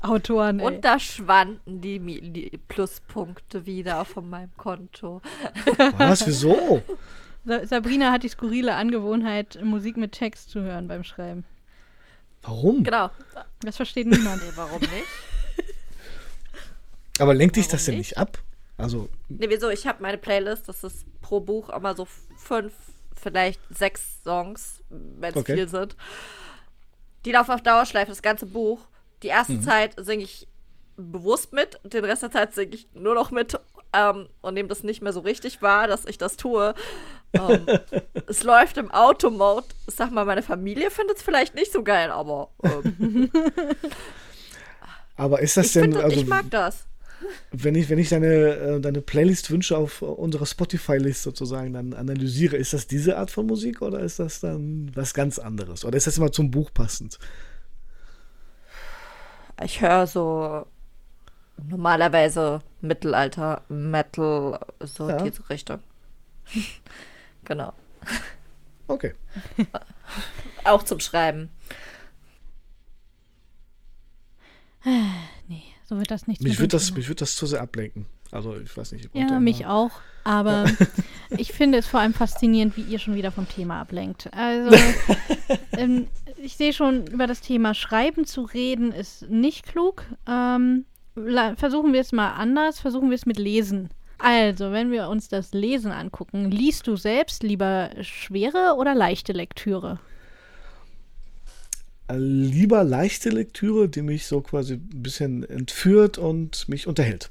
[0.00, 0.60] Autoren.
[0.60, 0.66] Ey.
[0.66, 5.20] Und da schwanden die, die, Pluspunkte wieder von meinem Konto.
[5.96, 6.26] Was?
[6.26, 6.82] Wieso?
[7.44, 11.44] Sabrina hat die skurrile Angewohnheit, Musik mit Text zu hören beim Schreiben.
[12.42, 12.82] Warum?
[12.82, 13.10] Genau.
[13.60, 14.42] Das versteht niemand.
[14.42, 15.06] Nee, warum nicht?
[17.18, 18.38] Aber lenkt dich das denn nicht ab?
[18.76, 19.08] Also.
[19.28, 19.70] Nee, wieso?
[19.70, 22.72] Ich habe meine Playlist, das ist pro Buch immer so fünf,
[23.14, 25.54] vielleicht sechs Songs, wenn es okay.
[25.54, 25.96] viel sind.
[27.24, 28.80] Die laufen auf Dauerschleife, das ganze Buch.
[29.22, 29.62] Die erste mhm.
[29.62, 30.48] Zeit singe ich
[30.96, 33.58] bewusst mit, den Rest der Zeit singe ich nur noch mit
[33.92, 36.74] ähm, und nehme das nicht mehr so richtig wahr, dass ich das tue.
[37.32, 37.66] Ähm,
[38.26, 39.66] es läuft im Automode.
[39.86, 42.50] Sag mal, meine Familie findet es vielleicht nicht so geil, aber.
[42.62, 43.30] Ähm,
[45.16, 45.92] aber ist das ich denn.
[45.92, 46.86] Find, also, ich mag das.
[47.52, 52.56] Wenn ich, wenn ich deine, äh, deine Playlist wünsche auf unserer Spotify-List sozusagen dann analysiere,
[52.56, 55.84] ist das diese Art von Musik oder ist das dann was ganz anderes?
[55.84, 57.20] Oder ist das immer zum Buch passend?
[59.62, 60.66] Ich höre so
[61.56, 65.22] normalerweise Mittelalter, Metal, so ja.
[65.22, 65.80] diese Richtung.
[67.44, 67.72] genau.
[68.88, 69.14] Okay.
[70.64, 71.50] Auch zum Schreiben.
[75.48, 75.62] nee.
[75.92, 76.40] So wird das nicht.
[76.40, 78.06] Mich würde das, mich würd das zu sehr ablenken.
[78.30, 79.10] Also ich weiß nicht.
[79.12, 79.90] Ich ja, mich auch.
[80.24, 80.64] Aber
[81.36, 84.32] ich finde es vor allem faszinierend, wie ihr schon wieder vom Thema ablenkt.
[84.32, 84.74] Also
[85.72, 90.06] ähm, ich sehe schon, über das Thema Schreiben zu reden ist nicht klug.
[90.26, 92.80] Ähm, versuchen wir es mal anders.
[92.80, 93.90] Versuchen wir es mit Lesen.
[94.18, 99.98] Also, wenn wir uns das Lesen angucken, liest du selbst lieber schwere oder leichte Lektüre?
[102.14, 107.28] lieber leichte Lektüre, die mich so quasi ein bisschen entführt und mich unterhält.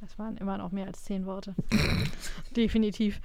[0.00, 1.54] Das waren immer noch mehr als zehn Worte.
[2.56, 3.20] Definitiv.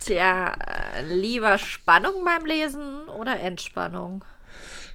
[0.00, 4.24] Tja, äh, lieber Spannung beim Lesen oder Entspannung?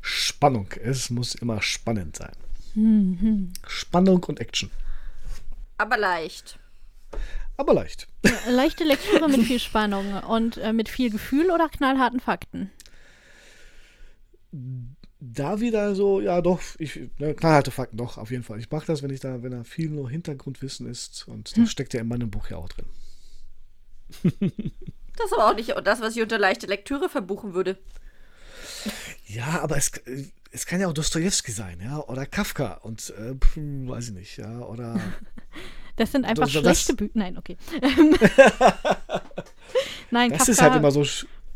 [0.01, 0.67] Spannung.
[0.81, 2.33] Es muss immer spannend sein.
[2.75, 3.53] Mhm.
[3.67, 4.71] Spannung und Action.
[5.77, 6.59] Aber leicht.
[7.57, 8.07] Aber leicht.
[8.49, 12.71] Leichte Lektüre mit viel Spannung und äh, mit viel Gefühl oder knallharten Fakten?
[15.19, 18.59] da wieder so, ja doch, ich, ne, knallharte Fakten, doch, auf jeden Fall.
[18.59, 21.67] Ich mag das, wenn ich da, wenn da viel nur Hintergrundwissen ist und das hm.
[21.67, 22.85] steckt ja in meinem Buch ja auch drin.
[25.19, 27.77] Das ist aber auch nicht das, was ich unter leichte Lektüre verbuchen würde.
[29.27, 29.91] Ja, aber es,
[30.51, 34.37] es kann ja auch Dostoevsky sein, ja, oder Kafka und äh, pf, weiß ich nicht,
[34.37, 34.99] ja, oder.
[35.95, 37.11] Das sind einfach Das- das- schlechte Bücher.
[37.15, 37.57] Nein, okay.
[40.11, 41.03] Nein, Das ist halt immer so.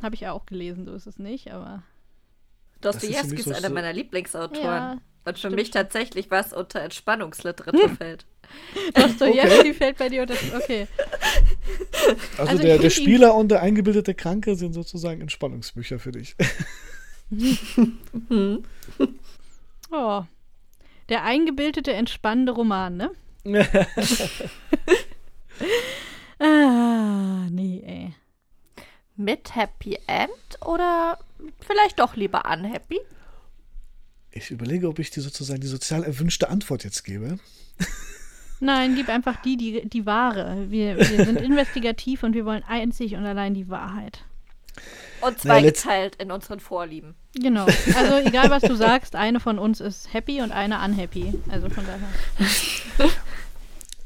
[0.01, 1.83] habe ich ja auch gelesen, so ist es nicht, aber
[2.81, 4.63] Dostoevsky ist, so- einer meiner Lieblingsautoren.
[4.65, 5.55] Ja, und für stimmt.
[5.55, 8.25] mich tatsächlich was unter Entspannungsliteratur fällt.
[8.95, 10.35] Dostoevsky fällt bei dir unter.
[10.57, 10.87] Okay.
[12.37, 16.35] Also, Also der, der ihn- Spieler und der eingebildete Kranke sind sozusagen Entspannungsbücher für dich.
[19.93, 20.23] Oh.
[21.09, 23.11] Der eingebildete, entspannende Roman, ne?
[26.39, 28.15] ah, nee, ey.
[29.15, 30.31] Mit Happy End
[30.65, 31.19] oder
[31.59, 32.99] vielleicht doch lieber unhappy?
[34.31, 37.37] Ich überlege, ob ich dir sozusagen die sozial erwünschte Antwort jetzt gebe.
[38.59, 40.71] Nein, gib einfach die, die, die wahre.
[40.71, 44.25] Wir, wir sind investigativ und wir wollen einzig und allein die Wahrheit.
[45.21, 47.15] Und Naja, letzt- zweigeteilt in unseren Vorlieben.
[47.35, 47.65] Genau.
[47.65, 51.33] Also egal, was du sagst, eine von uns ist happy und eine unhappy.
[51.49, 53.09] Also von daher.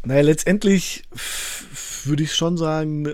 [0.03, 1.03] Naja, letztendlich
[2.05, 3.13] würde ich schon sagen,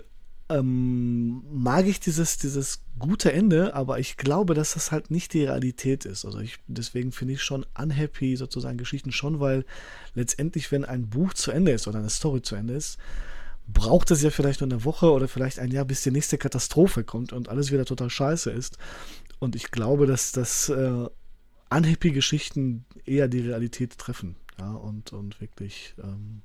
[0.50, 5.46] ähm, mag ich dieses, dieses gute Ende, aber ich glaube, dass das halt nicht die
[5.46, 6.26] Realität ist.
[6.26, 9.66] Also ich, deswegen finde ich schon unhappy sozusagen Geschichten schon, weil
[10.14, 13.00] letztendlich, wenn ein Buch zu Ende ist oder eine Story zu Ende ist,
[13.68, 17.04] braucht es ja vielleicht nur eine Woche oder vielleicht ein Jahr, bis die nächste Katastrophe
[17.04, 18.78] kommt und alles wieder total scheiße ist.
[19.40, 21.06] Und ich glaube, dass das äh,
[21.70, 24.36] unhappy Geschichten eher die Realität treffen.
[24.60, 26.42] Ja, und, und wirklich ähm,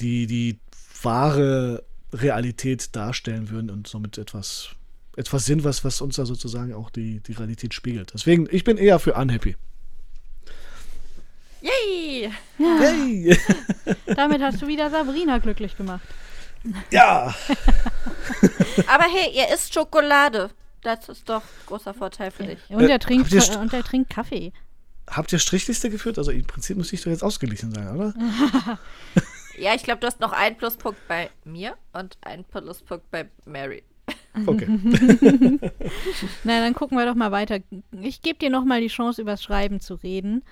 [0.00, 0.58] die, die
[1.02, 4.70] wahre Realität darstellen würden und somit etwas,
[5.16, 8.12] etwas sind, was, was uns da sozusagen auch die, die Realität spiegelt.
[8.14, 9.56] Deswegen, ich bin eher für unhappy.
[11.60, 12.30] Yay!
[12.56, 13.36] Hey!
[14.06, 16.02] Damit hast du wieder Sabrina glücklich gemacht.
[16.90, 17.34] ja!
[18.86, 20.50] Aber hey, ihr isst Schokolade.
[20.82, 22.58] Das ist doch ein großer Vorteil für dich.
[22.68, 24.52] Und Äh, er trinkt, st- und er trinkt Kaffee.
[25.10, 26.18] Habt ihr Strichliste geführt?
[26.18, 28.14] Also im Prinzip müsste ich doch jetzt ausgeglichen sein, oder?
[29.58, 33.82] Ja, ich glaube, du hast noch einen Pluspunkt bei mir und einen Pluspunkt bei Mary.
[34.46, 34.68] Okay.
[36.44, 37.58] Na, dann gucken wir doch mal weiter.
[38.00, 40.44] Ich gebe dir noch mal die Chance, übers Schreiben zu reden.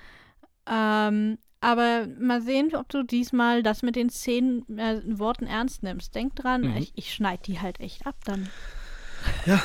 [0.69, 6.13] Ähm, aber mal sehen, ob du diesmal das mit den zehn äh, Worten ernst nimmst.
[6.15, 6.77] Denk dran, Mhm.
[6.77, 8.47] ich, ich schneide die halt echt ab dann.
[9.45, 9.61] Ja.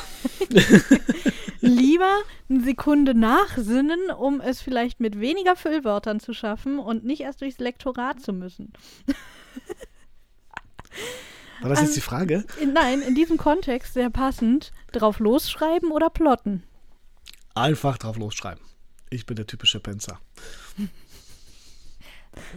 [1.61, 2.17] Lieber
[2.49, 7.59] eine Sekunde nachsinnen, um es vielleicht mit weniger Füllwörtern zu schaffen und nicht erst durchs
[7.59, 8.73] Lektorat zu müssen.
[11.61, 12.43] War das jetzt die Frage?
[12.59, 14.71] In, nein, in diesem Kontext sehr passend.
[14.91, 16.63] Drauf losschreiben oder plotten?
[17.55, 18.63] Einfach drauf losschreiben.
[19.13, 20.19] Ich bin der typische Penzer.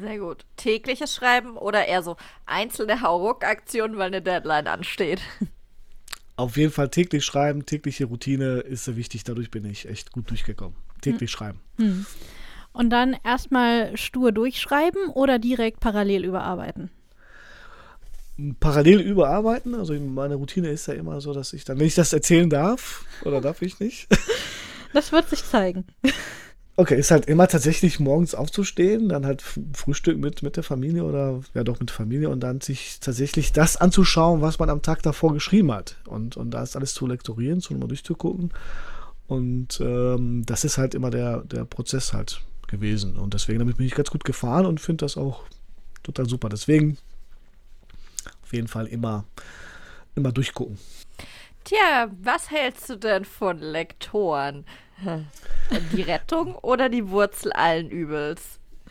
[0.00, 0.44] Sehr gut.
[0.56, 5.20] Tägliches Schreiben oder eher so einzelne Hauruck-Aktionen, weil eine Deadline ansteht.
[6.36, 9.24] Auf jeden Fall täglich schreiben, tägliche Routine ist sehr wichtig.
[9.24, 10.76] Dadurch bin ich echt gut durchgekommen.
[11.02, 11.60] Täglich schreiben.
[12.72, 16.90] Und dann erstmal stur durchschreiben oder direkt parallel überarbeiten?
[18.60, 19.74] Parallel überarbeiten.
[19.74, 23.04] Also meine Routine ist ja immer so, dass ich dann, wenn ich das erzählen darf,
[23.24, 24.08] oder darf ich nicht?
[24.92, 25.84] Das wird sich zeigen.
[26.78, 31.40] Okay, ist halt immer tatsächlich morgens aufzustehen, dann halt Frühstück mit, mit der Familie oder
[31.54, 35.32] ja doch mit Familie und dann sich tatsächlich das anzuschauen, was man am Tag davor
[35.32, 35.96] geschrieben hat.
[36.06, 38.52] Und, und da ist alles zu lektorieren, zu nochmal durchzugucken.
[39.26, 43.16] Und ähm, das ist halt immer der, der Prozess halt gewesen.
[43.16, 45.44] Und deswegen damit bin ich ganz gut gefahren und finde das auch
[46.02, 46.50] total super.
[46.50, 46.98] Deswegen
[48.42, 49.24] auf jeden Fall immer,
[50.14, 50.78] immer durchgucken.
[51.64, 54.64] Tja, was hältst du denn von Lektoren?
[55.92, 58.40] Die Rettung oder die Wurzel allen Übels?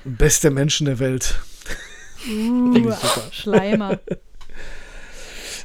[0.03, 1.39] Beste Menschen der Welt.
[2.25, 3.31] Super.
[3.31, 3.99] Schleimer.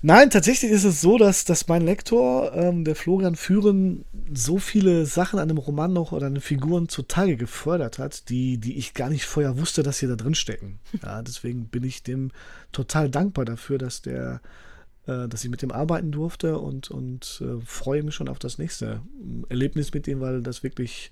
[0.02, 5.04] Nein, tatsächlich ist es so, dass, dass mein Lektor, ähm, der Florian Führen, so viele
[5.04, 8.94] Sachen an einem Roman noch oder an den Figuren zutage gefördert hat, die, die ich
[8.94, 10.78] gar nicht vorher wusste, dass sie da drin stecken.
[11.02, 12.30] Ja, deswegen bin ich dem
[12.72, 14.40] total dankbar dafür, dass der,
[15.06, 19.00] dass ich mit dem arbeiten durfte und, und äh, freue mich schon auf das nächste
[19.20, 21.10] ähm, Erlebnis mit ihm, weil das wirklich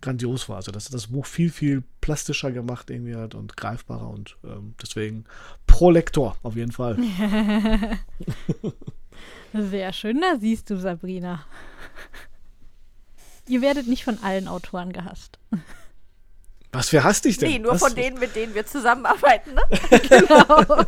[0.00, 0.56] grandios war.
[0.56, 4.74] Also das hat das Buch viel, viel plastischer gemacht irgendwie halt und greifbarer und ähm,
[4.80, 5.24] deswegen
[5.66, 6.98] pro Lektor auf jeden Fall.
[9.52, 11.44] Sehr schön, da siehst du, Sabrina.
[13.46, 15.38] Ihr werdet nicht von allen Autoren gehasst.
[16.72, 17.50] Was für hasst dich denn?
[17.50, 17.82] Nee, nur Was?
[17.82, 19.62] von denen, mit denen wir zusammenarbeiten, ne?
[20.08, 20.84] Genau.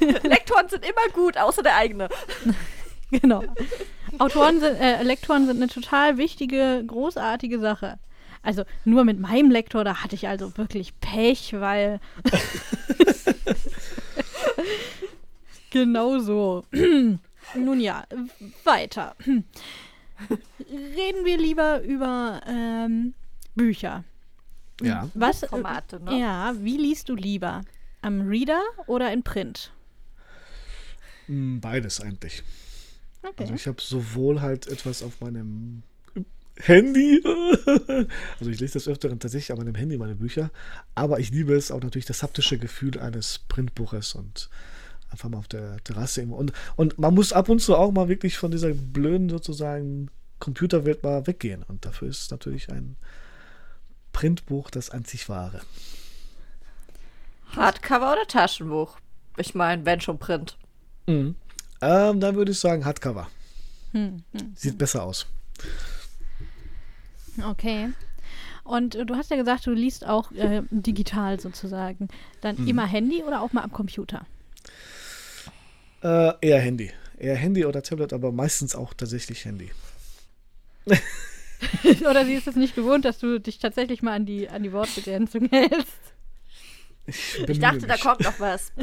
[0.22, 2.08] Lektoren sind immer gut, außer der eigene.
[3.10, 3.44] genau.
[4.18, 7.98] Autoren sind, äh, Lektoren sind eine total wichtige, großartige Sache.
[8.42, 11.98] Also nur mit meinem Lektor, da hatte ich also wirklich Pech, weil
[15.70, 16.64] genau so.
[17.54, 18.04] Nun ja,
[18.64, 19.14] weiter.
[19.26, 23.14] Reden wir lieber über ähm,
[23.54, 24.04] Bücher.
[24.80, 25.08] Ja.
[25.14, 25.40] Was?
[25.40, 26.18] Formate, ne?
[26.18, 27.62] Ja, wie liest du lieber?
[28.02, 29.72] Am Reader oder in Print?
[31.28, 32.42] Mm, Beides eigentlich.
[33.22, 33.42] Okay.
[33.42, 35.82] Also ich habe sowohl halt etwas auf meinem
[36.56, 37.20] Handy,
[38.38, 40.50] also ich lese das öfteren tatsächlich auf meinem Handy meine Bücher,
[40.94, 44.50] aber ich liebe es auch natürlich das haptische Gefühl eines Printbuches und
[45.10, 46.36] einfach mal auf der Terrasse irgendwo.
[46.36, 51.02] Und, und man muss ab und zu auch mal wirklich von dieser blöden sozusagen Computerwelt
[51.02, 52.96] mal weggehen und dafür ist natürlich ein
[54.12, 55.60] Printbuch das einzig wahre.
[57.56, 58.98] Hardcover oder Taschenbuch?
[59.36, 60.56] Ich meine, wenn schon Print.
[61.06, 61.34] Ähm,
[61.80, 63.28] dann würde ich sagen Hardcover.
[63.92, 64.52] Hm, hm.
[64.56, 65.26] Sieht besser aus.
[67.50, 67.90] Okay.
[68.62, 72.08] Und äh, du hast ja gesagt, du liest auch äh, digital sozusagen.
[72.40, 72.68] Dann Mhm.
[72.68, 74.26] immer Handy oder auch mal am Computer?
[76.02, 76.90] Äh, eher Handy.
[77.18, 79.70] Eher Handy oder Tablet, aber meistens auch tatsächlich Handy.
[82.08, 84.72] oder sie ist es nicht gewohnt, dass du dich tatsächlich mal an die, an die
[84.72, 85.92] Wortbegrenzung hältst?
[87.06, 88.02] Ich, Ich dachte, da mich.
[88.02, 88.72] kommt noch was.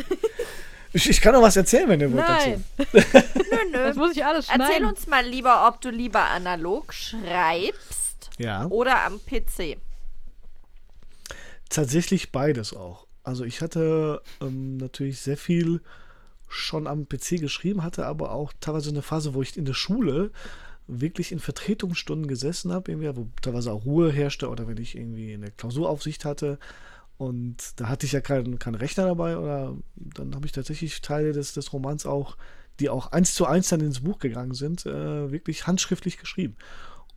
[0.93, 2.97] Ich, ich kann noch was erzählen, wenn ihr wollt Nein, Nö,
[3.71, 4.01] das nö.
[4.01, 4.61] muss ich alles schneiden.
[4.61, 8.43] Erzähl uns mal lieber, ob du lieber analog schreibst dazu.
[8.43, 9.77] Ja, oder am PC.
[11.69, 13.07] tatsächlich beides auch.
[13.23, 15.81] Also ich hatte ähm, natürlich sehr viel
[16.47, 20.31] schon am PC geschrieben, hatte aber auch teilweise eine Phase, wo ich in der Schule
[20.87, 25.33] wirklich in Vertretungsstunden gesessen habe, irgendwie, wo teilweise auch Ruhe herrschte oder wenn ich irgendwie
[25.33, 26.59] eine Klausuraufsicht hatte.
[27.21, 31.33] Und da hatte ich ja keinen keinen Rechner dabei oder dann habe ich tatsächlich Teile
[31.33, 32.35] des, des Romans auch,
[32.79, 36.55] die auch eins zu eins dann ins Buch gegangen sind, äh, wirklich handschriftlich geschrieben.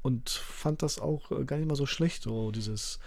[0.02, 2.98] Und fand das auch äh, gar nicht mal so schlecht, so dieses,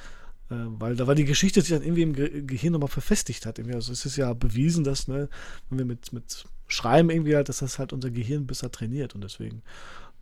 [0.49, 3.59] äh, weil da war die Geschichte sich dann irgendwie im Ge Gehirn nochmal verfestigt hat.
[3.59, 3.75] Irgendwie.
[3.75, 5.29] Also es ist ja bewiesen, dass, ne,
[5.69, 9.23] wenn wir mit, mit Schreiben irgendwie halt, dass das halt unser Gehirn besser trainiert und
[9.23, 9.61] deswegen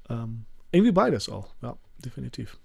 [0.10, 0.44] ähm,
[0.74, 2.60] irgendwie beides auch, ja, definitiv.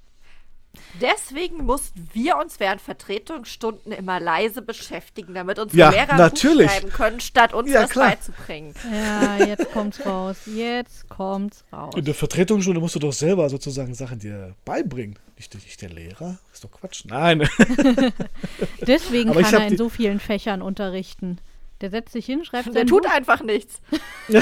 [1.01, 6.71] Deswegen mussten wir uns während Vertretungsstunden immer leise beschäftigen, damit unsere Ja, Lehrer natürlich.
[6.71, 8.11] Schreiben können, statt uns Ja, was klar.
[8.11, 8.75] beizubringen.
[8.93, 10.37] Ja, jetzt kommt's raus.
[10.47, 11.95] Jetzt kommt's raus.
[11.97, 15.19] In der Vertretungsstunde musst du doch selber sozusagen Sachen dir beibringen.
[15.37, 16.39] Nicht, nicht der Lehrer?
[16.53, 17.05] Ist doch Quatsch.
[17.07, 17.49] Nein.
[18.87, 21.39] Deswegen kann er in so vielen Fächern unterrichten.
[21.81, 23.11] Der setzt sich hin, schreibt Der tut Buch.
[23.11, 23.81] einfach nichts.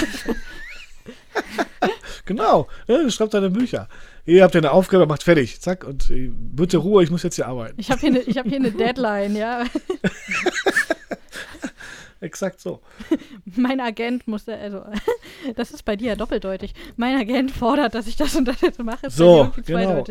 [2.25, 2.69] genau.
[2.87, 3.89] Ja, schreibt deine Bücher.
[4.27, 5.61] Ihr habt eine Aufgabe, macht fertig.
[5.61, 5.85] Zack.
[5.85, 7.75] Und äh, bitte Ruhe, ich muss jetzt hier arbeiten.
[7.79, 9.65] Ich habe hier, ne, ich hab hier eine Deadline, ja.
[12.21, 12.81] Exakt so.
[13.45, 14.83] Mein Agent musste, also,
[15.57, 16.75] das ist bei dir ja doppeldeutig.
[16.97, 19.07] Mein Agent fordert, dass ich das und das jetzt mache.
[19.07, 20.05] Ist So, genau.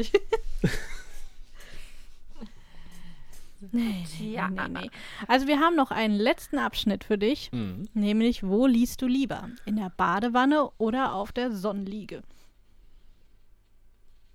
[3.72, 4.50] Nee, nee, Ja.
[4.50, 4.92] nee, nee.
[5.28, 7.88] Also wir haben noch einen letzten Abschnitt für dich, Mhm.
[7.94, 9.50] nämlich wo liest du lieber?
[9.66, 12.24] In der Badewanne oder auf der Sonnenliege?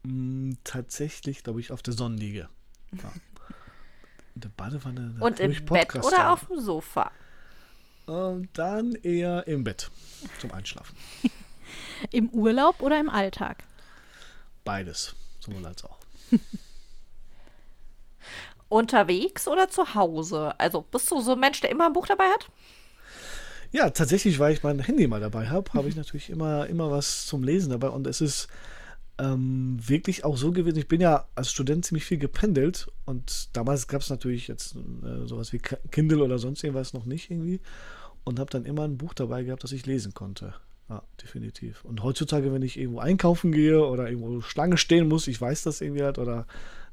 [0.05, 2.49] Mm, tatsächlich, glaube ich, auf der Sonnenliege.
[2.93, 3.13] Ja.
[4.35, 5.15] In der Badewanne.
[5.19, 6.33] da Und im ich Bett oder an.
[6.33, 7.11] auf dem Sofa.
[8.07, 9.91] Und dann eher im Bett
[10.41, 10.97] zum Einschlafen.
[12.11, 13.63] Im Urlaub oder im Alltag?
[14.65, 15.99] Beides, sowohl als auch.
[18.73, 20.59] Unterwegs oder zu Hause?
[20.59, 22.49] Also bist du so ein Mensch, der immer ein Buch dabei hat?
[23.71, 27.27] Ja, tatsächlich, weil ich mein Handy mal dabei habe, habe ich natürlich immer, immer was
[27.27, 27.89] zum Lesen dabei.
[27.89, 28.49] Und es ist
[29.19, 30.79] ähm, wirklich auch so gewesen.
[30.79, 35.27] Ich bin ja als Student ziemlich viel gependelt und damals gab es natürlich jetzt äh,
[35.27, 37.61] sowas wie Kindle oder sonst irgendwas noch nicht irgendwie.
[38.25, 40.55] Und habe dann immer ein Buch dabei gehabt, das ich lesen konnte.
[40.89, 41.85] Ja, definitiv.
[41.85, 45.81] Und heutzutage, wenn ich irgendwo einkaufen gehe oder irgendwo Schlange stehen muss, ich weiß das
[45.81, 46.47] irgendwie halt, oder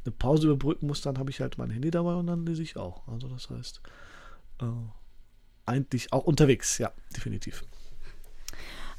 [0.05, 2.77] eine Pause überbrücken muss, dann habe ich halt mein Handy dabei und dann lese ich
[2.77, 3.07] auch.
[3.07, 3.81] Also das heißt,
[4.61, 4.65] äh,
[5.65, 7.63] eigentlich auch unterwegs, ja, definitiv.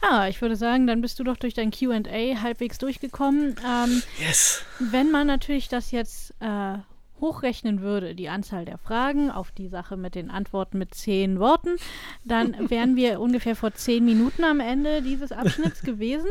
[0.02, 2.02] Ah, ich würde sagen, dann bist du doch durch dein QA
[2.42, 3.56] halbwegs durchgekommen.
[3.66, 4.62] Ähm, Yes.
[4.78, 6.78] wenn man natürlich das jetzt äh,
[7.20, 11.76] hochrechnen würde, die Anzahl der Fragen auf die Sache mit den Antworten mit zehn Worten,
[12.24, 16.30] dann wären wir ungefähr vor zehn Minuten am Ende dieses Abschnitts gewesen.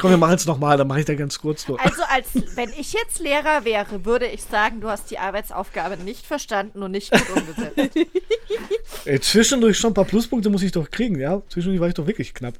[0.00, 1.78] Komm, wir machen es nochmal, dann mache ich da ganz kurz nur.
[1.80, 6.26] Also als wenn ich jetzt Lehrer wäre, würde ich sagen, du hast die Arbeitsaufgabe nicht
[6.26, 7.96] verstanden und nicht gut umgesetzt.
[9.04, 11.42] Ey, zwischendurch schon ein paar Pluspunkte muss ich doch kriegen, ja?
[11.48, 12.54] Zwischendurch war ich doch wirklich knapp.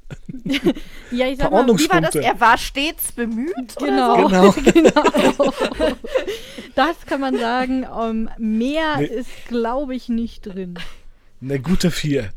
[1.10, 2.14] Ja, ich sag mal, Wie war das?
[2.14, 3.74] Er war stets bemüht?
[3.78, 4.28] genau.
[4.28, 4.52] Genau.
[4.72, 5.52] genau.
[6.74, 7.84] Das kann man sagen.
[8.00, 9.06] ähm, mehr Nee.
[9.06, 10.78] ist, glaube ich, nicht drin.
[11.42, 12.32] Eine gute vier.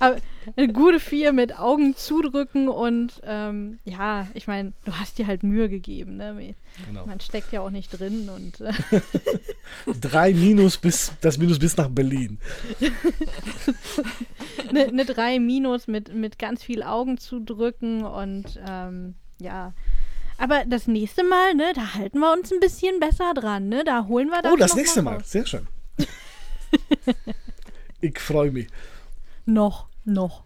[0.56, 5.42] Eine gute Vier mit Augen zudrücken und ähm, ja, ich meine, du hast dir halt
[5.42, 6.16] Mühe gegeben.
[6.16, 6.54] Ne?
[6.86, 7.06] Genau.
[7.06, 8.72] Man steckt ja auch nicht drin und äh,
[10.00, 12.38] Drei Minus bis, das Minus bis nach Berlin.
[14.68, 19.72] eine ne 3 Minus mit, mit ganz viel Augen zudrücken und ähm, ja.
[20.36, 23.84] Aber das nächste Mal, ne, da halten wir uns ein bisschen besser dran, ne?
[23.84, 25.18] Da holen wir das Oh, das nächste mal.
[25.18, 25.24] Mal.
[25.24, 25.68] Sehr schön.
[28.00, 28.68] Ich freue mich.
[29.46, 30.44] Noch, noch.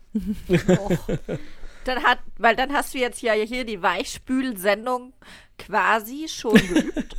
[1.84, 5.12] Dann hat, weil dann hast du jetzt ja hier die Weichspülsendung
[5.58, 7.16] quasi schon geübt.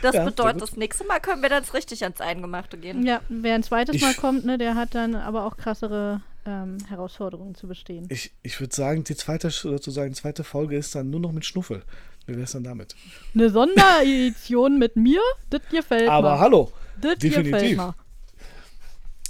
[0.00, 3.06] Das Ja, bedeutet, das nächste Mal können wir dann richtig ans Eingemachte gehen.
[3.06, 6.78] Ja, wer ein zweites Ich- Mal kommt, ne, der hat dann aber auch krassere ähm,
[6.88, 8.06] Herausforderungen zu bestehen.
[8.08, 11.84] Ich, ich würde sagen, die zweite, sozusagen, zweite Folge ist dann nur noch mit Schnuffel.
[12.26, 12.96] Wie wär's dann damit?
[13.34, 16.38] Eine Sonderedition mit mir, das gefällt Aber mir.
[16.40, 17.76] hallo, Das gefällt definitiv.
[17.76, 17.94] mir.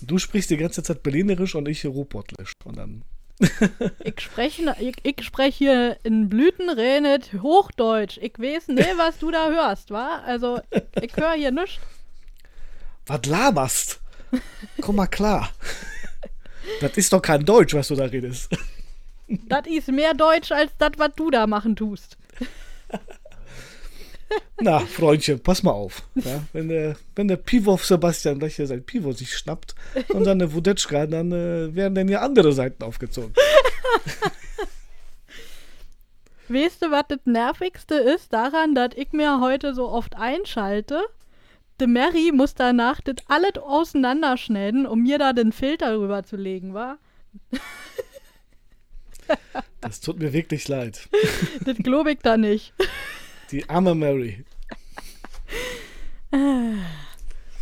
[0.07, 2.53] Du sprichst die ganze Zeit Berlinerisch und ich Ruhrpottlisch.
[2.65, 3.05] Und dann.
[4.05, 8.19] Ich spreche ich, ich sprech hier in Blütenredet Hochdeutsch.
[8.21, 10.21] Ich weiß nicht, was du da hörst, wa?
[10.27, 10.61] Also,
[11.01, 11.81] ich höre hier nichts.
[13.07, 14.01] Was laberst?
[14.81, 15.51] Komm mal klar.
[16.81, 18.49] Das ist doch kein Deutsch, was du da redest.
[19.49, 22.17] Das ist mehr Deutsch als das, was du da machen tust.
[24.61, 26.03] Na, Freundchen, pass mal auf.
[26.15, 29.75] Ja, wenn, der, wenn der Pivow Sebastian gleich hier sein Pivo sich schnappt
[30.09, 33.33] und dann eine Wudetschka, dann äh, werden denn ja andere Seiten aufgezogen.
[36.49, 41.03] Weißt du, was das Nervigste ist daran, dass ich mir heute so oft einschalte?
[41.81, 46.75] De Mary muss danach das alles auseinanderschneiden, um mir da den Filter rüber zu legen,
[46.75, 46.99] wa?
[49.81, 51.09] Das tut mir wirklich leid.
[51.65, 52.75] Das glaube ich da nicht.
[53.53, 54.45] Die arme Mary.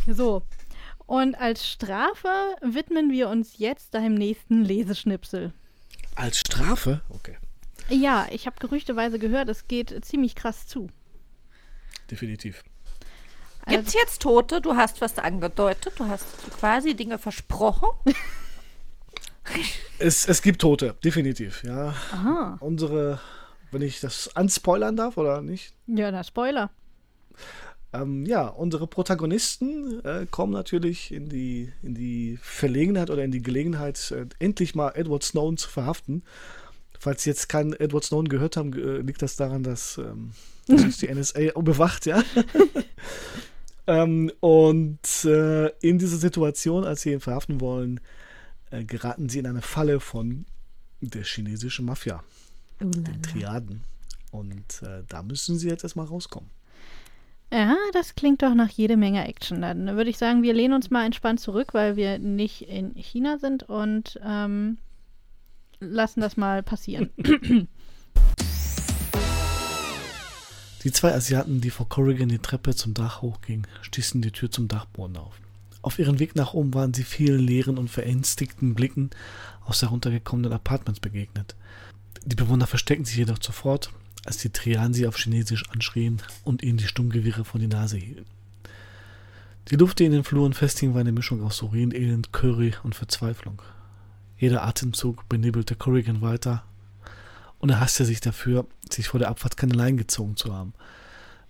[0.07, 0.43] So.
[1.05, 5.53] Und als Strafe widmen wir uns jetzt deinem nächsten Leseschnipsel.
[6.15, 7.01] Als Strafe?
[7.09, 7.37] Okay,
[7.89, 10.89] Ja, ich habe gerüchteweise gehört, es geht ziemlich krass zu.
[12.09, 12.63] definitiv.
[13.67, 14.59] Gibt es jetzt Tote?
[14.59, 15.93] Du hast was angedeutet.
[15.97, 16.25] Du hast
[16.59, 17.87] quasi Dinge versprochen.
[19.99, 21.93] Es, es gibt Tote, definitiv, ja.
[22.11, 22.57] Aha.
[22.59, 23.19] Unsere,
[23.71, 26.69] wenn ich das anspoilern darf oder nicht, Ja, na, Spoiler.
[27.93, 33.41] Ähm, ja, unsere Protagonisten äh, kommen natürlich in die, in die Verlegenheit oder in die
[33.41, 36.23] Gelegenheit, äh, endlich mal Edward Snowden zu verhaften.
[36.99, 40.31] Falls Sie jetzt keinen Edward Snowden gehört haben, äh, liegt das daran, dass ähm,
[40.67, 42.23] das die NSA bewacht, ja.
[43.87, 47.99] ähm, und äh, in dieser Situation, als sie ihn verhaften wollen,
[48.69, 50.45] äh, geraten sie in eine Falle von
[51.01, 52.23] der chinesischen Mafia,
[52.89, 53.83] den Triaden.
[54.31, 56.49] Und äh, da müssen sie jetzt erstmal rauskommen.
[57.53, 59.61] Ja, das klingt doch nach jede Menge Action.
[59.61, 63.39] Dann würde ich sagen, wir lehnen uns mal entspannt zurück, weil wir nicht in China
[63.39, 64.77] sind und ähm,
[65.81, 67.09] lassen das mal passieren.
[70.83, 74.67] Die zwei Asiaten, die vor Corrigan die Treppe zum Dach hochgingen, stießen die Tür zum
[74.67, 75.35] Dachboden auf.
[75.83, 79.09] Auf ihrem Weg nach oben waren sie vielen leeren und verängstigten Blicken
[79.65, 81.55] aus heruntergekommenen Apartments begegnet.
[82.25, 83.91] Die Bewohner versteckten sich jedoch sofort,
[84.25, 88.29] als die Triaden sie auf Chinesisch anschrien und ihnen die Stummgewehre vor die Nase hielten.
[89.69, 92.95] Die Luft, die in den Fluren festhing, war eine Mischung aus Urin, Elend, Curry und
[92.95, 93.61] Verzweiflung.
[94.37, 96.63] Jeder Atemzug benebbelte Corrigan weiter
[97.59, 100.73] und er hasste sich dafür, sich vor der Abfahrt keine Leinen gezogen zu haben.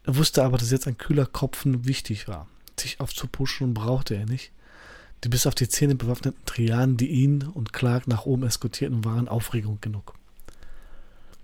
[0.03, 2.47] Er wusste aber, dass jetzt ein kühler Kopfen wichtig war.
[2.79, 4.51] Sich aufzupuschen brauchte er nicht.
[5.23, 9.27] Die bis auf die Zähne bewaffneten Trianen, die ihn und Clark nach oben eskortierten, waren
[9.27, 10.15] Aufregung genug.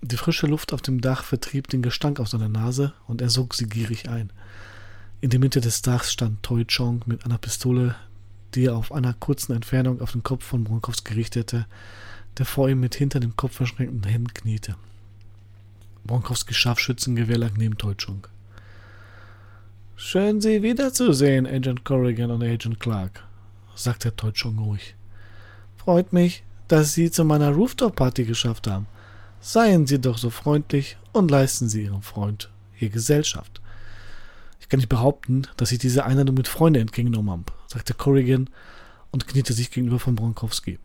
[0.02, 3.56] Die frische Luft auf dem Dach vertrieb den Gestank aus seiner Nase und er sog
[3.56, 4.32] sie gierig ein.
[5.22, 7.96] In der Mitte des Dachs stand Toi Chong mit einer Pistole,
[8.54, 11.66] die er auf einer kurzen Entfernung auf den Kopf von Bronkowski richtete,
[12.38, 14.76] der vor ihm mit hinter dem Kopf verschränkten Händen kniete.
[16.06, 18.28] Bronkowskis Scharfschützengewehr lag neben Toi Chong.
[19.96, 23.24] Schön, Sie wiederzusehen, Agent Corrigan und Agent Clark,
[23.76, 24.96] sagte Toi Chong ruhig.
[25.76, 28.86] Freut mich, dass Sie zu meiner Rooftop-Party geschafft haben.
[29.40, 33.62] Seien Sie doch so freundlich und leisten Sie Ihrem Freund hier Gesellschaft.
[34.60, 38.50] Ich kann nicht behaupten, dass ich diese Einladung mit Freude entgegengenommen habe, sagte Corrigan
[39.12, 40.80] und kniete sich gegenüber von Bronkowski.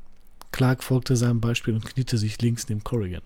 [0.52, 3.22] Clark folgte seinem Beispiel und kniete sich links neben Corrigan.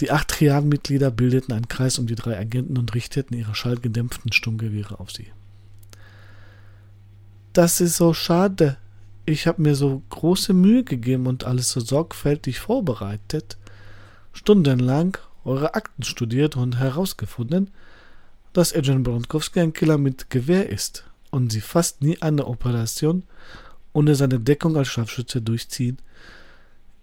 [0.00, 4.98] Die acht Triadenmitglieder bildeten einen Kreis um die drei Agenten und richteten ihre schallgedämpften Stummgewehre
[4.98, 5.30] auf sie.
[7.52, 8.78] Das ist so schade.
[9.26, 13.58] Ich habe mir so große Mühe gegeben und alles so sorgfältig vorbereitet.
[14.32, 17.70] Stundenlang eure Akten studiert und herausgefunden,
[18.52, 23.24] dass Agent Bronkowski ein Killer mit Gewehr ist und sie fast nie eine Operation
[23.92, 25.98] ohne seine Deckung als Scharfschütze durchziehen.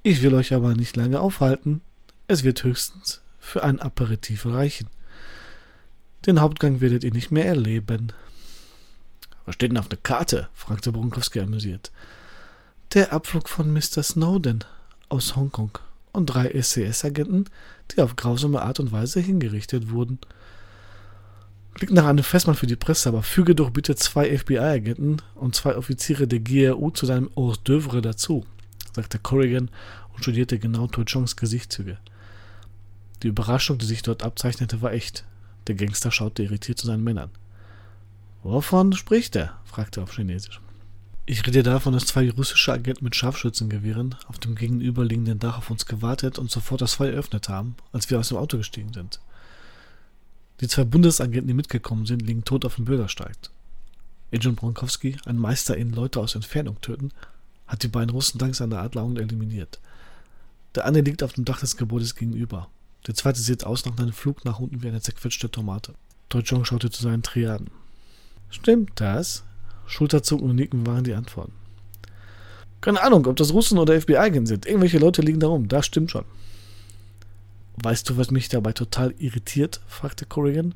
[0.03, 1.81] Ich will euch aber nicht lange aufhalten.
[2.27, 4.87] Es wird höchstens für ein Aperitif reichen.
[6.25, 8.13] Den Hauptgang werdet ihr nicht mehr erleben.
[9.45, 10.49] Was steht denn auf der Karte?
[10.53, 11.91] fragte Bronkowski amüsiert.
[12.93, 14.03] Der Abflug von Mr.
[14.03, 14.63] Snowden
[15.09, 15.77] aus Hongkong
[16.18, 17.45] und drei SCS-Agenten,
[17.91, 20.19] die auf grausame Art und Weise hingerichtet wurden.
[21.76, 25.77] Klingt nach einem Festmann für die Presse, aber füge doch bitte zwei FBI-Agenten und zwei
[25.77, 28.45] Offiziere der GRU zu deinem Hors d'oeuvre dazu,
[28.95, 29.69] sagte Corrigan
[30.14, 31.99] und studierte genau Tochongs Gesichtszüge.
[33.22, 35.23] Die Überraschung, die sich dort abzeichnete, war echt.
[35.68, 37.30] Der Gangster schaute irritiert zu seinen Männern.
[38.44, 39.60] Wovon spricht er?
[39.65, 40.61] fragte er auf Chinesisch.
[41.29, 45.85] Ich rede davon, dass zwei russische Agenten mit Scharfschützengewehren auf dem gegenüberliegenden Dach auf uns
[45.85, 49.19] gewartet und sofort das Feuer eröffnet haben, als wir aus dem Auto gestiegen sind.
[50.61, 53.35] Die zwei Bundesagenten, die mitgekommen sind, liegen tot auf dem Bürgersteig.
[54.33, 57.11] Agent Bronkowski, ein Meister in Leute aus Entfernung töten,
[57.67, 59.81] hat die beiden Russen dank seiner Adlerung eliminiert.
[60.75, 62.69] Der eine liegt auf dem Dach des Gebäudes gegenüber.
[63.05, 65.93] Der zweite sieht aus nach einem Flug nach unten wie eine zerquetschte Tomate.
[66.29, 67.69] Deutschong schaute zu seinen Triaden.
[68.49, 69.43] Stimmt das?
[69.88, 71.53] Schulterzucken und Nicken waren die Antworten.
[72.81, 74.65] Keine Ahnung, ob das Russen oder FBI-Agenten sind.
[74.65, 75.68] Irgendwelche Leute liegen da rum.
[75.68, 76.26] Das stimmt schon.
[77.77, 79.81] Weißt du, was mich dabei total irritiert?
[79.88, 80.76] fragte Corrigan.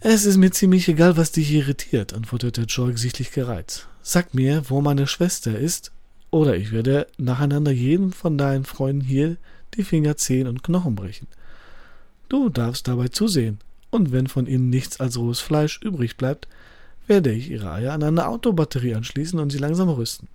[0.00, 3.86] Es ist mir ziemlich egal, was dich irritiert, antwortete Joy sichtlich gereizt.
[4.02, 5.92] Sag mir, wo meine Schwester ist,
[6.30, 9.36] oder ich werde nacheinander jedem von deinen Freunden hier
[9.74, 11.26] die Finger, Zehen und Knochen brechen.
[12.30, 13.58] Du darfst dabei zusehen,
[13.90, 16.48] und wenn von ihnen nichts als rohes Fleisch übrig bleibt,
[17.10, 20.28] werde ich ihre Eier an eine Autobatterie anschließen und sie langsam rüsten.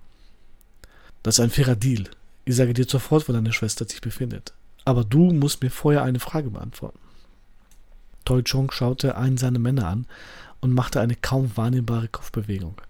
[1.22, 2.04] Das ist ein fairer Deal.
[2.44, 4.52] Ich sage dir sofort, wo deine Schwester sich befindet.
[4.84, 6.98] Aber du musst mir vorher eine Frage beantworten.
[8.26, 10.06] Toi Chong schaute einen seiner Männer an
[10.60, 12.80] und machte eine kaum wahrnehmbare Kopfbewegung.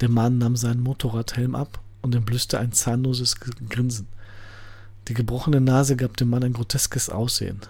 [0.00, 4.06] Der Mann nahm seinen Motorradhelm ab und entblößte ein zahnloses Grinsen.
[5.08, 7.60] Die gebrochene Nase gab dem Mann ein groteskes Aussehen.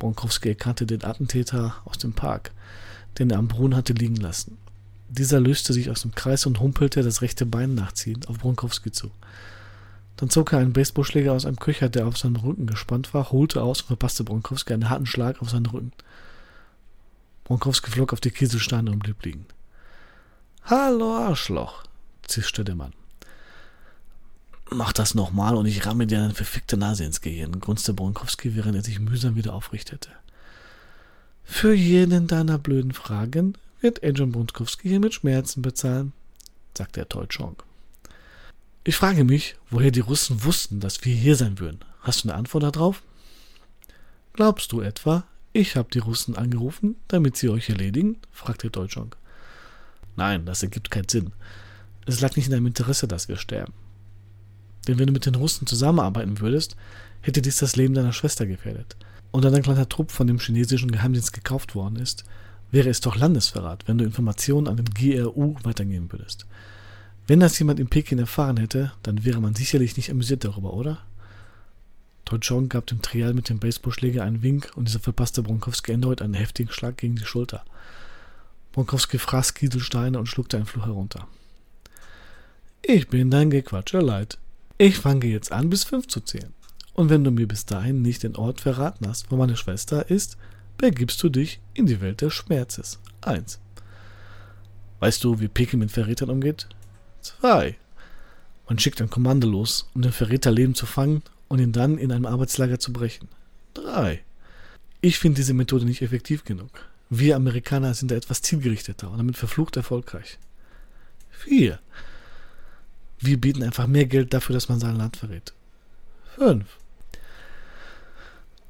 [0.00, 2.50] Bronkowski erkannte den Attentäter aus dem Park,
[3.18, 4.58] den er am Brunnen hatte liegen lassen.
[5.08, 9.10] Dieser löste sich aus dem Kreis und humpelte das rechte Bein nachziehend auf Bronkowski zu.
[10.16, 13.62] Dann zog er einen Baseballschläger aus einem Köcher, der auf seinem Rücken gespannt war, holte
[13.62, 15.92] aus und verpasste Bronkowski einen harten Schlag auf seinen Rücken.
[17.44, 19.46] Bronkowski flog auf die Kieselsteine und blieb liegen.
[20.64, 21.84] Hallo Arschloch,
[22.26, 22.92] zischte der Mann.
[24.70, 28.76] Mach das nochmal und ich ramme dir eine verfickte Nase ins Gehirn, grunzte Bronkowski, während
[28.76, 30.10] er sich mühsam wieder aufrichtete.
[31.44, 36.12] Für jeden deiner blöden Fragen wird Agent Bronkowski hier mit Schmerzen bezahlen,
[36.76, 37.56] sagte er Tolchong.
[38.84, 41.80] Ich frage mich, woher die Russen wussten, dass wir hier sein würden.
[42.00, 43.02] Hast du eine Antwort darauf?
[44.32, 48.16] Glaubst du etwa, ich habe die Russen angerufen, damit sie euch erledigen?
[48.30, 49.14] fragte Deutschong.
[50.16, 51.32] Nein, das ergibt keinen Sinn.
[52.06, 53.74] Es lag nicht in deinem Interesse, dass wir sterben.
[54.86, 56.76] Denn wenn du mit den Russen zusammenarbeiten würdest,
[57.20, 58.96] hätte dies das Leben deiner Schwester gefährdet.
[59.30, 62.24] Und da dein kleiner Trupp von dem chinesischen Geheimdienst gekauft worden ist,
[62.70, 66.46] wäre es doch Landesverrat, wenn du Informationen an den GRU weitergeben würdest.
[67.26, 70.98] Wenn das jemand in Peking erfahren hätte, dann wäre man sicherlich nicht amüsiert darüber, oder?
[72.40, 76.34] Chong gab dem Trial mit dem Baseballschläger einen Wink und dieser verpasste Bronkowski erneut einen
[76.34, 77.64] heftigen Schlag gegen die Schulter.
[78.72, 81.26] Bronkowski fraß Kieselsteine und schluckte einen Fluch herunter.
[82.82, 84.38] Ich bin dein Gequatscher leid.
[84.76, 86.52] Ich fange jetzt an, bis fünf zu zählen.
[86.92, 90.36] Und wenn du mir bis dahin nicht den Ort verraten hast, wo meine Schwester ist,
[90.78, 92.98] begibst du dich in die Welt des Schmerzes.
[93.20, 93.60] Eins.
[95.00, 96.68] Weißt du, wie Peking mit Verrätern umgeht?
[97.20, 97.76] Zwei.
[98.68, 102.12] Man schickt ein Kommando los, um den Verräter leben zu fangen und ihn dann in
[102.12, 103.28] einem Arbeitslager zu brechen.
[103.74, 104.22] Drei.
[105.00, 106.70] Ich finde diese Methode nicht effektiv genug.
[107.10, 110.38] Wir Amerikaner sind da etwas zielgerichteter und damit verflucht erfolgreich.
[111.30, 111.78] Vier.
[113.18, 115.54] Wir bieten einfach mehr Geld dafür, dass man sein Land verrät.
[116.36, 116.64] 5.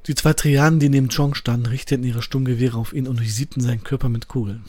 [0.09, 3.83] Die zwei Triaden, die neben Chong standen, richteten ihre Sturmgewehre auf ihn und durchsiebten seinen
[3.83, 4.63] Körper mit Kugeln.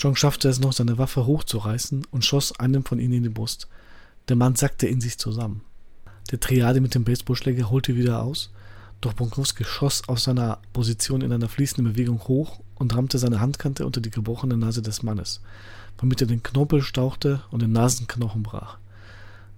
[0.00, 3.68] Chong schaffte es noch, seine Waffe hochzureißen und schoss einem von ihnen in die Brust.
[4.30, 5.60] Der Mann sackte in sich zusammen.
[6.30, 8.52] Der Triade mit dem Baseballschläger holte wieder aus,
[9.02, 13.84] doch Bronkowski schoss aus seiner Position in einer fließenden Bewegung hoch und rammte seine Handkante
[13.84, 15.42] unter die gebrochene Nase des Mannes,
[15.98, 18.78] womit er den Knorpel stauchte und den Nasenknochen brach.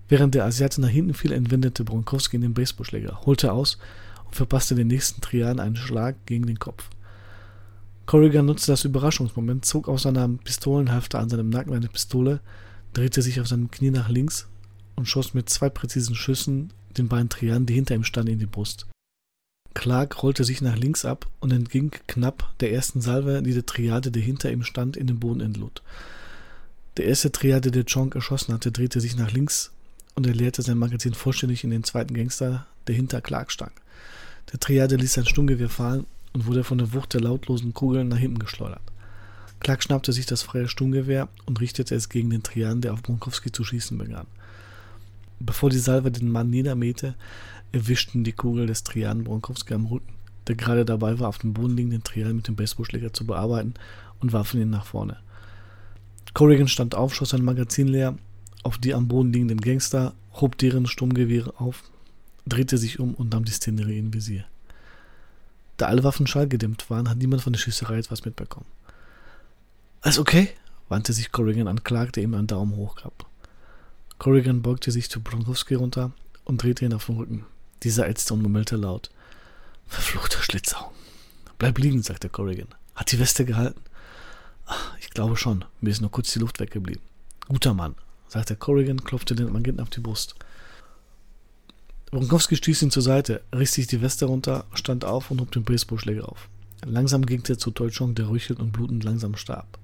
[0.09, 3.79] Während der Asiate nach hinten fiel, entwendete Bronkowski den Baseballschläger, holte aus
[4.27, 6.89] und verpasste den nächsten Triaden einen Schlag gegen den Kopf.
[8.07, 12.41] Corrigan nutzte das Überraschungsmoment, zog aus seiner Pistolenhafte an seinem Nacken eine Pistole,
[12.93, 14.47] drehte sich auf seinem Knie nach links
[14.95, 18.47] und schoss mit zwei präzisen Schüssen den beiden Triaden, die hinter ihm standen, in die
[18.47, 18.87] Brust.
[19.75, 24.11] Clark rollte sich nach links ab und entging knapp der ersten Salve, die der Triade,
[24.11, 25.83] die hinter ihm stand, in den Boden entlud.
[26.97, 29.73] Der erste Triade, der Chong erschossen hatte, drehte sich nach links
[30.15, 33.73] und er leerte sein Magazin vollständig in den zweiten Gangster, der hinter Clark stand.
[34.53, 38.19] Der Triade ließ sein Sturmgewehr fallen und wurde von der Wucht der lautlosen Kugeln nach
[38.19, 38.83] hinten geschleudert.
[39.61, 43.51] Clark schnappte sich das freie Sturmgewehr und richtete es gegen den Triaden, der auf Bronkowski
[43.51, 44.27] zu schießen begann.
[45.41, 47.15] Bevor die Salve den Mann niedermähte,
[47.73, 50.15] erwischten die Kugel des Triaden Bronkowski am Rücken,
[50.47, 53.75] der gerade dabei war, auf dem Boden liegenden Triaden mit dem Baseballschläger zu bearbeiten
[54.21, 55.19] und warfen ihn nach vorne.
[56.35, 58.17] Corrigan stand auf, schoss sein Magazin leer
[58.67, 61.85] auf die am Boden liegenden Gangster, hob deren Sturmgewehre auf,
[62.47, 64.45] drehte sich um und nahm die Szenerie in Visier.
[65.77, 68.67] Da alle Waffen schallgedämmt waren, hat niemand von der Schießerei etwas mitbekommen.
[70.01, 70.51] Alles okay?
[70.89, 73.27] wandte sich Corrigan an Clark, der ihm einen Daumen hoch gab.
[74.19, 76.13] Corrigan beugte sich zu Bronkowski runter
[76.45, 77.45] und drehte ihn auf den Rücken.
[77.83, 79.11] Dieser ätzte und murmelte laut.
[79.87, 80.93] Verfluchter Schlitzau.
[81.59, 82.69] Bleib liegen, sagte Corrigan.
[82.95, 83.81] Hat die Weste gehalten?
[84.65, 85.65] Ach, ich glaube schon.
[85.81, 87.03] Mir ist nur kurz die Luft weggeblieben.
[87.49, 87.95] Guter Mann,
[88.29, 90.37] sagte Corrigan, klopfte den Agenten auf die Brust.
[92.11, 95.65] Bronkowski stieß ihn zur Seite, riss sich die Weste runter, stand auf und hob den
[95.65, 96.49] Baseballschläger auf.
[96.85, 99.79] Langsam ging er zu Tolchong, der röchelnd und blutend langsam starb.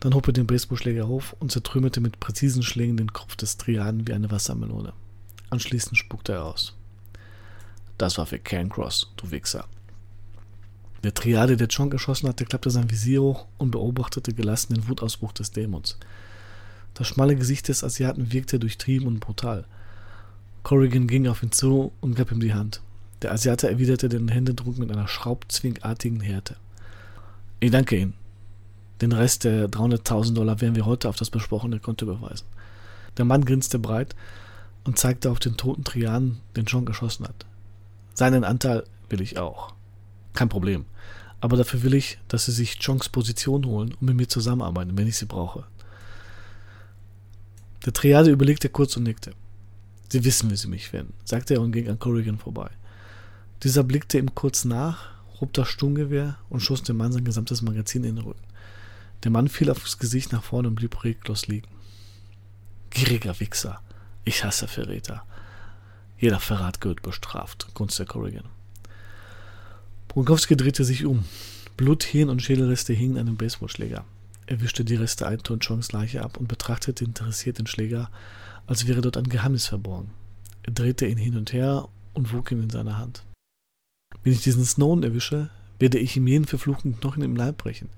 [0.00, 4.06] Dann hob er den Baseballschläger auf und zertrümmerte mit präzisen Schlägen den Kopf des Triaden
[4.06, 4.92] wie eine Wassermelone.
[5.48, 6.74] Anschließend spuckte er aus.
[7.96, 9.66] Das war für Cancross, du Wichser.
[11.04, 15.32] Der Triade, der Chong erschossen hatte, klappte sein Visier hoch und beobachtete gelassen den Wutausbruch
[15.32, 15.98] des Dämons.
[16.94, 19.64] Das schmale Gesicht des Asiaten wirkte durchtrieben und brutal.
[20.64, 22.80] Corrigan ging auf ihn zu und gab ihm die Hand.
[23.20, 26.56] Der Asiate erwiderte den Händedruck mit einer schraubzwingartigen Härte.
[27.60, 28.14] Ich danke Ihnen.
[29.02, 32.46] Den Rest der 300.000 Dollar werden wir heute auf das besprochene Konto überweisen.
[33.18, 34.16] Der Mann grinste breit
[34.84, 37.44] und zeigte auf den toten Trianen, den John geschossen hat.
[38.14, 39.74] Seinen Anteil will ich auch.
[40.32, 40.86] Kein Problem.
[41.42, 45.08] Aber dafür will ich, dass Sie sich Chongs Position holen und mit mir zusammenarbeiten, wenn
[45.08, 45.64] ich sie brauche.
[47.84, 49.32] Der Triade überlegte kurz und nickte.
[50.14, 52.70] Sie wissen, wie Sie mich finden, sagte er und ging an Corrigan vorbei.
[53.64, 55.08] Dieser blickte ihm kurz nach,
[55.40, 58.44] hob das Sturmgewehr und schoss dem Mann sein gesamtes Magazin in den Rücken.
[59.24, 61.66] Der Mann fiel aufs Gesicht nach vorne und blieb reglos liegen.
[62.90, 63.80] Gieriger Wichser.
[64.24, 65.24] Ich hasse Verräter.
[66.16, 68.44] Jeder Verrat gehört bestraft, grunzte Corrigan.
[70.06, 71.24] Brunkowski drehte sich um.
[71.76, 74.04] Blut, Hirn und Schädelreste hingen an dem Baseballschläger.
[74.46, 78.10] Er wischte die Reste ein und Chongs Leiche ab und betrachtete interessiert den Schläger,
[78.66, 80.10] als wäre dort ein Geheimnis verborgen.
[80.62, 83.24] Er drehte ihn hin und her und wog ihn in seiner Hand.
[84.22, 87.90] Wenn ich diesen Snowden erwische, werde ich ihm jeden verfluchten Knochen im Leib brechen.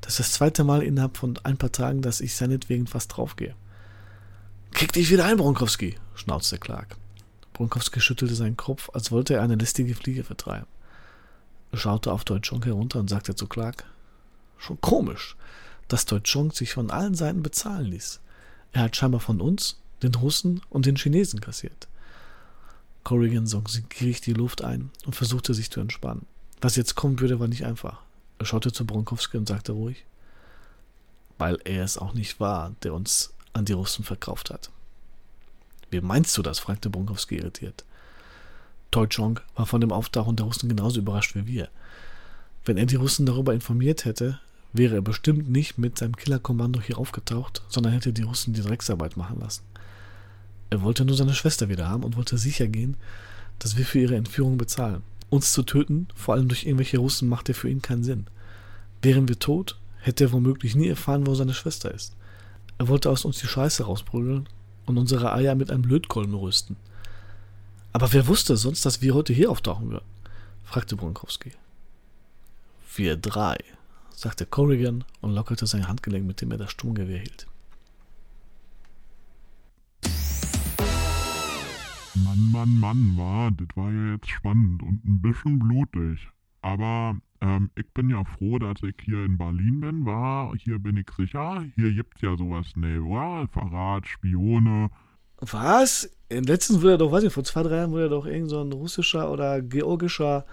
[0.00, 3.54] Das ist das zweite Mal innerhalb von ein paar Tagen, dass ich seinetwegen fast draufgehe.
[4.72, 6.96] Krieg dich wieder ein, Bronkowski, schnauzte Clark.
[7.52, 10.66] Bronkowski schüttelte seinen Kopf, als wollte er eine lästige Fliege vertreiben.
[11.70, 13.84] Er schaute auf Deutschong herunter und sagte zu Clark,
[14.58, 15.36] schon komisch,
[15.88, 18.20] dass Deutschong sich von allen Seiten bezahlen ließ.
[18.72, 21.88] Er hat scheinbar von uns, den Russen und den Chinesen kassiert.
[23.02, 26.26] Corrigan sog gierig die Luft ein und versuchte sich zu entspannen.
[26.60, 28.00] Was jetzt kommen würde, war nicht einfach.
[28.38, 30.04] Er schaute zu Bronkowski und sagte ruhig,
[31.38, 34.70] weil er es auch nicht war, der uns an die Russen verkauft hat.
[35.90, 36.58] Wie meinst du das?
[36.58, 37.84] fragte Bronkowski irritiert.
[38.90, 41.68] Toichong war von dem Auftauchen der Russen genauso überrascht wie wir.
[42.64, 44.40] Wenn er die Russen darüber informiert hätte,
[44.72, 49.16] wäre er bestimmt nicht mit seinem Killerkommando hier aufgetaucht, sondern hätte die Russen die Drecksarbeit
[49.16, 49.62] machen lassen.
[50.70, 52.96] Er wollte nur seine Schwester wieder haben und wollte sicher gehen,
[53.58, 55.02] dass wir für ihre Entführung bezahlen.
[55.30, 58.26] Uns zu töten, vor allem durch irgendwelche Russen, machte für ihn keinen Sinn.
[59.02, 62.14] Wären wir tot, hätte er womöglich nie erfahren, wo seine Schwester ist.
[62.78, 64.48] Er wollte aus uns die Scheiße rausprügeln
[64.86, 66.76] und unsere Eier mit einem Lötkolben rüsten.
[67.92, 70.04] Aber wer wusste sonst, dass wir heute hier auftauchen würden?
[70.64, 71.52] fragte Bronkowski.
[72.96, 73.56] Wir drei,
[74.14, 77.46] sagte Corrigan und lockerte sein Handgelenk, mit dem er das Sturmgewehr hielt.
[82.16, 86.28] Mann, Mann, Mann, war, das war ja jetzt spannend und ein bisschen blutig.
[86.62, 90.54] Aber ähm, ich bin ja froh, dass ich hier in Berlin bin, war.
[90.56, 91.64] Hier bin ich sicher.
[91.74, 94.90] Hier gibt's ja sowas, ne, war Verrat, Spione.
[95.40, 96.08] Was?
[96.30, 99.30] Letztens wurde doch, weiß ich, vor zwei, drei Jahren wurde doch irgend so ein russischer
[99.30, 100.46] oder georgischer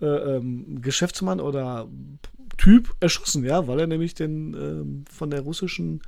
[0.00, 1.88] äh, ähm, Geschäftsmann oder
[2.58, 6.02] Typ erschossen, ja, weil er nämlich den ähm, von der russischen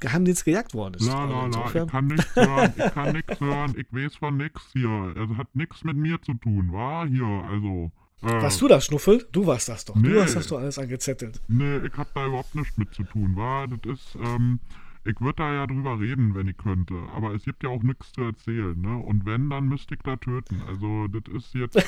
[0.00, 1.06] Geheimdienst gejagt worden ist.
[1.06, 4.62] La, la, la, ich kann nichts hören, ich kann nichts hören, ich weiß von nichts
[4.72, 5.14] hier.
[5.16, 7.92] Es hat nichts mit mir zu tun, war hier, also.
[8.22, 9.26] Äh, warst du das, Schnuffel?
[9.32, 9.94] Du warst das doch.
[9.94, 11.40] Nee, du hast das doch alles angezettelt.
[11.48, 14.60] Nee, ich hab da überhaupt nichts mit zu tun, war, das ist, ähm,
[15.04, 16.94] ich würde da ja drüber reden, wenn ich könnte.
[17.14, 18.98] Aber es gibt ja auch nichts zu erzählen, ne?
[18.98, 20.62] Und wenn, dann müsste ich da töten.
[20.68, 21.78] Also, das ist jetzt.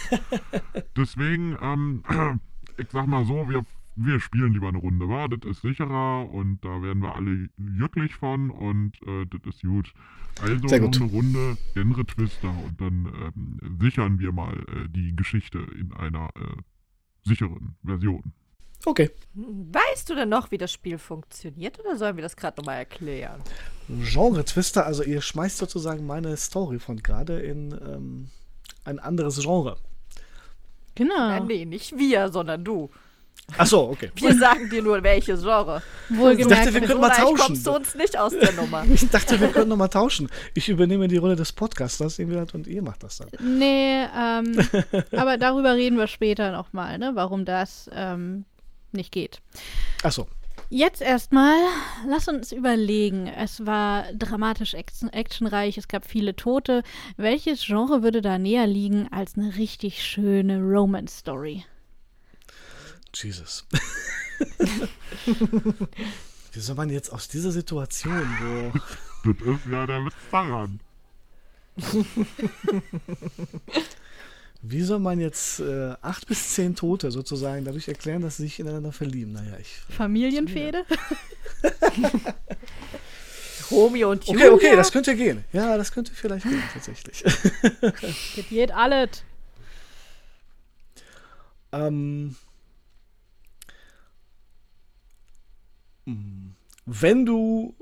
[0.97, 2.03] deswegen, ähm,
[2.79, 5.29] ich sag mal so, wir wir spielen lieber eine Runde, wa?
[5.29, 9.93] Das ist sicherer und da werden wir alle glücklich von und äh, das ist gut.
[10.41, 11.03] Also Sehr noch gut.
[11.03, 16.31] eine Runde Genre Twister und dann ähm, sichern wir mal äh, die Geschichte in einer
[16.37, 16.63] äh,
[17.25, 18.33] sicheren Version.
[18.85, 19.11] Okay.
[19.35, 23.41] Weißt du denn noch, wie das Spiel funktioniert oder sollen wir das gerade nochmal erklären?
[23.89, 28.31] Genre Twister, also ihr schmeißt sozusagen meine Story von gerade in ähm,
[28.85, 29.77] ein anderes Genre.
[30.95, 31.17] Genau.
[31.17, 32.91] Nein, nee, nicht wir, sondern du.
[33.59, 34.11] Ach so, okay.
[34.15, 35.83] Wir sagen dir nur, welches Genre.
[36.09, 36.41] Wohlgemerkt.
[36.41, 37.37] Ich dachte, wir So können mal tauschen.
[37.37, 38.85] kommst du uns nicht aus der Nummer.
[38.93, 40.29] Ich dachte, wir können nochmal tauschen.
[40.55, 43.29] Ich übernehme die Rolle des Podcasters und ihr macht das dann.
[43.41, 44.59] Nee, ähm,
[45.17, 48.45] aber darüber reden wir später nochmal, ne, warum das ähm,
[48.93, 49.41] nicht geht.
[50.03, 50.27] Ach so.
[50.71, 51.55] Jetzt erstmal,
[52.09, 53.27] lass uns überlegen.
[53.27, 56.83] Es war dramatisch action actionreich, es gab viele Tote.
[57.19, 61.65] Welches Genre würde da näher liegen als eine richtig schöne Romance-Story?
[63.15, 63.67] Jesus.
[66.53, 68.73] Wie soll man jetzt aus dieser Situation, wo.
[69.25, 70.81] Das ist ja der Witz daran.
[74.63, 78.59] Wie soll man jetzt äh, acht bis zehn Tote sozusagen dadurch erklären, dass sie sich
[78.59, 79.33] ineinander verlieben?
[79.33, 79.77] Naja, ich.
[79.97, 80.85] Familienfehde?
[83.71, 84.53] Romeo und Okay, Julia.
[84.53, 85.45] okay, das könnte gehen.
[85.53, 87.23] Ja, das könnte vielleicht gehen, tatsächlich.
[87.81, 89.23] Das geht alles.
[91.73, 92.37] ähm,
[96.87, 97.75] wenn du,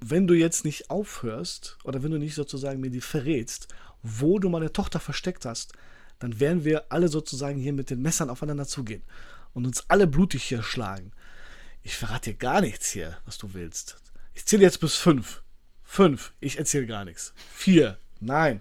[0.00, 3.68] wenn du jetzt nicht aufhörst oder wenn du nicht sozusagen mir die verrätst,
[4.02, 5.72] wo du meine Tochter versteckt hast,
[6.18, 9.02] dann werden wir alle sozusagen hier mit den Messern aufeinander zugehen
[9.52, 11.12] und uns alle blutig hier schlagen.
[11.82, 13.96] Ich verrate dir gar nichts hier, was du willst.
[14.34, 15.42] Ich zähle jetzt bis fünf.
[15.82, 16.32] Fünf.
[16.40, 17.32] Ich erzähle gar nichts.
[17.52, 17.98] Vier.
[18.20, 18.60] Nein.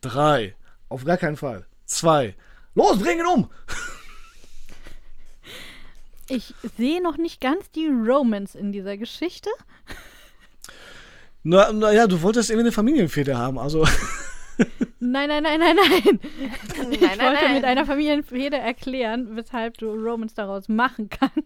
[0.00, 0.54] Drei.
[0.88, 1.66] Auf gar keinen Fall.
[1.84, 2.34] Zwei.
[2.74, 3.50] Los, bring ihn um!
[6.28, 9.50] Ich sehe noch nicht ganz die Romance in dieser Geschichte.
[11.42, 13.86] Na, naja, du wolltest irgendwie eine Familienfehde haben, also.
[14.98, 16.20] Nein, nein, nein, nein, nein.
[16.90, 17.54] Ich Nein, nein, wollte nein.
[17.54, 21.44] mit einer Familienfehde erklären, weshalb du Romance daraus machen kannst.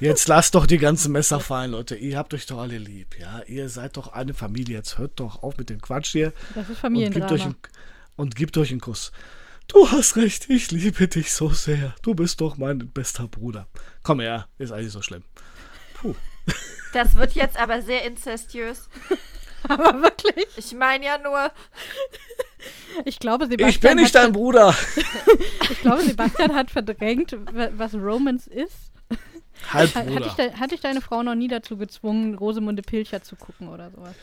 [0.00, 1.94] Jetzt lasst doch die ganzen Messer fallen, Leute.
[1.96, 3.42] Ihr habt euch doch alle lieb, ja.
[3.46, 4.76] Ihr seid doch eine Familie.
[4.76, 6.32] Jetzt hört doch auf mit dem Quatsch hier.
[6.54, 7.44] Das ist Und gebt, euch Familiendrama.
[7.44, 7.56] einen,
[8.16, 9.12] und gebt euch einen Kuss.
[9.68, 11.94] Du hast recht, ich liebe dich so sehr.
[12.02, 13.66] Du bist doch mein bester Bruder.
[14.02, 15.24] Komm her, ist eigentlich so schlimm.
[15.94, 16.14] Puh.
[16.92, 18.88] Das wird jetzt aber sehr inzestiös.
[19.68, 21.50] Aber wirklich, Ich meine ja nur,
[23.04, 24.74] ich glaube, Sebastian, Ich bin nicht hat, dein Bruder.
[25.70, 28.92] ich glaube, Sebastian hat verdrängt, wa- was Romance ist.
[29.68, 30.34] Hat, hat, dich Halbbruder.
[30.36, 34.14] de, hat dich deine Frau noch nie dazu gezwungen, Rosemunde Pilcher zu gucken oder sowas?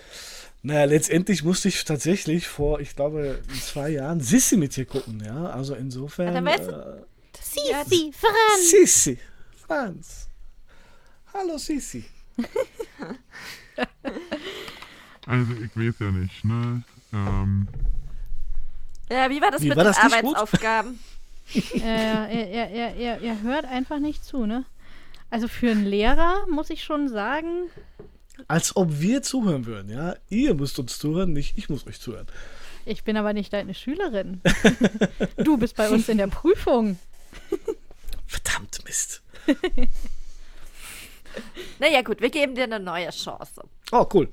[0.66, 5.48] Naja, letztendlich musste ich tatsächlich vor, ich glaube, zwei Jahren Sissi mit dir gucken, ja.
[5.48, 6.44] Also insofern.
[6.46, 7.02] weißt äh,
[7.38, 8.70] Sisi, Franz!
[8.70, 9.20] Sissi.
[9.68, 10.30] Franz.
[11.34, 12.06] Hallo Sissi.
[15.26, 16.84] Also ich weiß ja nicht, ne?
[17.14, 17.68] Ähm,
[19.10, 19.98] ja, wie war das Wie, mit war den das?
[19.98, 21.00] Arbeitsaufgaben?
[21.76, 24.66] er, er, er, er, er hört einfach nicht zu, ne?
[25.30, 27.70] Also für einen Lehrer muss ich schon sagen,
[28.48, 30.16] Als ob wir zuhören würden, ja.
[30.30, 32.28] Ihr müsst uns zuhören, nicht ich muss euch zuhören.
[32.86, 34.42] ich bin aber nicht deine Schülerin.
[35.38, 36.98] du bist bei uns in der Prüfung.
[38.28, 39.22] Verdammt Mist.
[41.80, 43.64] Naja, gut, wir geben dir eine neue Chance.
[43.92, 44.30] Oh, cool.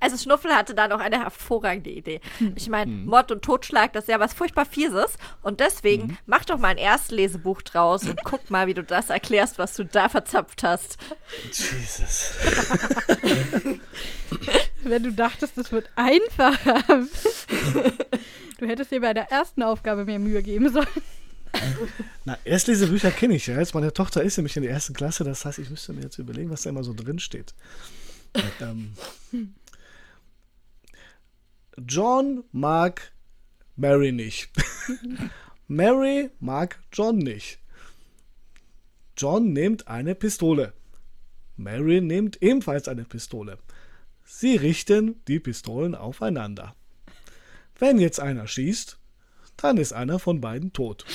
[0.00, 2.20] Also Schnuffel hatte da noch eine hervorragende Idee.
[2.54, 5.16] Ich meine, Mord und Totschlag, das ist ja was furchtbar Fieses.
[5.42, 9.58] Und deswegen mach doch mal ein Erstlesebuch draus und guck mal, wie du das erklärst,
[9.58, 10.98] was du da verzapft hast.
[11.52, 12.32] Jesus.
[14.82, 16.82] Wenn du dachtest, es wird einfacher.
[18.58, 20.86] du hättest dir bei der ersten Aufgabe mehr Mühe geben sollen.
[22.24, 23.58] Na, Erstlesebücher kenne ich ja.
[23.58, 26.18] Jetzt meine Tochter ist nämlich in der ersten Klasse, das heißt, ich müsste mir jetzt
[26.18, 27.54] überlegen, was da immer so drin steht.
[28.60, 28.92] ähm,
[31.86, 33.12] John mag
[33.76, 34.50] Mary nicht.
[35.68, 37.58] Mary mag John nicht.
[39.16, 40.72] John nimmt eine Pistole.
[41.56, 43.58] Mary nimmt ebenfalls eine Pistole.
[44.24, 46.74] Sie richten die Pistolen aufeinander.
[47.78, 48.98] Wenn jetzt einer schießt,
[49.56, 51.04] dann ist einer von beiden tot.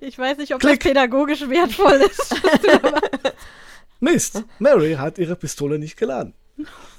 [0.00, 0.80] Ich weiß nicht, ob Klick.
[0.80, 2.34] das pädagogisch wertvoll ist.
[4.00, 6.34] Mist, Mary hat ihre Pistole nicht geladen.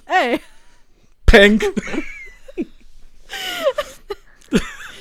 [0.06, 0.40] Ey,
[1.26, 1.64] Pank.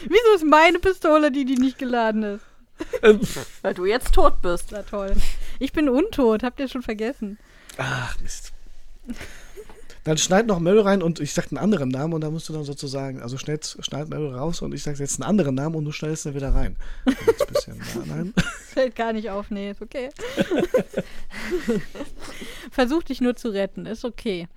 [0.03, 2.45] wieso ist meine Pistole die, die nicht geladen ist?
[3.03, 3.21] Ähm.
[3.63, 4.69] Weil du jetzt tot bist.
[4.73, 5.15] Na toll.
[5.59, 7.39] Ich bin untot, habt ihr schon vergessen.
[7.77, 8.53] Ach, Mist.
[10.05, 12.53] dann schneid noch Meryl rein und ich sag einen anderen Namen und dann musst du
[12.53, 15.85] dann sozusagen, also schneid, schneid Meryl raus und ich sag jetzt einen anderen Namen und
[15.85, 16.77] du schneidest dann wieder rein.
[17.07, 17.17] Ein
[17.53, 18.35] bisschen, nein.
[18.69, 20.11] Fällt gar nicht auf, nee, ist okay.
[22.71, 24.49] Versuch dich nur zu retten, ist okay.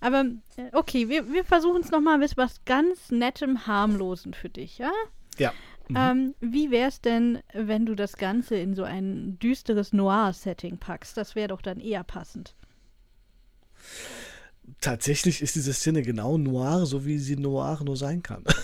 [0.00, 0.24] Aber
[0.56, 4.92] äh, okay, wir, wir versuchen es nochmal mit was ganz Nettem, Harmlosen für dich, ja?
[5.38, 5.52] Ja.
[5.88, 5.96] Mhm.
[5.96, 11.16] Ähm, wie wär's denn, wenn du das Ganze in so ein düsteres Noir-Setting packst?
[11.16, 12.54] Das wäre doch dann eher passend.
[14.80, 18.44] Tatsächlich ist diese Szene genau noir, so wie sie noir nur sein kann.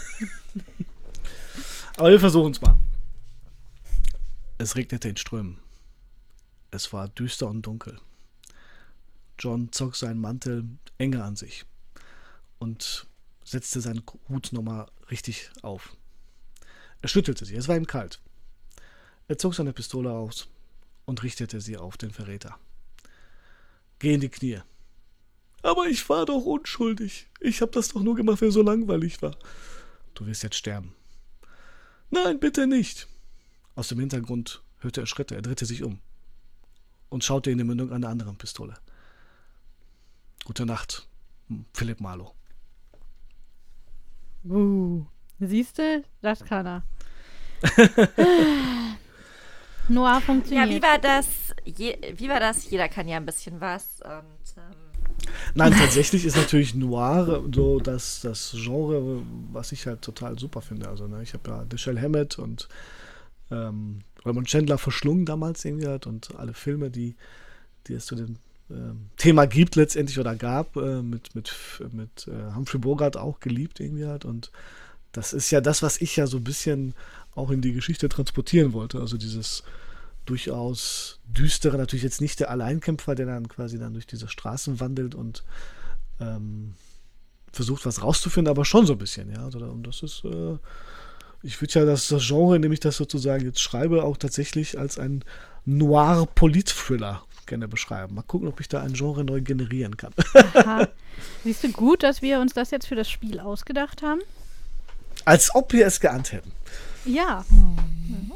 [1.96, 2.76] Aber wir versuchen es mal.
[4.58, 5.58] Es regnete in Strömen.
[6.70, 7.98] Es war düster und dunkel.
[9.38, 10.64] John zog seinen Mantel
[10.98, 11.64] enger an sich
[12.58, 13.06] und
[13.44, 15.96] setzte seinen Hut nochmal richtig auf.
[17.02, 18.20] Er schüttelte sie, es war ihm kalt.
[19.28, 20.48] Er zog seine Pistole aus
[21.04, 22.58] und richtete sie auf den Verräter.
[23.98, 24.60] Geh in die Knie.
[25.62, 27.26] Aber ich war doch unschuldig.
[27.40, 29.36] Ich hab das doch nur gemacht, weil so langweilig war.
[30.14, 30.94] Du wirst jetzt sterben.
[32.10, 33.08] Nein, bitte nicht.
[33.74, 35.34] Aus dem Hintergrund hörte er Schritte.
[35.34, 35.98] Er drehte sich um
[37.08, 38.74] und schaute in die Mündung einer anderen Pistole.
[40.46, 41.08] Gute Nacht,
[41.72, 42.32] Philipp Marlow.
[44.44, 45.04] Uh,
[45.40, 46.04] siehst du?
[46.22, 46.82] Das kann er.
[49.88, 50.68] Noir funktioniert.
[50.68, 51.26] Ja, wie war das?
[51.64, 52.70] Je, wie war das?
[52.70, 54.00] Jeder kann ja ein bisschen was.
[54.02, 60.38] Und, ähm Nein, tatsächlich ist natürlich Noir so das, das Genre, was ich halt total
[60.38, 60.88] super finde.
[60.88, 62.68] Also, ne, ich habe ja Michelle Hammett und
[63.50, 67.16] ähm, Raymond Chandler verschlungen damals irgendwie halt und alle Filme, die,
[67.88, 68.38] die es zu dem
[69.16, 71.54] Thema gibt letztendlich oder gab, äh, mit, mit,
[71.92, 74.50] mit äh, Humphrey Bogart auch geliebt irgendwie halt und
[75.12, 76.94] das ist ja das, was ich ja so ein bisschen
[77.34, 79.00] auch in die Geschichte transportieren wollte.
[79.00, 79.62] Also dieses
[80.26, 85.14] durchaus düstere, natürlich jetzt nicht der Alleinkämpfer, der dann quasi dann durch diese Straßen wandelt
[85.14, 85.44] und
[86.20, 86.74] ähm,
[87.52, 89.44] versucht, was rauszufinden, aber schon so ein bisschen, ja.
[89.44, 90.58] Also, und das ist, äh,
[91.42, 94.78] ich würde ja das, das Genre, in dem ich das sozusagen jetzt schreibe, auch tatsächlich
[94.78, 95.24] als ein
[95.64, 98.14] Noir-Polit-Thriller gerne beschreiben.
[98.14, 100.12] Mal gucken, ob ich da ein Genre neu generieren kann.
[100.54, 100.88] Aha.
[101.44, 104.20] Siehst du gut, dass wir uns das jetzt für das Spiel ausgedacht haben?
[105.24, 106.52] Als ob wir es geahnt hätten.
[107.04, 107.44] Ja.
[107.50, 108.32] Mhm.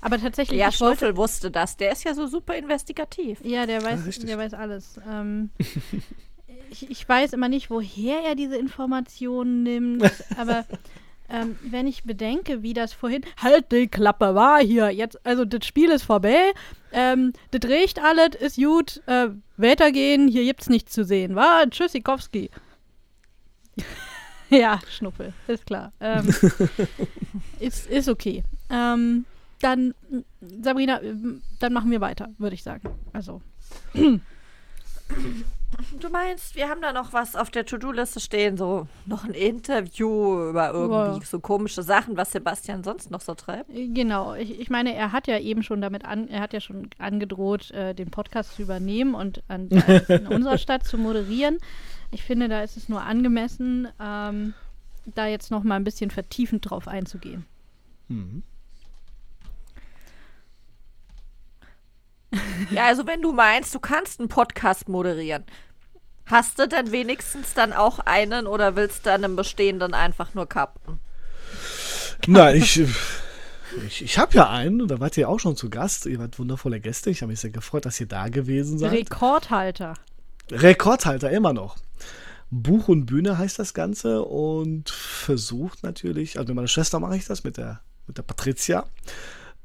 [0.00, 1.78] Aber tatsächlich, ja, Schnuffel wusste das.
[1.78, 3.38] Der ist ja so super investigativ.
[3.42, 4.26] ja, der weiß, richtig.
[4.26, 5.00] der weiß alles.
[5.10, 5.50] Ähm,
[6.70, 10.66] ich, ich weiß immer nicht, woher er diese Informationen nimmt, aber
[11.28, 15.66] ähm, wenn ich bedenke, wie das vorhin, halt die Klappe, war hier, jetzt, also das
[15.66, 16.52] Spiel ist vorbei,
[16.92, 22.50] ähm, das riecht alles, ist gut, äh, weitergehen, hier gibt's nichts zu sehen, war, Tschüssikowski.
[24.50, 25.92] ja, Schnuppel, ist klar.
[26.00, 26.28] Ähm,
[27.60, 28.44] ist, ist okay.
[28.70, 29.24] Ähm,
[29.60, 29.94] dann,
[30.40, 32.88] Sabrina, ähm, dann machen wir weiter, würde ich sagen.
[33.12, 33.40] Also,
[36.00, 40.50] Du meinst, wir haben da noch was auf der To-Do-Liste stehen, so noch ein Interview
[40.50, 41.24] über irgendwie Ja.
[41.24, 43.70] so komische Sachen, was Sebastian sonst noch so treibt?
[43.72, 46.88] Genau, ich, ich meine, er hat ja eben schon damit an, er hat ja schon
[46.98, 51.58] angedroht, äh, den Podcast zu übernehmen und an, äh, in unserer Stadt zu moderieren.
[52.10, 54.54] Ich finde, da ist es nur angemessen, ähm,
[55.14, 57.44] da jetzt noch mal ein bisschen vertiefend drauf einzugehen.
[58.08, 58.42] Mhm.
[62.70, 65.44] Ja, also wenn du meinst, du kannst einen Podcast moderieren,
[66.26, 70.98] hast du denn wenigstens dann auch einen oder willst du einen bestehenden einfach nur kappen?
[72.26, 72.82] Nein, ich,
[73.86, 76.06] ich, ich habe ja einen, und da wart ihr auch schon zu Gast.
[76.06, 77.10] Ihr wart wundervolle Gäste.
[77.10, 78.92] Ich habe mich sehr gefreut, dass ihr da gewesen seid.
[78.92, 79.94] Rekordhalter.
[80.50, 81.76] Rekordhalter immer noch.
[82.50, 87.26] Buch und Bühne heißt das Ganze und versucht natürlich, also mit meiner Schwester mache ich
[87.26, 88.84] das, mit der, mit der Patricia,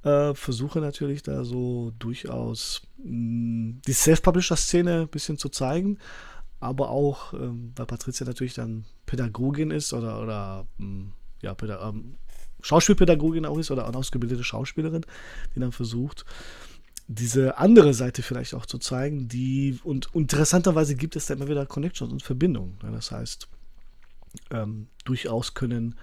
[0.04, 5.98] äh, versuche natürlich da so durchaus mh, die Self-Publisher-Szene ein bisschen zu zeigen,
[6.60, 11.12] aber auch, ähm, weil Patricia natürlich dann Pädagogin ist oder, oder mh,
[11.42, 12.16] ja, Päda ähm,
[12.62, 15.06] Schauspielpädagogin auch ist oder eine ausgebildete Schauspielerin,
[15.56, 16.26] die dann versucht,
[17.08, 21.66] diese andere Seite vielleicht auch zu zeigen, die und interessanterweise gibt es da immer wieder
[21.66, 22.78] Connections und Verbindungen.
[22.84, 23.48] Ja, das heißt,
[24.52, 25.96] ähm, durchaus können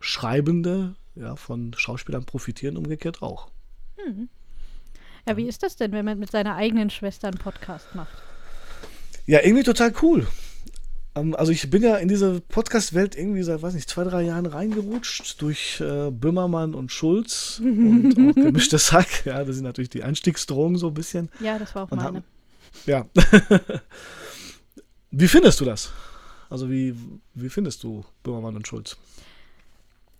[0.00, 3.48] Schreibende ja, von Schauspielern profitieren, umgekehrt auch.
[5.26, 8.16] Ja, wie ist das denn, wenn man mit seiner eigenen Schwester einen Podcast macht?
[9.26, 10.26] Ja, irgendwie total cool.
[11.14, 14.46] Ähm, also ich bin ja in diese Podcast-Welt irgendwie seit, weiß nicht, zwei, drei Jahren
[14.46, 19.26] reingerutscht durch äh, Böhmermann und Schulz und auch gemischtes Hack.
[19.26, 21.28] Ja, das sind natürlich die Einstiegsdrogen so ein bisschen.
[21.40, 22.18] Ja, das war auch Und meine.
[22.18, 22.24] haben-
[22.86, 23.06] Ja.
[25.10, 25.92] wie findest du das?
[26.50, 26.94] Also wie,
[27.34, 28.96] wie findest du Böhmermann und Schulz?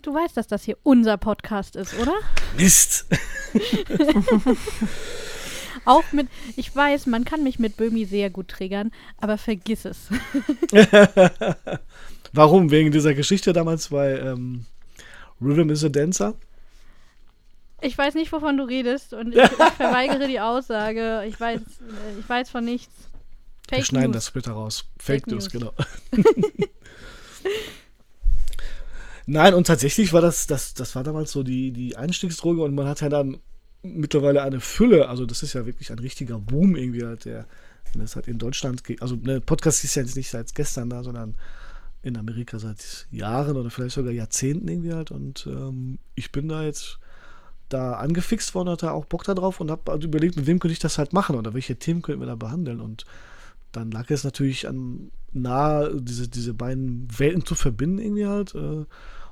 [0.03, 2.15] Du weißt, dass das hier unser Podcast ist, oder?
[2.57, 3.07] Mist!
[5.85, 10.09] Auch mit, ich weiß, man kann mich mit Böhmi sehr gut triggern, aber vergiss es.
[12.33, 12.70] Warum?
[12.70, 14.66] Wegen dieser Geschichte damals bei ähm,
[15.41, 16.35] Rhythm is a Dancer?
[17.81, 21.25] Ich weiß nicht, wovon du redest und ich, ich verweigere die Aussage.
[21.27, 21.61] Ich weiß,
[22.20, 22.93] ich weiß von nichts.
[23.69, 24.16] Fake Wir schneiden News.
[24.16, 24.85] das später raus.
[24.99, 25.73] Fake, Fake News, News, genau.
[29.31, 32.87] Nein, und tatsächlich war das, das, das war damals so die, die Einstiegsdroge und man
[32.87, 33.37] hat ja dann
[33.83, 37.47] mittlerweile eine Fülle, also das ist ja wirklich ein richtiger Boom irgendwie halt, der,
[37.95, 41.35] das hat in Deutschland, also ne, Podcast ist ja jetzt nicht seit gestern da, sondern
[42.01, 45.11] in Amerika seit Jahren oder vielleicht sogar Jahrzehnten irgendwie halt.
[45.11, 46.99] Und ähm, ich bin da jetzt
[47.69, 50.79] da angefixt worden, hatte auch Bock darauf und habe also überlegt, mit wem könnte ich
[50.79, 52.81] das halt machen oder welche Themen könnten wir da behandeln.
[52.81, 53.05] Und
[53.73, 58.87] dann lag es natürlich an nahe, diese, diese beiden Welten zu verbinden irgendwie halt äh,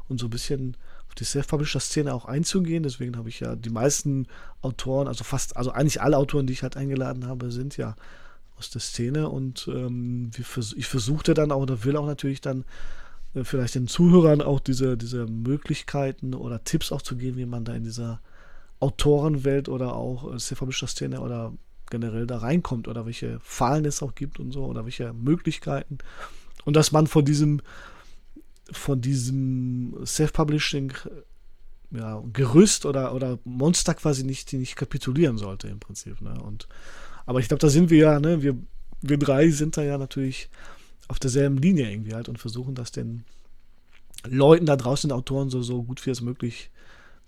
[0.08, 0.76] und so ein bisschen
[1.08, 2.82] auf die Self-Publisher-Szene auch einzugehen.
[2.82, 4.26] Deswegen habe ich ja die meisten
[4.62, 7.96] Autoren, also fast, also eigentlich alle Autoren, die ich halt eingeladen habe, sind ja
[8.58, 12.64] aus der Szene und ähm, ich versuchte dann auch oder will auch natürlich dann
[13.34, 17.64] äh, vielleicht den Zuhörern auch diese, diese Möglichkeiten oder Tipps auch zu geben, wie man
[17.64, 18.20] da in dieser
[18.80, 21.52] Autorenwelt oder auch äh, Szene oder
[21.90, 25.98] generell da reinkommt oder welche Fallen es auch gibt und so oder welche Möglichkeiten.
[26.64, 27.60] Und dass man von diesem
[28.72, 30.93] von diesem Self-Publishing
[31.93, 36.20] ja, Gerüst oder, oder Monster quasi nicht, nicht kapitulieren sollte im Prinzip.
[36.20, 36.34] Ne?
[36.40, 36.66] Und,
[37.26, 38.43] aber ich glaube, da sind wir ja, ne?
[38.43, 38.56] wir,
[39.02, 40.48] wir drei sind da ja natürlich
[41.09, 43.24] auf derselben Linie irgendwie halt und versuchen das den
[44.24, 46.70] Leuten da draußen, den Autoren, so, so gut wie es möglich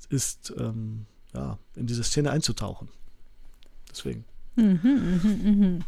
[0.09, 2.89] ist, ähm, ja, in diese Szene einzutauchen.
[3.91, 4.25] Deswegen.
[4.57, 5.85] Mhm, mh,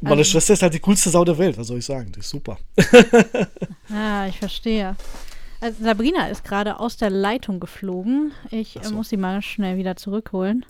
[0.00, 2.10] Meine also, Schwester ist halt die coolste Sau der Welt, was soll ich sagen?
[2.12, 2.58] Die ist super.
[3.92, 4.96] ah, ich verstehe.
[5.60, 8.32] Also Sabrina ist gerade aus der Leitung geflogen.
[8.50, 8.94] Ich so.
[8.94, 10.64] muss sie mal schnell wieder zurückholen.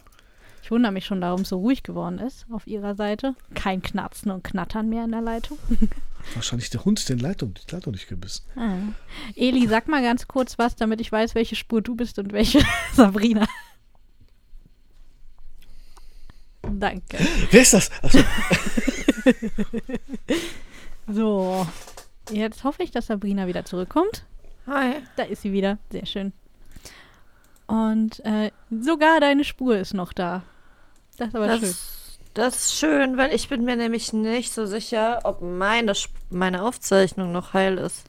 [0.62, 3.34] Ich wundere mich schon, warum es so ruhig geworden ist auf ihrer Seite.
[3.54, 5.58] Kein Knarzen und Knattern mehr in der Leitung.
[6.34, 8.44] Wahrscheinlich der Hund den Leitung, die Leitung nicht gebissen.
[8.56, 8.76] Ah.
[9.36, 12.60] Eli, sag mal ganz kurz was, damit ich weiß, welche Spur du bist und welche
[12.94, 13.46] Sabrina.
[16.62, 17.18] Danke.
[17.50, 17.90] Wer ist das?
[18.02, 18.18] Achso.
[21.08, 21.66] so.
[22.30, 24.24] Jetzt hoffe ich, dass Sabrina wieder zurückkommt.
[24.66, 24.96] Hi.
[25.16, 25.78] Da ist sie wieder.
[25.90, 26.32] Sehr schön.
[27.66, 30.42] Und äh, sogar deine Spur ist noch da.
[31.18, 31.74] Das ist aber das, schön.
[32.34, 35.92] Das ist schön, weil ich bin mir nämlich nicht so sicher, ob meine,
[36.30, 38.08] meine Aufzeichnung noch heil ist.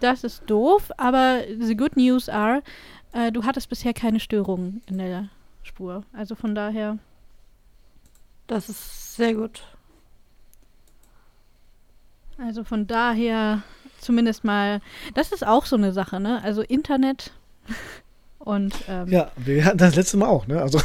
[0.00, 2.62] Das ist doof, aber the good news are,
[3.12, 5.28] äh, du hattest bisher keine Störungen in der
[5.62, 6.04] Spur.
[6.12, 6.98] Also von daher.
[8.46, 9.62] Das ist sehr gut.
[12.38, 13.62] Also von daher
[13.98, 14.80] zumindest mal,
[15.14, 16.42] das ist auch so eine Sache, ne?
[16.42, 17.32] Also Internet
[18.38, 20.60] und ähm, ja, wir hatten das letzte Mal auch, ne?
[20.60, 20.80] Also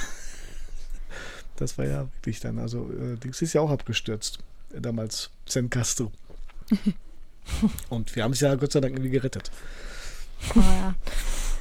[1.56, 4.40] das war ja wirklich dann, also äh, Dings ist ja auch abgestürzt.
[4.74, 6.12] Äh, damals Zencaster.
[7.90, 9.52] und wir haben es ja Gott sei Dank irgendwie gerettet.
[10.56, 10.96] Oh, ja.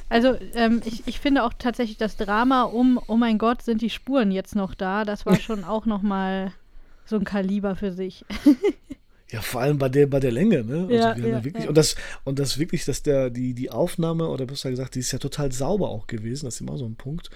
[0.09, 3.89] Also ähm, ich, ich finde auch tatsächlich das Drama um, oh mein Gott, sind die
[3.89, 6.51] Spuren jetzt noch da, das war schon auch noch mal
[7.05, 8.25] so ein Kaliber für sich.
[9.31, 10.81] Ja, vor allem bei der, bei der Länge, ne?
[10.81, 11.69] Also ja, wir haben ja, ja wirklich, ja.
[11.69, 11.95] und das,
[12.25, 15.53] und das wirklich, dass der, die, die Aufnahme, oder besser gesagt, die ist ja total
[15.53, 17.29] sauber auch gewesen, das ist immer so ein Punkt.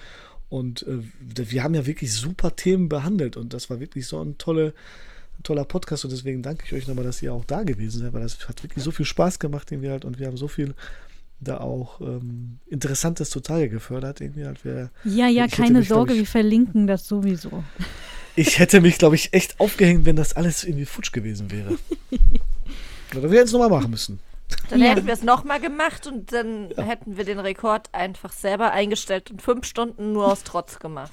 [0.50, 4.38] Und äh, wir haben ja wirklich super Themen behandelt und das war wirklich so ein
[4.38, 4.74] tolle,
[5.44, 8.22] toller Podcast und deswegen danke ich euch nochmal, dass ihr auch da gewesen seid, weil
[8.22, 10.76] das hat wirklich so viel Spaß gemacht irgendwie halt und wir haben so viel
[11.40, 14.60] da auch ähm, Interessantes zutage gefördert irgendwie halt.
[14.64, 17.64] Wer, ja, ja, keine Sorge, ich, wir verlinken das sowieso.
[18.36, 21.78] Ich hätte mich, glaube ich, echt aufgehängt, wenn das alles irgendwie futsch gewesen wäre.
[23.16, 24.20] Oder wir hätten es nochmal machen müssen.
[24.70, 24.90] Dann ja.
[24.90, 26.84] hätten wir es nochmal gemacht und dann ja.
[26.84, 31.12] hätten wir den Rekord einfach selber eingestellt und fünf Stunden nur aus Trotz gemacht.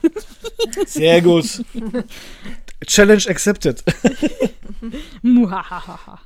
[0.86, 1.64] Sehr gut.
[2.86, 3.82] Challenge accepted.
[5.22, 6.20] Muhahaha.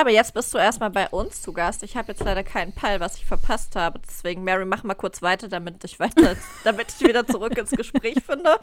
[0.00, 1.82] Aber jetzt bist du erstmal bei uns zu Gast.
[1.82, 4.00] Ich habe jetzt leider keinen Peil, was ich verpasst habe.
[4.08, 8.16] Deswegen, Mary, mach mal kurz weiter, damit ich weiter, damit ich wieder zurück ins Gespräch
[8.24, 8.58] finde.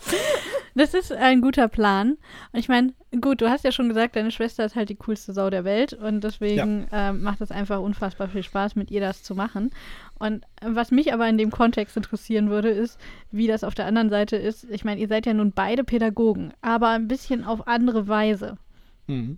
[0.74, 2.18] Das ist ein guter Plan.
[2.54, 5.32] Und ich meine, gut, du hast ja schon gesagt, deine Schwester ist halt die coolste
[5.32, 7.10] Sau der Welt und deswegen ja.
[7.10, 9.70] ähm, macht es einfach unfassbar viel Spaß, mit ihr das zu machen.
[10.18, 13.00] Und was mich aber in dem Kontext interessieren würde, ist,
[13.30, 14.64] wie das auf der anderen Seite ist.
[14.72, 18.58] Ich meine, ihr seid ja nun beide Pädagogen, aber ein bisschen auf andere Weise.
[19.06, 19.38] Mhm.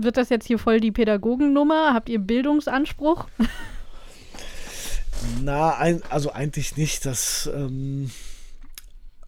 [0.00, 1.92] Wird das jetzt hier voll die Pädagogennummer?
[1.92, 3.26] Habt ihr Bildungsanspruch?
[5.42, 7.04] Na, ein, also eigentlich nicht.
[7.04, 8.12] Das, ähm,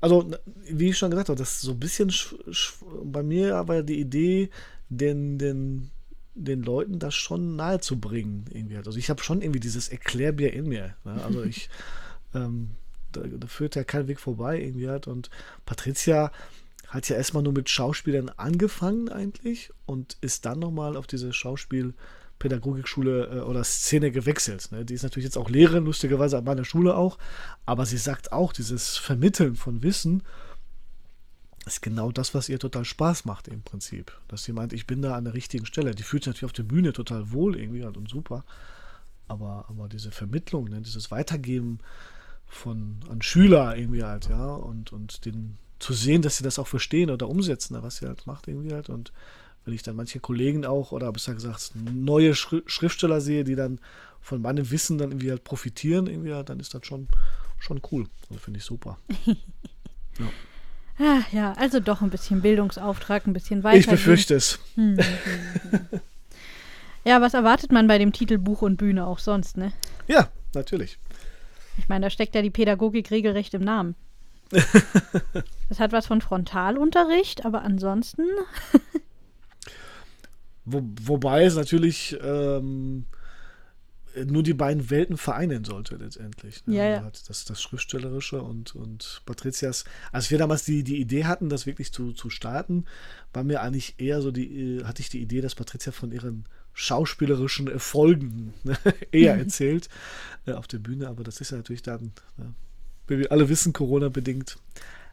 [0.00, 0.30] also,
[0.68, 2.12] wie ich schon gesagt habe, das ist so ein bisschen
[3.02, 4.50] bei mir aber die Idee,
[4.88, 5.90] den, den,
[6.36, 8.44] den Leuten das schon nahe zu bringen.
[8.52, 8.76] Irgendwie.
[8.76, 10.94] Also ich habe schon irgendwie dieses Erklärbier in mir.
[11.04, 11.20] Ne?
[11.24, 11.68] Also ich,
[12.32, 12.70] ähm,
[13.10, 15.08] da, da führt ja kein Weg vorbei irgendwie halt.
[15.08, 15.30] Und
[15.66, 16.30] Patricia
[16.90, 23.26] hat ja erstmal nur mit Schauspielern angefangen eigentlich und ist dann nochmal auf diese Schauspielpädagogikschule
[23.26, 24.72] äh, oder Szene gewechselt.
[24.72, 24.84] Ne?
[24.84, 27.16] Die ist natürlich jetzt auch Lehrerin, lustigerweise an meiner Schule auch,
[27.64, 30.24] aber sie sagt auch, dieses Vermitteln von Wissen
[31.64, 34.12] ist genau das, was ihr total Spaß macht im Prinzip.
[34.26, 35.94] Dass sie meint, ich bin da an der richtigen Stelle.
[35.94, 38.44] Die fühlt sich natürlich auf der Bühne total wohl irgendwie halt und super.
[39.28, 41.78] Aber, aber diese Vermittlung, ne, dieses Weitergeben
[42.46, 46.68] von an Schüler irgendwie halt, ja, und, und den zu sehen, dass sie das auch
[46.68, 48.88] verstehen oder umsetzen, was sie halt macht irgendwie halt.
[48.88, 49.12] Und
[49.64, 53.80] wenn ich dann manche Kollegen auch oder besser gesagt neue Schri Schriftsteller sehe, die dann
[54.20, 57.08] von meinem Wissen dann irgendwie halt profitieren, irgendwie halt, dann ist das schon,
[57.58, 58.06] schon cool.
[58.28, 58.98] Also finde ich super.
[59.26, 60.28] ja.
[60.98, 63.78] Ah, ja, also doch ein bisschen Bildungsauftrag, ein bisschen weiter.
[63.78, 64.58] Ich befürchte es.
[64.74, 66.00] Hm, hm, hm.
[67.04, 69.72] ja, was erwartet man bei dem Titel Buch und Bühne auch sonst, ne?
[70.08, 70.98] Ja, natürlich.
[71.78, 73.94] Ich meine, da steckt ja die Pädagogik regelrecht im Namen.
[75.68, 78.26] das hat was von Frontalunterricht, aber ansonsten.
[80.64, 83.06] Wo, wobei es natürlich ähm,
[84.26, 86.66] nur die beiden Welten vereinen sollte letztendlich.
[86.66, 86.76] Ne?
[86.76, 87.12] Ja, ja.
[87.26, 89.84] Das, das Schriftstellerische und, und Patrizias.
[90.12, 92.86] Als wir damals die, die Idee hatten, das wirklich zu, zu starten,
[93.32, 97.68] war mir eigentlich eher so die, hatte ich die Idee, dass Patricia von ihren schauspielerischen
[97.68, 98.76] Erfolgen ne,
[99.12, 99.88] eher erzählt
[100.46, 102.54] äh, auf der Bühne, aber das ist ja natürlich dann, ne,
[103.10, 104.56] wie wir alle wissen, Corona-bedingt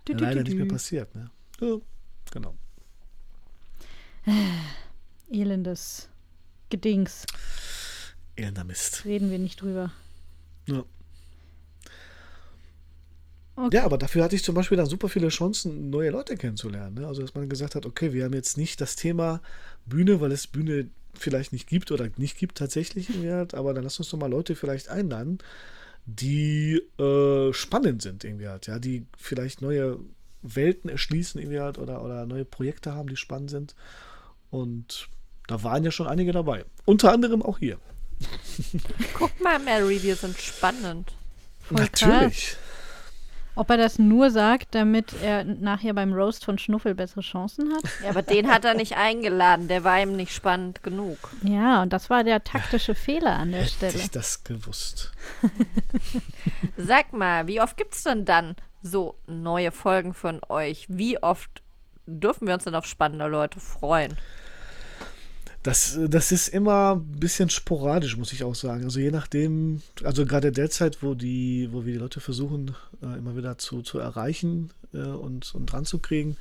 [0.05, 1.13] du, du, leider du, nicht mehr passiert.
[1.15, 1.29] Ne?
[1.59, 1.77] Ja,
[2.31, 2.55] genau.
[5.29, 6.09] Elendes
[6.69, 7.25] Gedings.
[8.35, 9.03] Elender Mist.
[9.05, 9.91] Reden wir nicht drüber.
[10.67, 10.83] Ja.
[13.55, 13.77] Okay.
[13.77, 16.95] Ja, aber dafür hatte ich zum Beispiel dann super viele Chancen, neue Leute kennenzulernen.
[16.95, 17.07] Ne?
[17.07, 19.41] Also, dass man gesagt hat, okay, wir haben jetzt nicht das Thema
[19.87, 23.83] Bühne, weil es Bühne vielleicht nicht gibt oder nicht gibt tatsächlich im Wert, aber dann
[23.83, 25.39] lass uns doch mal Leute vielleicht einladen,
[26.07, 29.99] die äh, spannend sind irgendwie halt, ja, die vielleicht neue
[30.41, 33.75] Welten erschließen irgendwie halt oder, oder neue Projekte haben, die spannend sind.
[34.49, 35.09] Und
[35.47, 36.63] da waren ja schon einige dabei.
[36.85, 37.77] Unter anderem auch hier.
[39.13, 41.13] Guck mal, Mary, wir sind spannend.
[41.59, 42.51] Voll Natürlich.
[42.51, 42.57] Krass.
[43.57, 47.84] Ob er das nur sagt, damit er nachher beim Roast von Schnuffel bessere Chancen hat?
[48.03, 49.67] Ja, aber den hat er nicht eingeladen.
[49.67, 51.17] Der war ihm nicht spannend genug.
[51.41, 53.95] Ja, und das war der taktische Fehler an der Hätte Stelle.
[53.95, 55.11] ich das gewusst.
[56.77, 60.85] Sag mal, wie oft gibt es denn dann so neue Folgen von euch?
[60.89, 61.63] Wie oft
[62.05, 64.15] dürfen wir uns denn auf spannende Leute freuen?
[65.68, 68.85] Das, das ist immer ein bisschen sporadisch, muss ich auch sagen.
[68.85, 72.73] Also je nachdem, also gerade derzeit, wo die, wo wir die Leute versuchen,
[73.03, 76.38] äh, immer wieder zu, zu erreichen äh, und, und dran zu kriegen,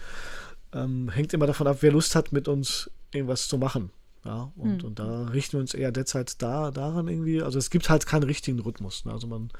[0.72, 3.90] ähm, hängt immer davon ab, wer Lust hat, mit uns irgendwas zu machen.
[4.24, 4.90] Ja, und, hm.
[4.90, 7.42] und da richten wir uns eher derzeit da, daran irgendwie.
[7.42, 9.06] Also es gibt halt keinen richtigen Rhythmus.
[9.06, 9.12] Ne?
[9.12, 9.50] Also man,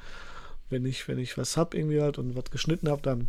[0.71, 3.27] wenn ich, wenn ich was hab irgendwie halt und was geschnitten habe, dann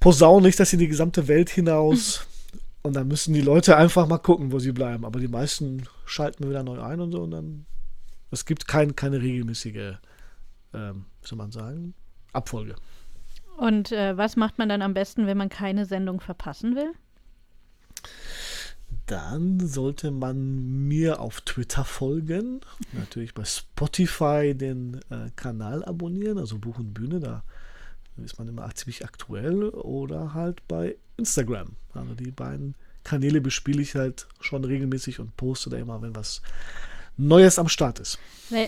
[0.00, 2.26] posaune ich das in die gesamte Welt hinaus.
[2.86, 5.04] Und dann müssen die Leute einfach mal gucken, wo sie bleiben.
[5.04, 7.22] Aber die meisten schalten wir wieder neu ein und so.
[7.22, 7.66] Und dann,
[8.30, 9.96] es gibt kein, keine regelmäßige,
[10.72, 11.94] ähm, wie soll man sagen,
[12.32, 12.76] Abfolge.
[13.56, 16.92] Und äh, was macht man dann am besten, wenn man keine Sendung verpassen will?
[19.06, 22.60] Dann sollte man mir auf Twitter folgen,
[22.92, 27.42] natürlich bei Spotify den äh, Kanal abonnieren, also Buch und Bühne, da
[28.24, 31.76] ist man immer ziemlich aktuell oder halt bei Instagram.
[31.94, 32.74] Also die beiden
[33.04, 36.42] Kanäle bespiele ich halt schon regelmäßig und poste da immer, wenn was
[37.18, 38.18] Neues am Start ist.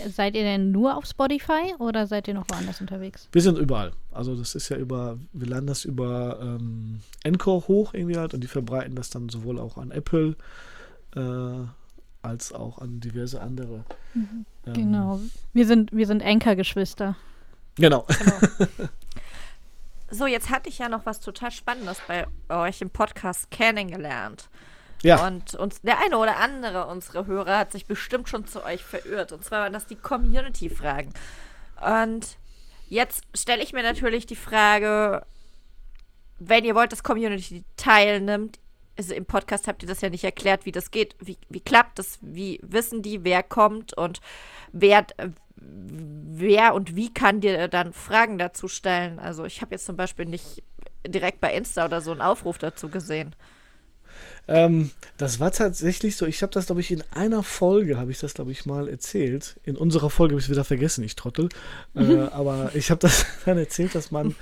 [0.09, 3.27] Seid ihr denn nur auf Spotify oder seid ihr noch woanders unterwegs?
[3.31, 3.91] Wir sind überall.
[4.11, 8.41] Also das ist ja über, wir laden das über ähm, Encore hoch irgendwie halt und
[8.41, 10.35] die verbreiten das dann sowohl auch an Apple
[11.15, 11.65] äh,
[12.21, 13.85] als auch an diverse andere.
[14.13, 14.45] Mhm.
[14.65, 15.19] Ähm, genau.
[15.53, 17.15] Wir sind, wir sind Anchor-Geschwister.
[17.75, 18.05] Genau.
[18.07, 18.89] genau.
[20.11, 24.49] So, jetzt hatte ich ja noch was total Spannendes bei euch im Podcast kennengelernt.
[25.01, 25.25] Ja.
[25.25, 29.31] Und uns, der eine oder andere unserer Hörer hat sich bestimmt schon zu euch verirrt.
[29.31, 31.13] Und zwar waren das die Community-Fragen.
[31.81, 32.37] Und
[32.89, 35.25] jetzt stelle ich mir natürlich die Frage,
[36.39, 38.59] wenn ihr wollt, dass Community teilnimmt,
[38.97, 41.15] also im Podcast habt ihr das ja nicht erklärt, wie das geht.
[41.19, 42.19] Wie, wie klappt das?
[42.21, 44.19] Wie wissen die, wer kommt und
[44.73, 45.05] wer,
[45.61, 49.19] wer und wie kann dir dann Fragen dazu stellen?
[49.19, 50.63] Also ich habe jetzt zum Beispiel nicht
[51.07, 53.35] direkt bei Insta oder so einen Aufruf dazu gesehen.
[54.47, 56.25] Ähm, das war tatsächlich so.
[56.25, 59.59] Ich habe das, glaube ich, in einer Folge, habe ich das, glaube ich, mal erzählt.
[59.63, 61.49] In unserer Folge habe ich es wieder vergessen, ich trottel.
[61.95, 64.35] Äh, aber ich habe das dann erzählt, dass man,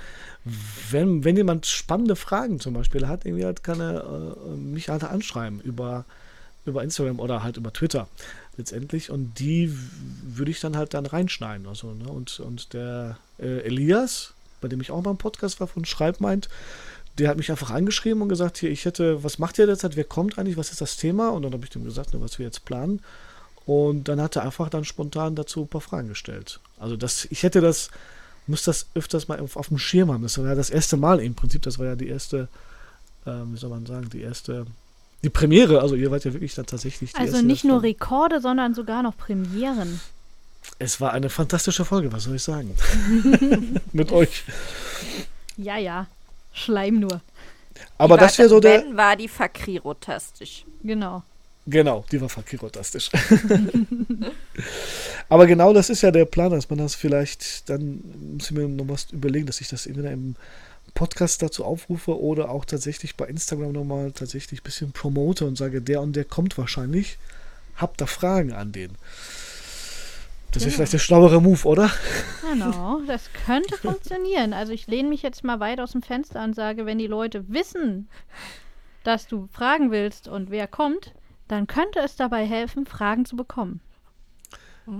[0.90, 5.04] wenn, wenn jemand spannende Fragen zum Beispiel hat, irgendwie halt kann er äh, mich halt
[5.04, 6.06] anschreiben über,
[6.64, 8.08] über Instagram oder halt über Twitter
[8.58, 9.10] letztendlich.
[9.10, 9.74] Und die
[10.22, 11.66] würde ich dann halt dann reinschneiden.
[11.66, 12.08] Also, ne?
[12.08, 16.48] und, und der äh, Elias, bei dem ich auch mal im Podcast war, von Schreibmeint.
[17.16, 20.04] Der hat mich einfach angeschrieben und gesagt, hier, ich hätte, was macht ihr derzeit, wer
[20.04, 21.30] kommt eigentlich, was ist das Thema?
[21.30, 23.00] Und dann habe ich dem gesagt, ne, was wir jetzt planen.
[23.66, 26.60] Und dann hat er einfach dann spontan dazu ein paar Fragen gestellt.
[26.78, 27.90] Also das, ich hätte das,
[28.46, 30.22] müsste das öfters mal auf, auf dem Schirm haben.
[30.22, 32.48] Das war ja das erste Mal im Prinzip, das war ja die erste,
[33.26, 34.66] ähm, wie soll man sagen, die erste,
[35.22, 35.80] die Premiere.
[35.80, 39.16] Also ihr wart ja wirklich dann tatsächlich die Also nicht nur Rekorde, sondern sogar noch
[39.16, 40.00] Premieren.
[40.78, 42.74] Es war eine fantastische Folge, was soll ich sagen?
[43.92, 44.44] Mit euch.
[45.56, 46.06] Ja, ja.
[46.52, 47.20] Schleim nur.
[47.96, 48.82] Aber Die das war- wäre so der.
[48.82, 50.64] Wenn war die Fakrirotastisch.
[50.82, 51.22] Genau.
[51.66, 53.10] Genau, die war fakirrotastisch.
[55.28, 58.00] Aber genau das ist ja der Plan, dass man das vielleicht, dann
[58.36, 60.34] muss ich mir noch was überlegen, dass ich das entweder im
[60.98, 65.80] Podcast dazu aufrufe oder auch tatsächlich bei Instagram nochmal tatsächlich ein bisschen promote und sage,
[65.80, 67.18] der und der kommt wahrscheinlich.
[67.76, 68.90] Habt da Fragen an den.
[70.50, 70.74] Das ist Genau.
[70.76, 71.90] vielleicht der schlauere Move, oder?
[72.50, 74.52] Genau, das könnte funktionieren.
[74.52, 77.48] Also ich lehne mich jetzt mal weit aus dem Fenster und sage, wenn die Leute
[77.48, 78.08] wissen,
[79.04, 81.12] dass du fragen willst und wer kommt,
[81.46, 83.80] dann könnte es dabei helfen, Fragen zu bekommen.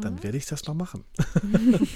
[0.03, 1.05] Dann werde ich das mal machen.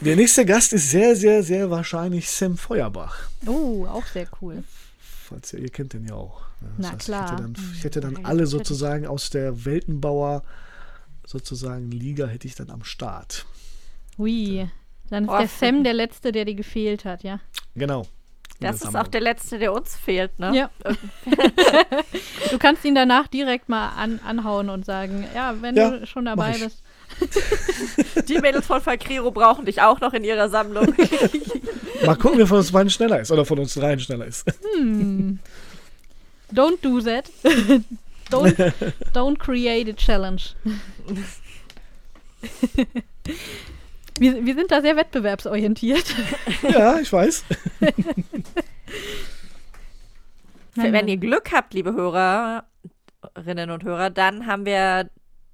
[0.00, 3.16] der nächste Gast ist sehr, sehr, sehr wahrscheinlich Sam Feuerbach.
[3.46, 4.64] Oh, auch sehr cool.
[4.98, 6.42] Falls ihr, ihr kennt den ja auch.
[6.60, 6.68] ne?
[6.78, 7.36] Na Ich hätte klar.
[7.36, 10.42] dann, ich hätte dann Ja, alle sozusagen aus der Weltenbauer
[11.26, 13.46] sozusagen Liga hätte ich dann am Start.
[14.18, 14.68] Hui.
[15.10, 17.40] Dann ist Oh, der Sam der Letzte, der dir gefehlt hat, ja?
[17.74, 18.06] Genau.
[18.62, 20.54] Das ist auch der letzte, der uns fehlt, ne?
[20.54, 20.70] Ja.
[22.50, 26.24] du kannst ihn danach direkt mal an, anhauen und sagen, ja, wenn Ja, du schon
[26.24, 26.82] dabei bist.
[28.28, 30.94] Die Mädels von Fakriro brauchen dich auch noch in ihrer Sammlung.
[32.06, 34.48] Mal gucken, wer von uns beiden schneller ist oder von uns dreien schneller ist.
[36.52, 37.30] Don't do that.
[38.30, 38.72] don't,
[39.12, 40.54] don't create a challenge.
[44.18, 46.04] Wir, wir sind da sehr wettbewerbsorientiert.
[46.62, 47.44] ja, ich weiß.
[50.74, 55.10] Wenn ihr Glück habt, liebe Hörerinnen und Hörer, dann haben wir,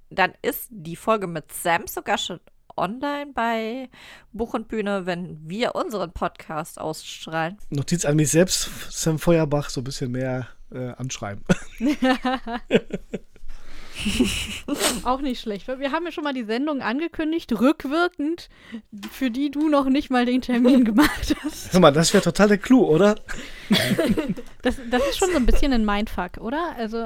[0.09, 2.39] dann ist die Folge mit Sam sogar schon
[2.77, 3.89] online bei
[4.31, 7.57] Buch und Bühne, wenn wir unseren Podcast ausstrahlen.
[7.69, 11.43] Notiz an mich selbst, Sam Feuerbach so ein bisschen mehr äh, anschreiben.
[15.03, 15.67] Auch nicht schlecht.
[15.67, 18.49] Wir haben ja schon mal die Sendung angekündigt, rückwirkend,
[19.11, 21.73] für die du noch nicht mal den Termin gemacht hast.
[21.73, 23.15] Hör mal, das wäre total der Clou, oder?
[24.61, 26.75] Das, das ist schon so ein bisschen ein Mindfuck, oder?
[26.75, 27.05] Also,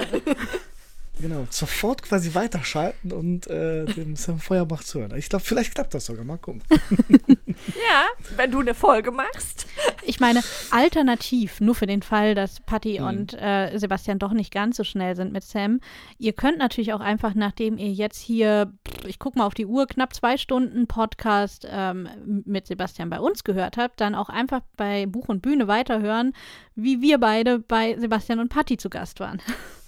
[1.20, 5.16] Genau, sofort quasi weiterschalten und äh, dem Sam Feuerbach zuhören.
[5.16, 6.24] Ich glaube, vielleicht klappt das sogar.
[6.24, 6.62] Mal gucken.
[7.68, 8.04] Ja,
[8.36, 9.66] wenn du eine Folge machst.
[10.02, 13.06] ich meine, alternativ, nur für den Fall, dass Patty Mhm.
[13.06, 15.80] und äh, Sebastian doch nicht ganz so schnell sind mit Sam,
[16.18, 18.72] ihr könnt natürlich auch einfach, nachdem ihr jetzt hier,
[19.06, 22.08] ich gucke mal auf die Uhr, knapp zwei Stunden Podcast ähm,
[22.44, 26.32] mit Sebastian bei uns gehört habt, dann auch einfach bei Buch und Bühne weiterhören,
[26.74, 29.40] wie wir beide bei Sebastian und Patty zu Gast waren.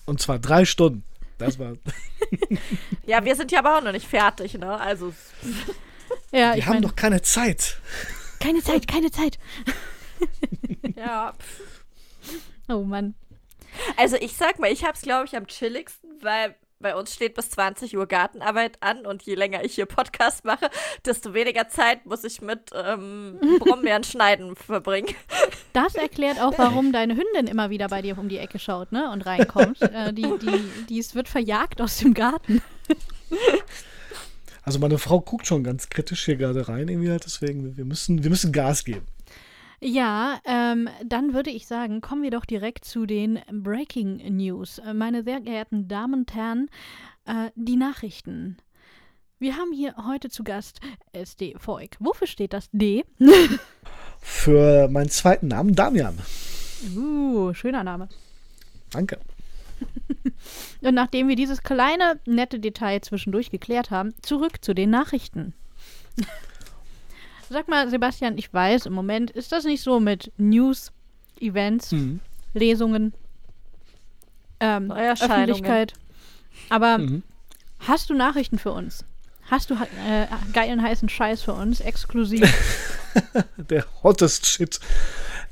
[0.07, 1.03] Und zwar drei Stunden.
[1.39, 1.75] Das war.
[3.07, 4.81] Ja, wir sind ja aber auch noch nicht fertig, ne?
[4.81, 5.13] Also,
[6.33, 7.79] Ja, Wir ich haben meine, doch keine Zeit.
[8.41, 9.39] keine Zeit, keine Zeit.
[10.97, 11.33] ja.
[12.69, 13.15] Oh Mann.
[13.97, 17.49] Also ich sag mal, ich hab's, glaube ich, am chilligsten, weil bei uns steht bis
[17.51, 20.69] 20 Uhr Gartenarbeit an und je länger ich hier Podcast mache,
[21.05, 25.15] desto weniger Zeit muss ich mit ähm, Brombeeren schneiden verbringen.
[25.73, 29.11] Das erklärt auch, warum deine Hündin immer wieder bei dir um die Ecke schaut, ne?
[29.11, 29.81] Und reinkommt.
[29.83, 32.63] äh, die, die, die ist, wird verjagt aus dem Garten.
[34.67, 38.25] Also meine Frau guckt schon ganz kritisch hier gerade rein, irgendwie halt, deswegen, wir müssen,
[38.25, 39.07] wir müssen Gas geben.
[39.81, 44.79] Ja, ähm, dann würde ich sagen, kommen wir doch direkt zu den Breaking News.
[44.79, 46.69] Äh, Meine sehr geehrten Damen und Herren,
[47.27, 48.57] äh, die Nachrichten.
[49.39, 50.81] Wir haben hier heute zu Gast
[51.13, 51.91] SD Voig.
[52.01, 53.05] Wofür steht das D?
[54.19, 56.19] Für meinen zweiten Namen Damian.
[56.97, 58.09] Uh, schöner Name.
[58.91, 59.21] Danke.
[60.83, 65.55] Und nachdem wir dieses kleine, nette Detail zwischendurch geklärt haben, zurück zu den Nachrichten.
[67.49, 70.93] Sag mal, Sebastian, ich weiß, im Moment ist das nicht so mit News,
[71.41, 72.21] Events, Mhm.
[72.55, 73.13] Lesungen,
[74.61, 74.91] ähm.
[74.91, 75.93] Öffentlichkeit.
[76.71, 77.23] Aber Mhm.
[77.81, 79.05] hast du Nachrichten für uns?
[79.51, 82.43] Hast du äh, geilen heißen Scheiß für uns, exklusiv?
[83.57, 84.81] Der hottest Shit.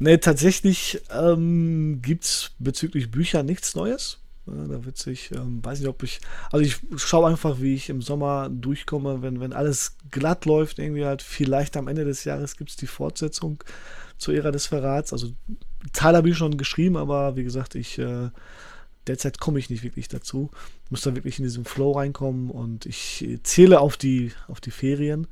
[0.00, 4.18] Nee, tatsächlich ähm, gibt es bezüglich Bücher nichts Neues.
[4.46, 6.20] Ja, da sich, ähm, weiß nicht, ob ich,
[6.52, 11.06] also ich schaue einfach, wie ich im Sommer durchkomme, wenn, wenn alles glatt läuft, irgendwie
[11.06, 13.64] halt, vielleicht am Ende des Jahres gibt es die Fortsetzung
[14.18, 15.12] zur Ära des Verrats.
[15.12, 15.32] Also
[15.92, 18.28] Teil habe ich schon geschrieben, aber wie gesagt, ich äh,
[19.06, 20.50] derzeit komme ich nicht wirklich dazu.
[20.84, 24.60] Ich muss da wirklich in diesen Flow reinkommen und ich äh, zähle auf die, auf
[24.60, 25.26] die Ferien.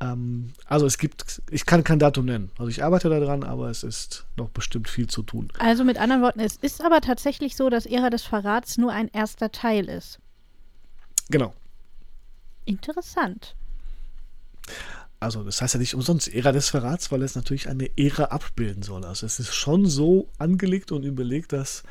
[0.00, 2.50] Ähm, also es gibt, ich kann kein Datum nennen.
[2.58, 5.52] Also ich arbeite daran, aber es ist noch bestimmt viel zu tun.
[5.58, 9.08] Also mit anderen Worten, es ist aber tatsächlich so, dass Ära des Verrats nur ein
[9.08, 10.18] erster Teil ist.
[11.30, 11.54] Genau.
[12.64, 13.54] Interessant.
[15.18, 18.82] Also das heißt ja nicht umsonst Ära des Verrats, weil es natürlich eine Ära abbilden
[18.82, 19.04] soll.
[19.04, 21.84] Also es ist schon so angelegt und überlegt, dass,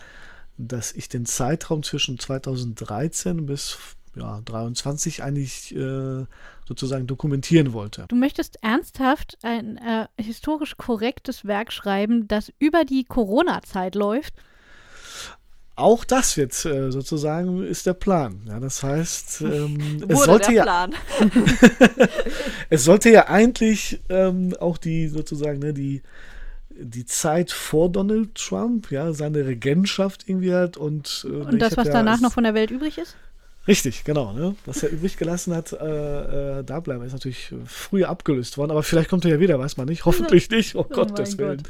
[0.57, 3.77] dass ich den Zeitraum zwischen 2013 bis
[4.15, 6.25] ja, 23 eigentlich äh,
[6.67, 8.05] sozusagen dokumentieren wollte.
[8.07, 14.33] Du möchtest ernsthaft ein äh, historisch korrektes Werk schreiben, das über die Corona-Zeit läuft?
[15.77, 18.41] Auch das jetzt äh, sozusagen ist der Plan.
[18.47, 20.95] Ja, das heißt, ähm, es sollte der ja, Plan.
[22.69, 26.01] es sollte ja eigentlich ähm, auch die sozusagen ne, die
[26.77, 31.87] die Zeit vor Donald Trump, ja, seine Regentschaft irgendwie hat und äh, Und das, was
[31.87, 33.15] ja, danach noch von der Welt übrig ist?
[33.67, 34.33] Richtig, genau.
[34.33, 34.55] Ne?
[34.65, 38.71] Was er übrig gelassen hat, äh, äh, da bleiben, ist natürlich früher abgelöst worden.
[38.71, 40.05] Aber vielleicht kommt er ja wieder, weiß man nicht.
[40.05, 40.75] Hoffentlich nicht.
[40.75, 41.63] Oh, Gottes mein Willen.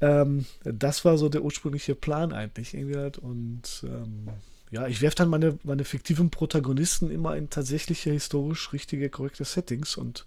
[0.00, 2.74] Ähm, das war so der ursprüngliche Plan eigentlich.
[2.74, 3.18] Irgendwie halt.
[3.18, 4.28] Und ähm,
[4.70, 9.96] ja, ich werfe dann meine, meine fiktiven Protagonisten immer in tatsächliche, historisch richtige, korrekte Settings
[9.96, 10.26] und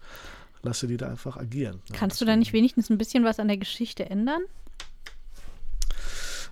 [0.64, 1.82] lasse die da einfach agieren.
[1.90, 4.42] Ja, Kannst du da nicht wenigstens ein bisschen was an der Geschichte ändern?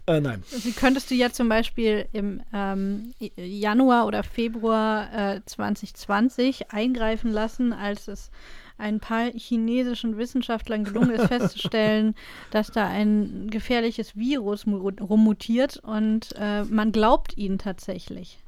[0.10, 0.44] Äh, nein.
[0.52, 7.74] Also könntest du ja zum Beispiel im ähm, Januar oder Februar äh, 2020 eingreifen lassen,
[7.74, 8.32] als es
[8.80, 12.16] ein paar chinesischen Wissenschaftlern gelungen ist festzustellen,
[12.50, 18.40] dass da ein gefährliches Virus mu- rummutiert und äh, man glaubt ihnen tatsächlich.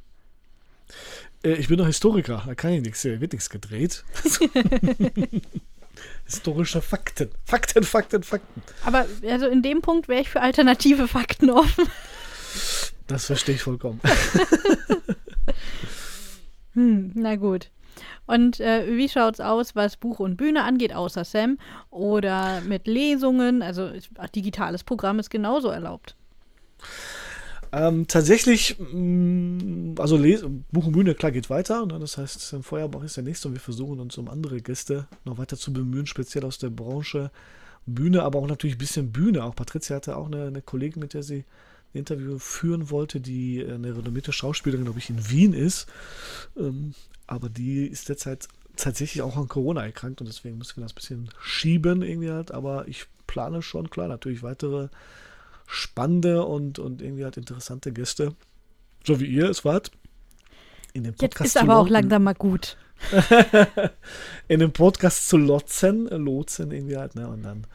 [1.44, 4.04] Äh, ich bin doch Historiker, da kann ich nichts, wird nichts gedreht.
[6.32, 7.30] Historische Fakten.
[7.44, 8.64] Fakten, Fakten, Fakten.
[8.86, 11.86] Aber also in dem Punkt wäre ich für alternative Fakten offen.
[13.08, 14.00] Das verstehe ich vollkommen.
[16.74, 17.70] Hm, na gut.
[18.26, 21.58] Und äh, wie schaut's aus, was Buch und Bühne angeht, außer Sam?
[21.90, 23.62] Oder mit Lesungen?
[23.62, 23.92] Also
[24.34, 26.16] digitales Programm ist genauso erlaubt.
[27.74, 31.86] Ähm, tatsächlich, mh, also Les Buch und Bühne, klar, geht weiter.
[31.86, 32.00] Ne?
[32.00, 35.58] Das heißt, Feuerbach ist der nächste und wir versuchen uns um andere Gäste noch weiter
[35.58, 37.32] zu bemühen, speziell aus der Branche
[37.86, 39.44] Bühne, aber auch natürlich ein bisschen Bühne.
[39.44, 41.46] Auch Patricia hatte auch eine, eine Kollegin, mit der sie
[41.94, 45.88] ein Interview führen wollte, die äh, eine renommierte Schauspielerin, glaube ich, in Wien ist.
[46.58, 46.94] Ähm,
[47.28, 50.96] aber die ist derzeit tatsächlich auch an Corona erkrankt und deswegen müssen wir das ein
[50.96, 52.52] bisschen schieben irgendwie halt.
[52.52, 54.90] Aber ich plane schon, klar, natürlich weitere
[55.72, 58.36] spannende und, und irgendwie halt interessante Gäste,
[59.06, 59.92] so wie ihr es wart.
[60.94, 62.78] In dem Jetzt Podcast ist zu aber auch langsam mal gut.
[64.48, 67.28] in dem Podcast zu lotzen, äh, lotsen irgendwie halt, ne?
[67.28, 67.66] Und dann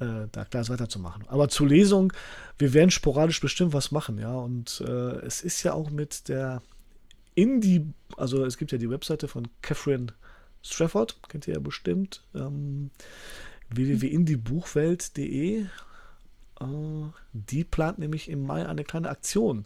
[0.00, 1.24] äh, da klar es weiterzumachen.
[1.28, 2.12] Aber zur Lesung,
[2.58, 4.34] wir werden sporadisch bestimmt was machen, ja.
[4.34, 6.62] Und äh, es ist ja auch mit der
[7.34, 7.86] Indie,
[8.16, 10.08] also es gibt ja die Webseite von Catherine
[10.62, 12.90] Strafford, kennt ihr ja bestimmt, ähm,
[13.70, 15.66] www.indiebuchwelt.de.
[17.32, 19.64] Die plant nämlich im Mai eine kleine Aktion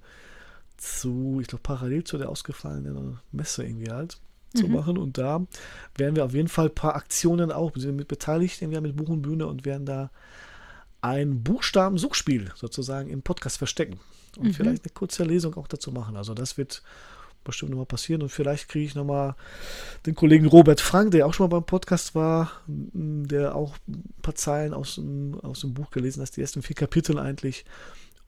[0.77, 4.19] zu, ich glaube, parallel zu der ausgefallenen Messe irgendwie halt
[4.55, 4.99] zu machen.
[4.99, 5.45] Und da
[5.97, 9.23] werden wir auf jeden Fall ein paar Aktionen auch, mit beteiligt, irgendwie mit Buch und
[9.23, 10.11] Bühne und werden da
[11.01, 13.99] ein Buchstaben-Suchspiel sozusagen im Podcast verstecken.
[14.37, 16.17] Und vielleicht eine kurze Lesung auch dazu machen.
[16.17, 16.83] Also das wird
[17.45, 19.35] bestimmt nochmal passieren und vielleicht kriege ich nochmal
[20.07, 24.35] den Kollegen Robert Frank, der auch schon mal beim Podcast war, der auch ein paar
[24.35, 27.65] Zeilen aus dem, aus dem Buch gelesen hat, die ersten vier Kapitel eigentlich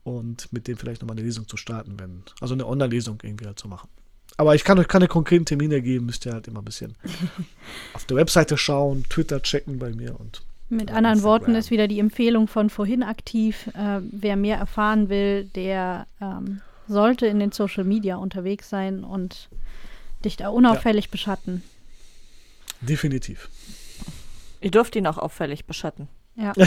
[0.03, 3.59] und mit dem vielleicht nochmal eine Lesung zu starten, wenn, also eine Online-Lesung irgendwie halt
[3.59, 3.89] zu machen.
[4.37, 6.95] Aber ich kann euch keine konkreten Termine geben, müsst ihr halt immer ein bisschen
[7.93, 11.23] auf der Webseite schauen, Twitter checken bei mir und Mit anderen.
[11.23, 13.67] Worten ist wieder die Empfehlung von vorhin aktiv.
[13.73, 19.49] Äh, wer mehr erfahren will, der ähm, sollte in den Social Media unterwegs sein und
[20.23, 21.63] dich da unauffällig beschatten.
[22.81, 23.49] definitiv.
[24.61, 26.07] Ihr dürft ihn auch auffällig beschatten.
[26.35, 26.53] Ja.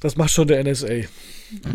[0.00, 1.06] Das macht schon der NSA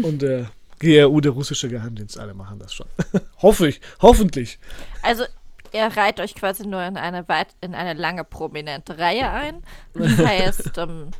[0.01, 2.87] und der GRU, der russische Geheimdienst, alle machen das schon.
[3.41, 4.59] Hoffe ich, hoffentlich.
[5.01, 5.23] Also,
[5.71, 9.63] ihr reiht euch quasi nur in eine, weit, in eine lange prominente Reihe ein.
[9.93, 11.11] Das heißt, ähm,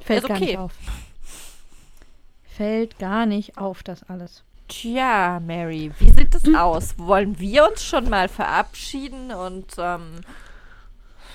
[0.00, 0.58] Fällt Ist gar nicht okay.
[0.58, 0.72] auf.
[2.44, 4.44] Fällt gar nicht auf, das alles.
[4.68, 6.94] Tja, Mary, wie sieht das aus?
[6.98, 10.20] Wollen wir uns schon mal verabschieden und, ähm,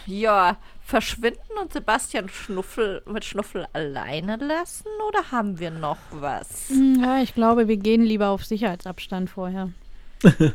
[0.08, 4.88] ja, verschwinden und Sebastian Schnuffel mit Schnuffel alleine lassen?
[5.08, 6.70] Oder haben wir noch was?
[6.70, 9.70] Hm, Ja, ich glaube, wir gehen lieber auf Sicherheitsabstand vorher.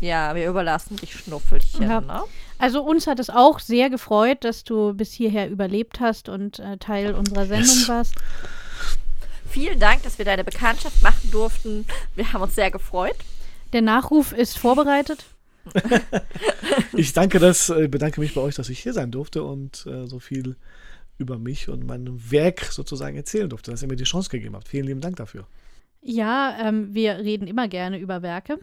[0.00, 2.00] Ja, wir überlassen dich Schnuffelchen, Ja.
[2.00, 2.22] ne?
[2.58, 6.76] Also uns hat es auch sehr gefreut, dass du bis hierher überlebt hast und äh,
[6.76, 7.88] Teil unserer Sendung Yes.
[7.88, 8.14] warst.
[9.54, 11.86] Vielen Dank, dass wir deine Bekanntschaft machen durften.
[12.16, 13.14] Wir haben uns sehr gefreut.
[13.72, 15.26] Der Nachruf ist vorbereitet.
[16.92, 20.08] ich danke das, äh, bedanke mich bei euch, dass ich hier sein durfte und äh,
[20.08, 20.56] so viel
[21.18, 24.66] über mich und mein Werk sozusagen erzählen durfte, dass ihr mir die Chance gegeben habt.
[24.66, 25.46] Vielen lieben Dank dafür.
[26.02, 28.58] Ja, ähm, wir reden immer gerne über Werke.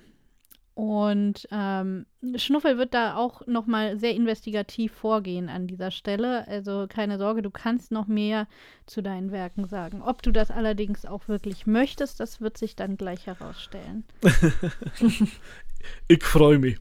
[0.74, 6.48] Und ähm, Schnuffel wird da auch nochmal sehr investigativ vorgehen an dieser Stelle.
[6.48, 8.48] Also keine Sorge, du kannst noch mehr
[8.86, 10.02] zu deinen Werken sagen.
[10.02, 14.06] Ob du das allerdings auch wirklich möchtest, das wird sich dann gleich herausstellen.
[16.08, 16.80] ich freue mich.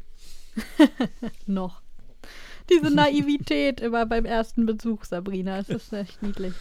[1.46, 1.82] noch.
[2.70, 6.54] Diese Naivität immer beim ersten Besuch, Sabrina, das ist echt niedlich.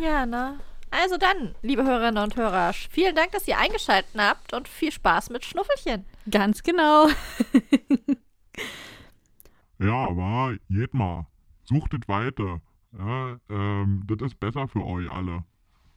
[0.00, 0.60] Ja, ne?
[0.90, 5.30] Also dann, liebe Hörerinnen und Hörer, vielen Dank, dass ihr eingeschaltet habt und viel Spaß
[5.30, 6.04] mit Schnuffelchen.
[6.30, 7.08] Ganz genau.
[9.78, 11.26] ja, aber geht mal.
[11.64, 12.60] Sucht es weiter.
[12.96, 15.44] Ja, ähm, das ist besser für euch alle.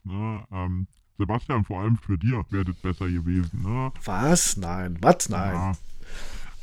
[0.04, 0.88] Ja, ähm,
[1.18, 3.62] Sebastian, vor allem für dir wäre das besser gewesen.
[3.64, 3.92] Ne?
[4.04, 4.58] Was?
[4.58, 4.98] Nein.
[5.02, 5.30] Was?
[5.30, 5.54] Nein.
[5.54, 5.72] Ja,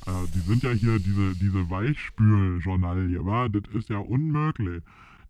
[0.06, 3.48] äh, die sind ja hier diese, diese Weichspül-Journalie, wa?
[3.48, 4.82] Das ist ja unmöglich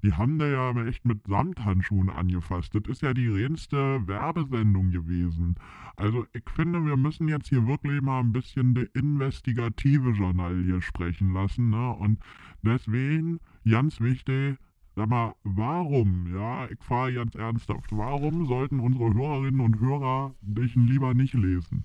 [0.02, 2.74] die haben da ja echt mit Samthandschuhen angefasst.
[2.74, 5.56] Das ist ja die reinste Werbesendung gewesen.
[5.96, 10.80] Also ich finde, wir müssen jetzt hier wirklich mal ein bisschen die investigative Journal hier
[10.80, 11.70] sprechen lassen.
[11.70, 11.90] Ne?
[11.90, 12.18] Und
[12.62, 14.56] deswegen, ganz wichtig,
[14.94, 20.74] sag mal, warum, ja, ich fahre ganz ernsthaft, warum sollten unsere Hörerinnen und Hörer dich
[20.76, 21.84] lieber nicht lesen?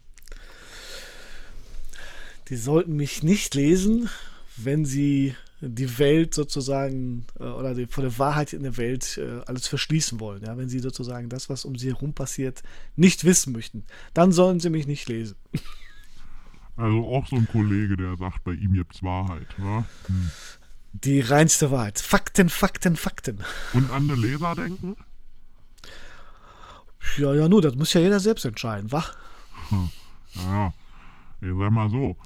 [2.50, 4.10] Die sollten mich nicht lesen,
[4.58, 5.34] wenn sie
[5.70, 10.20] die Welt sozusagen äh, oder die, von der Wahrheit in der Welt äh, alles verschließen
[10.20, 10.44] wollen.
[10.44, 10.58] Ja?
[10.58, 12.64] Wenn sie sozusagen das, was um sie herum passiert,
[12.96, 15.36] nicht wissen möchten, dann sollen sie mich nicht lesen.
[16.76, 19.86] Also auch so ein Kollege, der sagt, bei ihm gibt's Wahrheit, wa?
[20.08, 20.32] Hm.
[20.94, 22.00] Die reinste Wahrheit.
[22.00, 23.44] Fakten, Fakten, Fakten.
[23.74, 24.96] Und an den Leser denken?
[27.20, 29.06] Ja, ja, nur, das muss ja jeder selbst entscheiden, wa?
[29.70, 29.90] Hm.
[30.34, 30.74] Naja,
[31.42, 32.18] ich sag mal so,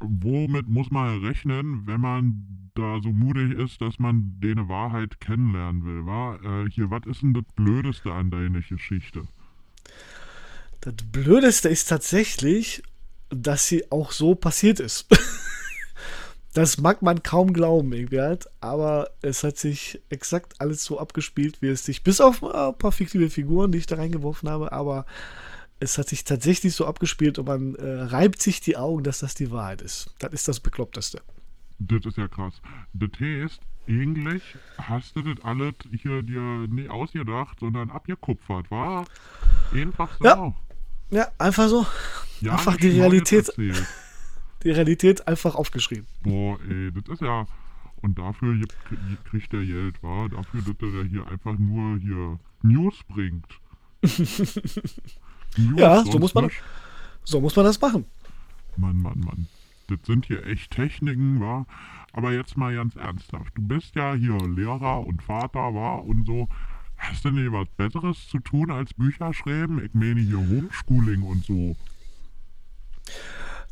[0.00, 5.84] womit muss man rechnen, wenn man da so mutig ist, dass man deine Wahrheit kennenlernen
[5.84, 6.36] will, wa?
[6.36, 9.26] Äh, hier, was ist denn das Blödeste an deiner Geschichte?
[10.80, 12.82] Das Blödeste ist tatsächlich,
[13.30, 15.06] dass sie auch so passiert ist.
[16.54, 21.60] das mag man kaum glauben, irgendwie halt, aber es hat sich exakt alles so abgespielt,
[21.60, 25.04] wie es sich, bis auf ein paar fiktive Figuren, die ich da reingeworfen habe, aber
[25.80, 29.34] es hat sich tatsächlich so abgespielt und man äh, reibt sich die Augen, dass das
[29.34, 30.14] die Wahrheit ist.
[30.18, 31.22] Das ist das Bekloppteste.
[31.78, 32.60] Das ist ja krass.
[32.92, 34.42] Das heißt, eigentlich
[34.78, 39.06] hast du das alles hier dir nicht ausgedacht, sondern abgekupfert, war?
[39.72, 40.24] Einfach so.
[40.24, 40.54] Ja,
[41.10, 41.86] ja einfach so.
[42.40, 43.52] Ja, einfach die Realität.
[44.64, 46.04] Die Realität einfach aufgeschrieben.
[46.24, 47.46] Boah, ey, das ist ja.
[48.02, 48.60] Und dafür
[49.30, 50.28] kriegt der Geld, war?
[50.28, 53.46] Dafür, dass er hier einfach nur hier News bringt.
[55.76, 56.50] ja, so muss, man,
[57.24, 58.04] so muss man das machen.
[58.76, 59.48] Mann, Mann, Mann.
[59.88, 61.66] Das sind hier echt Techniken, wa?
[62.12, 63.52] Aber jetzt mal ganz ernsthaft.
[63.56, 65.96] Du bist ja hier Lehrer und Vater, wa?
[65.96, 66.48] Und so.
[66.96, 69.82] Hast du denn was Besseres zu tun als Bücher schreiben?
[69.84, 71.76] Ich meine hier Homeschooling und so.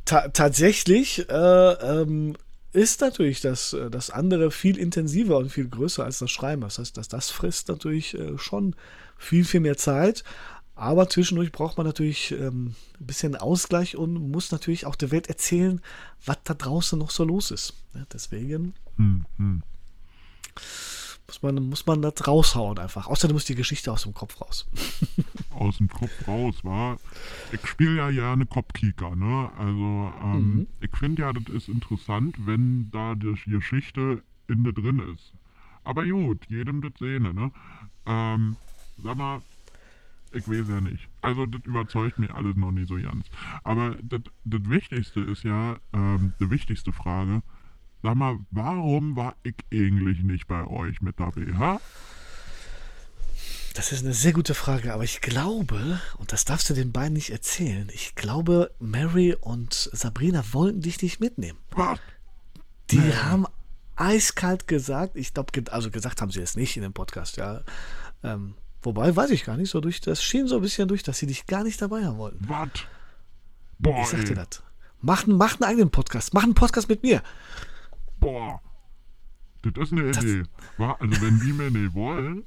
[0.04, 2.36] Ta tatsächlich äh, ähm,
[2.72, 6.62] ist natürlich das, äh, das andere viel intensiver und viel größer als das Schreiben.
[6.62, 8.76] Das heißt, dass das frisst natürlich äh, schon
[9.18, 10.22] viel, viel mehr Zeit.
[10.76, 15.28] Aber zwischendurch braucht man natürlich ähm, ein bisschen Ausgleich und muss natürlich auch der Welt
[15.28, 15.80] erzählen,
[16.24, 17.72] was da draußen noch so los ist.
[17.94, 19.62] Ja, deswegen hm, hm.
[21.26, 23.08] Muss, man, muss man das raushauen einfach.
[23.08, 24.66] Außerdem muss die Geschichte aus dem Kopf raus.
[25.50, 26.98] aus dem Kopf raus, war.
[27.52, 29.50] Ich spiele ja gerne Kopfkicker, ne?
[29.58, 30.66] Also, ähm, mhm.
[30.80, 35.32] ich finde ja, das ist interessant, wenn da die Geschichte in der drin ist.
[35.82, 37.50] Aber gut, jedem das Sehne, ne?
[38.06, 38.56] Ähm,
[39.02, 39.42] sag mal,
[40.36, 41.08] ich weiß ja nicht.
[41.22, 43.26] Also, das überzeugt mich alles noch nicht so ganz.
[43.64, 47.42] Aber das, Wichtigste ist ja, ähm, die wichtigste Frage,
[48.02, 51.80] sag mal, warum war ich eigentlich nicht bei euch mit dabei, ha?
[53.74, 57.12] Das ist eine sehr gute Frage, aber ich glaube, und das darfst du den beiden
[57.12, 61.58] nicht erzählen, ich glaube, Mary und Sabrina wollten dich nicht mitnehmen.
[61.72, 61.98] Was?
[62.90, 63.12] Die nee.
[63.12, 63.44] haben
[63.96, 67.62] eiskalt gesagt, ich glaube, also gesagt haben sie es nicht in dem Podcast, ja.
[68.22, 68.54] Ähm,
[68.86, 71.26] Wobei, weiß ich gar nicht, so durch, das schien so ein bisschen durch, dass sie
[71.26, 72.48] dich gar nicht dabei haben wollten.
[72.48, 72.68] Was?
[73.80, 74.00] Boah.
[74.02, 74.62] Ich sagte das.
[75.00, 76.32] Mach, mach einen eigenen Podcast.
[76.32, 77.20] Mach einen Podcast mit mir.
[78.20, 78.60] Boah.
[79.62, 80.44] Das ist eine das Idee.
[80.78, 82.44] Also, wenn die mir nicht wollen,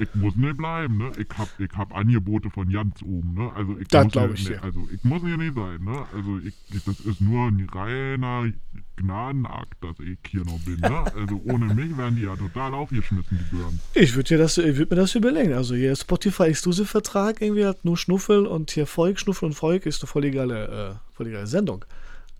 [0.00, 1.12] ich muss nicht bleiben, ne?
[1.18, 3.52] Ich hab, ich hab Angebote von ganz oben, ne?
[3.54, 4.62] Also ich das glaube ich, ne.
[4.62, 6.06] Also ich muss hier nicht sein, ne?
[6.14, 6.54] Also ich,
[6.84, 8.50] das ist nur ein reiner
[8.96, 11.04] Gnadenakt, dass ich hier noch bin, ne?
[11.16, 13.72] Also ohne mich wären die ja total aufgeschmissen, die Bürger.
[13.94, 15.52] Ich würde dir das, würd mir das überlegen.
[15.52, 20.08] Also hier Spotify-Exclusive-Vertrag irgendwie hat nur Schnuffel und hier Volk, Schnuffel und Volk ist eine
[20.08, 21.84] voll legale, äh, voll legale Sendung.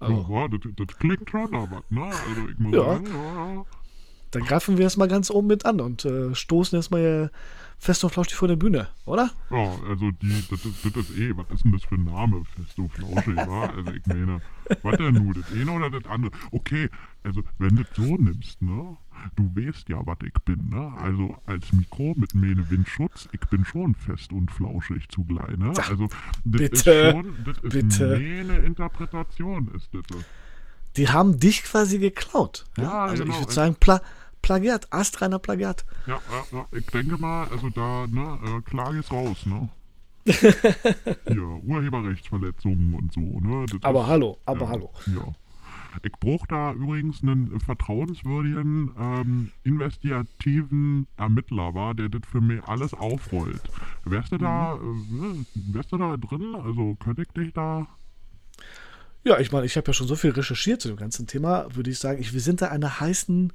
[0.01, 2.03] Also, Ja, das, das klingt schon aber, ne?
[2.05, 2.85] Also ich muss Ja.
[2.95, 3.65] sagen, ja,
[4.31, 7.31] dann greifen wir erstmal ganz oben mit an und äh, stoßen erstmal hier
[7.81, 9.31] fest und flauschig vor der Bühne, oder?
[9.51, 12.43] ja, also die, das, ist- das ist eh, was ist denn das für ein Name?
[12.57, 13.67] Festo Flauschig, wa?
[13.77, 14.41] Also ich meine,
[14.83, 16.33] was denn nun, das eine oder das andere?
[16.51, 16.89] Okay,
[17.23, 18.97] also wenn du das so nimmst, ne?
[19.37, 20.93] Du weißt ja, was ich bin, ne?
[20.99, 25.73] Also als Mikro mit meine Windschutz, ich bin schon fest und flauschig zugleich, ne?
[25.89, 26.09] Also
[26.45, 28.09] das ist bitte, schon, das ist bitte.
[28.09, 30.03] meine Interpretation, ist das.
[30.99, 32.67] Die haben dich quasi geklaut.
[32.77, 33.35] Ja, Ja, also genau.
[33.37, 34.01] ich würde sagen, Pla
[34.43, 35.85] Plagiat, astreiner Plagiat.
[36.07, 39.69] Ja, ja, ja, ich denke mal, also da, ne, äh, Klage ist raus, ne?
[40.27, 43.67] ja, Urheberrechtsverletzungen und so, ne?
[43.71, 44.91] Das Aber ist, hallo, aber ja, hallo.
[45.07, 45.35] Ja.
[46.05, 52.95] Ich brauche da übrigens einen vertrauenswürdigen, ähm, investigativen Ermittler, war, der das für mich alles
[52.95, 53.63] aufrollt.
[54.05, 54.85] Wärst du da, Mhm.
[55.11, 56.55] äh, ne, wärst du da drin?
[56.55, 57.87] Also könnte ich dich da.
[59.29, 61.91] Ja, ich meine, ich habe ja schon so viel recherchiert zu dem ganzen Thema, würde
[61.91, 63.53] ich sagen, ich, wir sind da einer heißen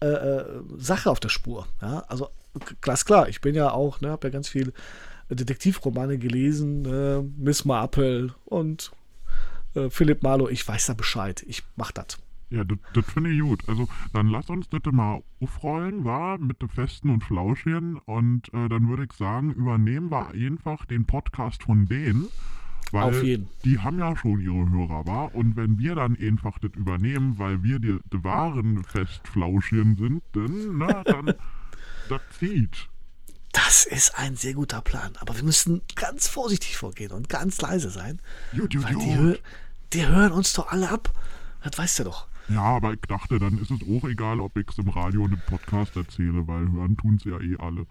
[0.00, 0.44] äh, äh,
[0.78, 1.68] Sache auf der Spur.
[1.80, 2.00] Ja?
[2.08, 2.28] Also
[2.58, 4.72] k- glasklar, ich bin ja auch, ne, habe ja ganz viel
[5.30, 8.90] Detektivromane gelesen, äh, Miss Marple und
[9.76, 12.18] äh, Philipp Marlowe, ich weiß da Bescheid, ich mach das.
[12.50, 13.62] Ja, das, finde ich gut.
[13.68, 17.96] Also, dann lass uns das mal aufrollen, war mit den Festen und Flauschchen.
[17.96, 22.28] Und äh, dann würde ich sagen, übernehmen wir einfach den Podcast von denen.
[22.92, 25.34] Weil die haben ja schon ihre Hörer, war.
[25.34, 30.76] Und wenn wir dann einfach das übernehmen, weil wir die, die wahren Festflauschchen sind, dann,
[30.76, 31.34] na, dann,
[32.10, 32.88] das zieht.
[33.52, 37.90] Das ist ein sehr guter Plan, aber wir müssen ganz vorsichtig vorgehen und ganz leise
[37.90, 38.20] sein,
[38.52, 39.42] Gut, gut, weil die, hö gut.
[39.94, 41.12] die hören uns doch alle ab.
[41.62, 42.26] Das weißt du doch.
[42.48, 45.32] Ja, aber ich dachte, dann ist es auch egal, ob ich es im Radio und
[45.32, 47.86] im Podcast erzähle, weil hören tun es ja eh alle.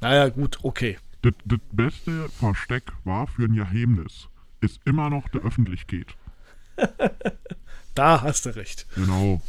[0.00, 0.98] Naja, gut, okay.
[1.22, 4.28] Das, das beste Versteck war für ein Geheimnis.
[4.60, 6.16] Ist immer noch der Öffentlichkeit.
[7.94, 8.86] Da hast du recht.
[8.94, 9.42] Genau.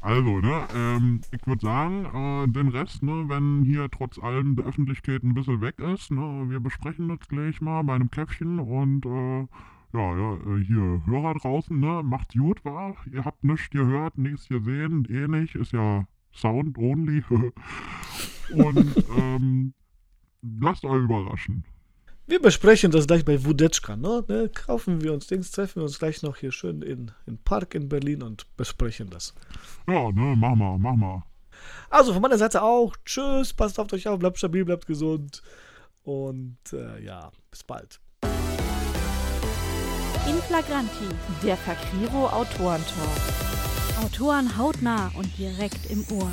[0.00, 4.66] Also, ne, ähm, ich würde sagen, äh, den Rest, ne, wenn hier trotz allem der
[4.66, 9.06] Öffentlichkeit ein bisschen weg ist, ne, wir besprechen das gleich mal bei einem Käffchen und,
[9.06, 9.46] äh,
[9.92, 14.48] ja, ja, äh, hier, Hörer draußen, ne, macht's gut, war, ihr habt nichts gehört, nichts
[14.48, 17.22] gesehen, eh nicht, ist ja Sound only.
[18.52, 19.74] und, ähm,
[20.60, 21.64] lasst euch überraschen.
[22.28, 24.24] Wir besprechen das gleich bei Wudetschka, ne?
[24.26, 24.50] ne?
[24.52, 27.88] Kaufen wir uns Dings, treffen wir uns gleich noch hier schön in, in Park in
[27.88, 29.32] Berlin und besprechen das.
[29.86, 31.22] Ja, ne, mach mal, mach mal.
[31.88, 32.96] Also von meiner Seite auch.
[33.04, 35.42] Tschüss, passt auf euch auf, bleibt stabil, bleibt gesund.
[36.02, 38.00] Und äh, ja, bis bald.
[40.28, 41.08] In Flagranti.
[41.44, 43.36] Der Fakriro Autorentalk.
[44.02, 46.30] Autoren hautnah und direkt im Ohr.